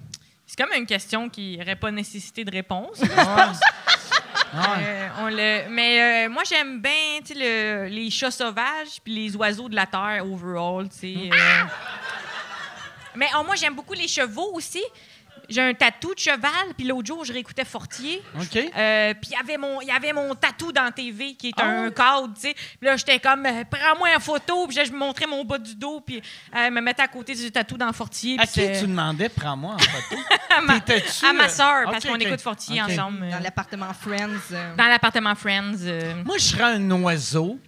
[0.46, 2.98] C'est comme une question qui n'aurait pas nécessité de réponse.
[3.00, 3.60] là, je pense.
[4.55, 9.68] Euh, on le- mais euh, moi, j'aime bien le- les chats sauvages puis les oiseaux
[9.68, 10.89] de la terre overall.
[10.90, 11.64] sais, euh.
[13.16, 14.82] Mais oh, moi, j'aime beaucoup les chevaux aussi.
[15.51, 18.22] J'ai un tatou de cheval, puis l'autre jour, je réécoutais Fortier.
[18.40, 18.56] OK.
[18.56, 21.48] Euh, puis il y avait mon il y avait mon tatou dans la TV qui
[21.48, 21.93] est un ouais?
[21.93, 22.55] cadre, tu sais.
[22.55, 25.74] Puis là j'étais comme euh, prends-moi une photo, puis je me montrais mon bas du
[25.74, 26.20] dos puis euh,
[26.55, 29.78] elle me mettait à côté du tatou dans Fortier À qui tu demandais, prends-moi en
[29.78, 30.22] photo?
[30.56, 34.52] à ma, à ma euh, sœur parce qu'on écoute Fortier ensemble euh, Dans l'appartement Friends.
[34.52, 34.74] euh.
[34.77, 35.78] dans l'appartement Friends.
[35.82, 36.22] euh.
[36.24, 37.59] Moi, je serais un oiseau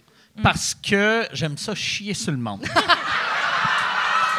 [0.41, 2.65] parce que j'aime ça chier sur le monde.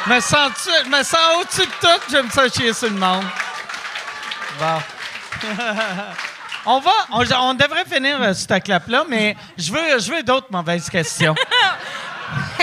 [0.09, 3.25] me sens, me sens au-dessus de tout, j'aime ça chier sur le monde.
[4.59, 4.79] Bon.
[6.67, 10.49] on va, on, on devrait finir euh, cette clap-là, mais je veux, je veux d'autres
[10.51, 11.35] mauvaises questions.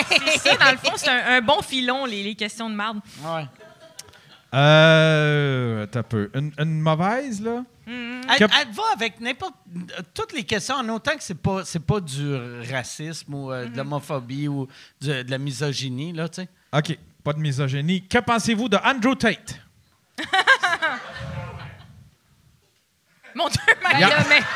[0.10, 3.00] C'est ça dans le fond, c'est un, un bon filon les, les questions de marde.
[3.24, 3.46] Ouais.
[4.54, 5.86] Euh.
[5.94, 6.30] Un peu.
[6.34, 7.64] Une, une mauvaise, là?
[7.88, 11.64] Elle, Que- elle va avec n'importe euh, toutes les questions en autant que c'est pas
[11.66, 12.36] c'est pas du
[12.72, 14.68] racisme ou euh, de l'homophobie ou
[15.00, 16.50] du- de la misogynie là, tu sais.
[16.74, 16.98] OK.
[17.24, 18.08] Pas de misogynie.
[18.08, 19.60] Que pensez-vous de Andrew Tate?
[23.36, 24.42] Mon Dieu, Maria, mais-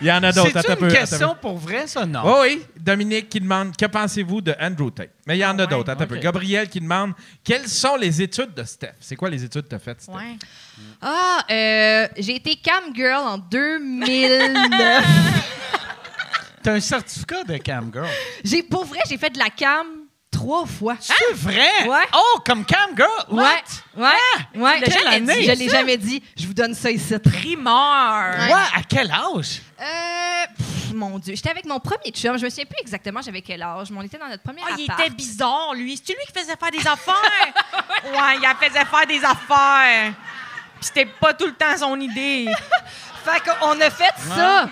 [0.00, 0.60] Il y en a d'autres.
[0.62, 0.88] C'est une peu.
[0.88, 1.40] question peu.
[1.40, 2.06] pour vrai ça?
[2.06, 2.22] Non.
[2.24, 5.10] Oh oui, Dominique qui demande Que pensez-vous de Andrew Tate?
[5.26, 5.90] Mais il y en a Ah ouais, d'autres.
[5.90, 6.16] Attends un peu.
[6.18, 8.94] Gabriel qui demande Quelles sont les études de Steph?
[9.00, 10.12] C'est quoi les études que tu as faites, Steph?
[10.12, 10.36] Ouais.
[11.02, 15.04] Ah, euh, j'ai été cam girl en 2009.
[16.62, 18.06] T'as un certificat de cam girl.
[18.44, 19.86] j'ai, pour vrai, j'ai fait de la cam
[20.30, 20.96] trois fois.
[21.00, 21.86] C'est vrai?
[21.88, 22.06] Ouais.
[22.14, 23.08] Oh, comme cam girl?
[23.30, 23.42] What?
[23.96, 24.04] Ouais,
[24.54, 24.80] ouais, ouais.
[24.80, 25.34] L'as Quelle jamais année?
[25.40, 25.78] dit, Je l'ai ça?
[25.78, 26.22] jamais dit.
[26.38, 27.14] Je vous donne ça ici.
[27.18, 28.34] Primeur.
[28.38, 28.46] Ouais.
[28.54, 29.60] Ouais, à quel âge?
[29.80, 32.36] Euh, pff, mon Dieu, j'étais avec mon premier chum.
[32.38, 34.74] Je me souviens plus exactement j'avais quel âge, mais on était dans notre premier Ah,
[34.78, 36.00] il était bizarre, lui.
[36.04, 37.14] C'est lui qui faisait faire des affaires?
[38.04, 40.12] ouais, il a faisait faire des affaires.
[40.78, 42.48] Puis c'était pas tout le temps son idée.
[43.24, 44.68] Fait qu'on a fait ça.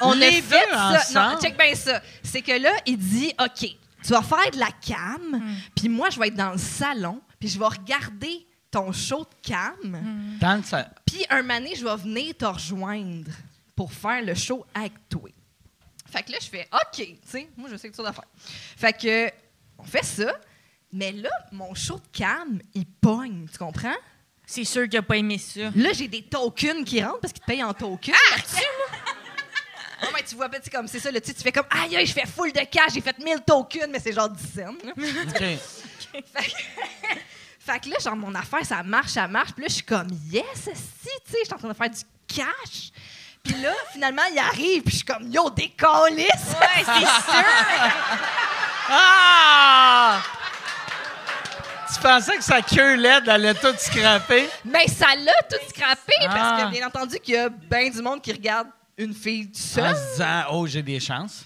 [0.00, 0.88] On Les a deux fait ça.
[0.90, 1.34] ensemble.
[1.34, 2.00] Non, check bien ça.
[2.22, 3.70] C'est que là, il dit OK,
[4.06, 5.42] tu vas faire de la cam,
[5.74, 9.48] puis moi, je vais être dans le salon, puis je vais regarder ton show de
[9.50, 13.30] cam, Dans le sa- puis un mané, je vais venir te rejoindre
[13.74, 15.28] pour faire le show avec toi.
[16.10, 18.24] Fait que là, je fais OK, tu sais, moi, je sais que tu as faire.
[18.36, 19.30] Fait que,
[19.78, 20.32] on fait ça,
[20.92, 23.96] mais là, mon show de cam, il pogne, tu comprends?
[24.46, 25.70] C'est sûr qu'il a pas aimé ça.
[25.74, 28.14] Là, j'ai des tokens qui rentrent parce qu'ils te payent en tokens.
[28.30, 28.64] là-dessus,
[30.02, 31.96] Non, mais tu vois, ben, tu sais, comme c'est ça, là, tu fais comme aïe,
[31.96, 34.74] aïe, je fais full de cash, j'ai fait 1000 tokens, mais c'est genre 10 cents.
[34.84, 34.92] là.
[34.96, 35.38] OK.
[35.38, 36.50] fait, que,
[37.60, 39.52] fait que là, genre, mon affaire, ça marche, ça marche.
[39.52, 41.90] Puis là, je suis comme yes, si, tu sais, je suis en train de faire
[41.90, 42.90] du cash.
[43.42, 46.26] Puis là, finalement, il arrive, puis je suis comme yo, décalisse.
[46.26, 47.00] Ouais, c'est
[47.32, 47.44] sûr.
[48.90, 50.20] Ah!
[51.94, 54.48] Tu pensais que sa queue laide allait tout scraper?
[54.64, 56.28] Mais ça l'a tout scrappé, Ah.
[56.28, 58.68] parce que bien entendu qu'il y a bien du monde qui regarde
[58.98, 59.96] une fille En seule.
[59.96, 61.44] se disant, oh, j'ai des chances.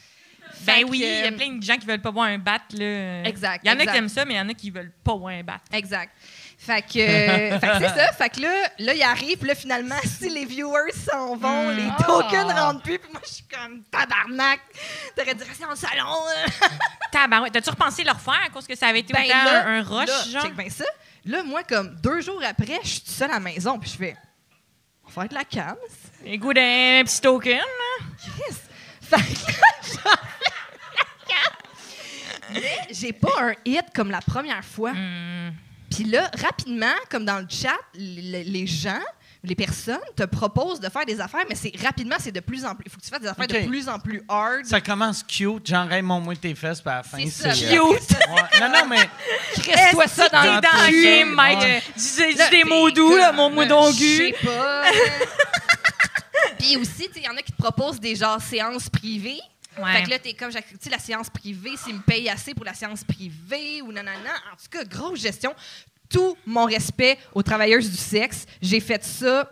[0.63, 2.59] Ben Fait oui, il y a plein de gens qui veulent pas voir un bat.
[2.73, 3.23] Là.
[3.25, 3.93] Exact, Il y en a exact.
[3.93, 5.59] qui aiment ça, mais il y en a qui veulent pas voir un bat.
[5.73, 6.13] Exact.
[6.59, 8.13] Fait que, euh, fait que c'est ça.
[8.13, 9.39] Fait que là, là, il arrive.
[9.39, 12.99] Puis là, finalement, si les viewers s'en vont, les tokens rentrent plus.
[12.99, 14.61] Puis moi, je suis comme tabarnak.
[15.17, 16.05] T'aurais dû rester dans le salon.
[16.05, 16.69] hein.
[17.13, 17.55] Tabarouette.
[17.55, 20.07] T'as-tu repensé le refaire à cause que ça avait été Ben là, un, un rush,
[20.09, 20.43] là, genre?
[20.43, 20.85] check bien ça.
[21.25, 23.79] Là, moi, comme deux jours après, je suis seule à la maison.
[23.79, 24.17] Puis je fais,
[25.17, 25.77] on va faire de la cam.
[26.25, 28.07] Les goûts d'un petit token, là.
[28.19, 28.57] Chris.
[29.01, 30.15] Fait que là.
[32.53, 34.93] Mais j'ai pas un hit comme la première fois.
[34.93, 35.53] Hmm.
[35.91, 39.03] Puis là, rapidement, comme dans le chat, les gens,
[39.43, 42.75] les personnes te proposent de faire des affaires, mais c'est rapidement, c'est de plus en
[42.75, 42.85] plus.
[42.87, 44.67] Il faut que tu fasses des affaires de plus en plus hard.
[44.67, 47.49] Ça commence cute, genre, hey, mon moi tes fesses, puis à la fin, C'est
[47.79, 47.99] ouais.
[48.61, 49.09] Non, non, mais.
[49.57, 51.03] Reste-toi ça dans T'es le dans le cul.
[51.05, 51.59] game, Mike.
[51.61, 51.83] Ouais.
[51.97, 54.17] Dis, des t'es mots doux, là, mon mot Je d'ongu.
[54.17, 54.83] sais pas.
[56.59, 59.41] Puis aussi, il y en a qui te proposent des genres séances privées.
[59.79, 59.93] Ouais.
[59.95, 62.65] Fait que là, t'es comme, tu sais, la séance privée, s'ils me payent assez pour
[62.65, 64.31] la séance privée ou nanana.
[64.53, 65.55] En tout cas, grosse gestion.
[66.11, 68.45] Tout mon respect aux travailleuses du sexe.
[68.61, 69.51] J'ai fait ça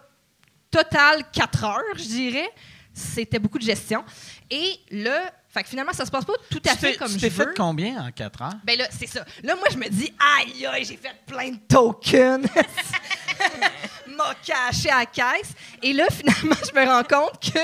[0.71, 2.51] total 4 heures, je dirais.
[2.93, 4.05] C'était beaucoup de gestion.
[4.51, 7.15] Et là, fait que finalement, ça se passe pas tout à Tu fait comme tu
[7.15, 7.55] je t'es fait veux.
[7.57, 8.53] combien en 4 heures?
[8.65, 9.25] Ben là, c'est ça.
[9.45, 12.47] Là, moi, je me dis, aïe, aïe, j'ai fait plein de tokens.
[14.09, 15.53] M'a caché à la caisse.
[15.83, 17.59] Et là, finalement, je me rends compte que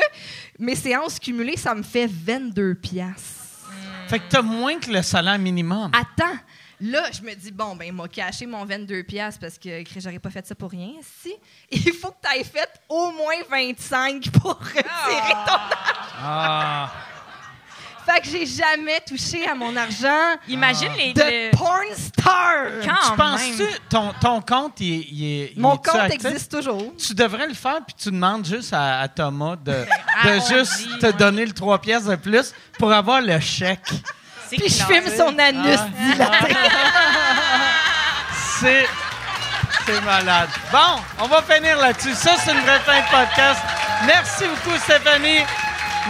[0.58, 3.42] mes séances cumulées, ça me fait 22 piastres.
[4.08, 5.90] Fait que t'as moins que le salaire minimum.
[5.92, 6.36] Attends.
[6.86, 10.18] Là, je me dis, bon, ben, il m'a caché mon 22 piastres parce que j'aurais
[10.18, 10.90] pas fait ça pour rien,
[11.22, 11.32] si.
[11.70, 15.56] Il faut que tu aies fait au moins 25 pour retirer ton
[16.22, 16.90] Ah.
[18.06, 21.14] Fait que j'ai jamais touché à mon argent Imagine les.
[21.14, 22.66] de le- porn star.
[22.84, 25.52] Quand Tu penses-tu, ton, ton compte, il, est- il est.
[25.56, 26.22] il Mon compte actif?
[26.26, 26.92] existe toujours.
[26.98, 29.86] Tu devrais le faire, puis tu demandes juste à, à Thomas de, de
[30.22, 31.12] Ah, juste dit, te ouais.
[31.14, 33.88] donner le 3 pièces de plus pour avoir le chèque.
[34.58, 35.88] Puis je filme son anus Ah.
[36.12, 36.56] dilaté.
[38.60, 38.86] C'est.
[39.86, 40.48] C'est malade.
[40.72, 42.14] Bon, on va finir là-dessus.
[42.14, 43.60] Ça, c'est une vraie fin de podcast.
[44.06, 45.40] Merci beaucoup, Stéphanie.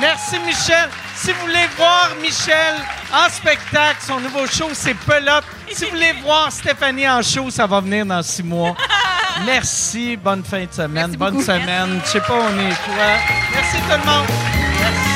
[0.01, 0.89] Merci, Michel.
[1.17, 2.75] Si vous voulez voir Michel
[3.13, 5.45] en spectacle, son nouveau show, c'est Pelote.
[5.73, 8.77] Si vous voulez voir Stéphanie en show, ça va venir dans six mois.
[9.45, 10.17] Merci.
[10.17, 10.91] Bonne fin de semaine.
[10.93, 11.45] Merci Bonne beaucoup.
[11.45, 12.01] semaine.
[12.05, 13.07] Je sais pas, on est quoi.
[13.55, 14.27] Merci tout le monde.
[14.81, 15.14] Merci.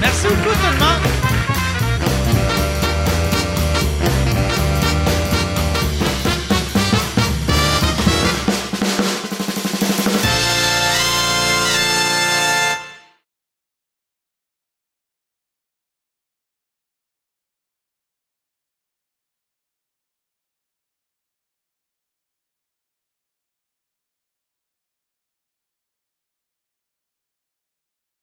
[0.00, 1.19] Merci beaucoup, tout le.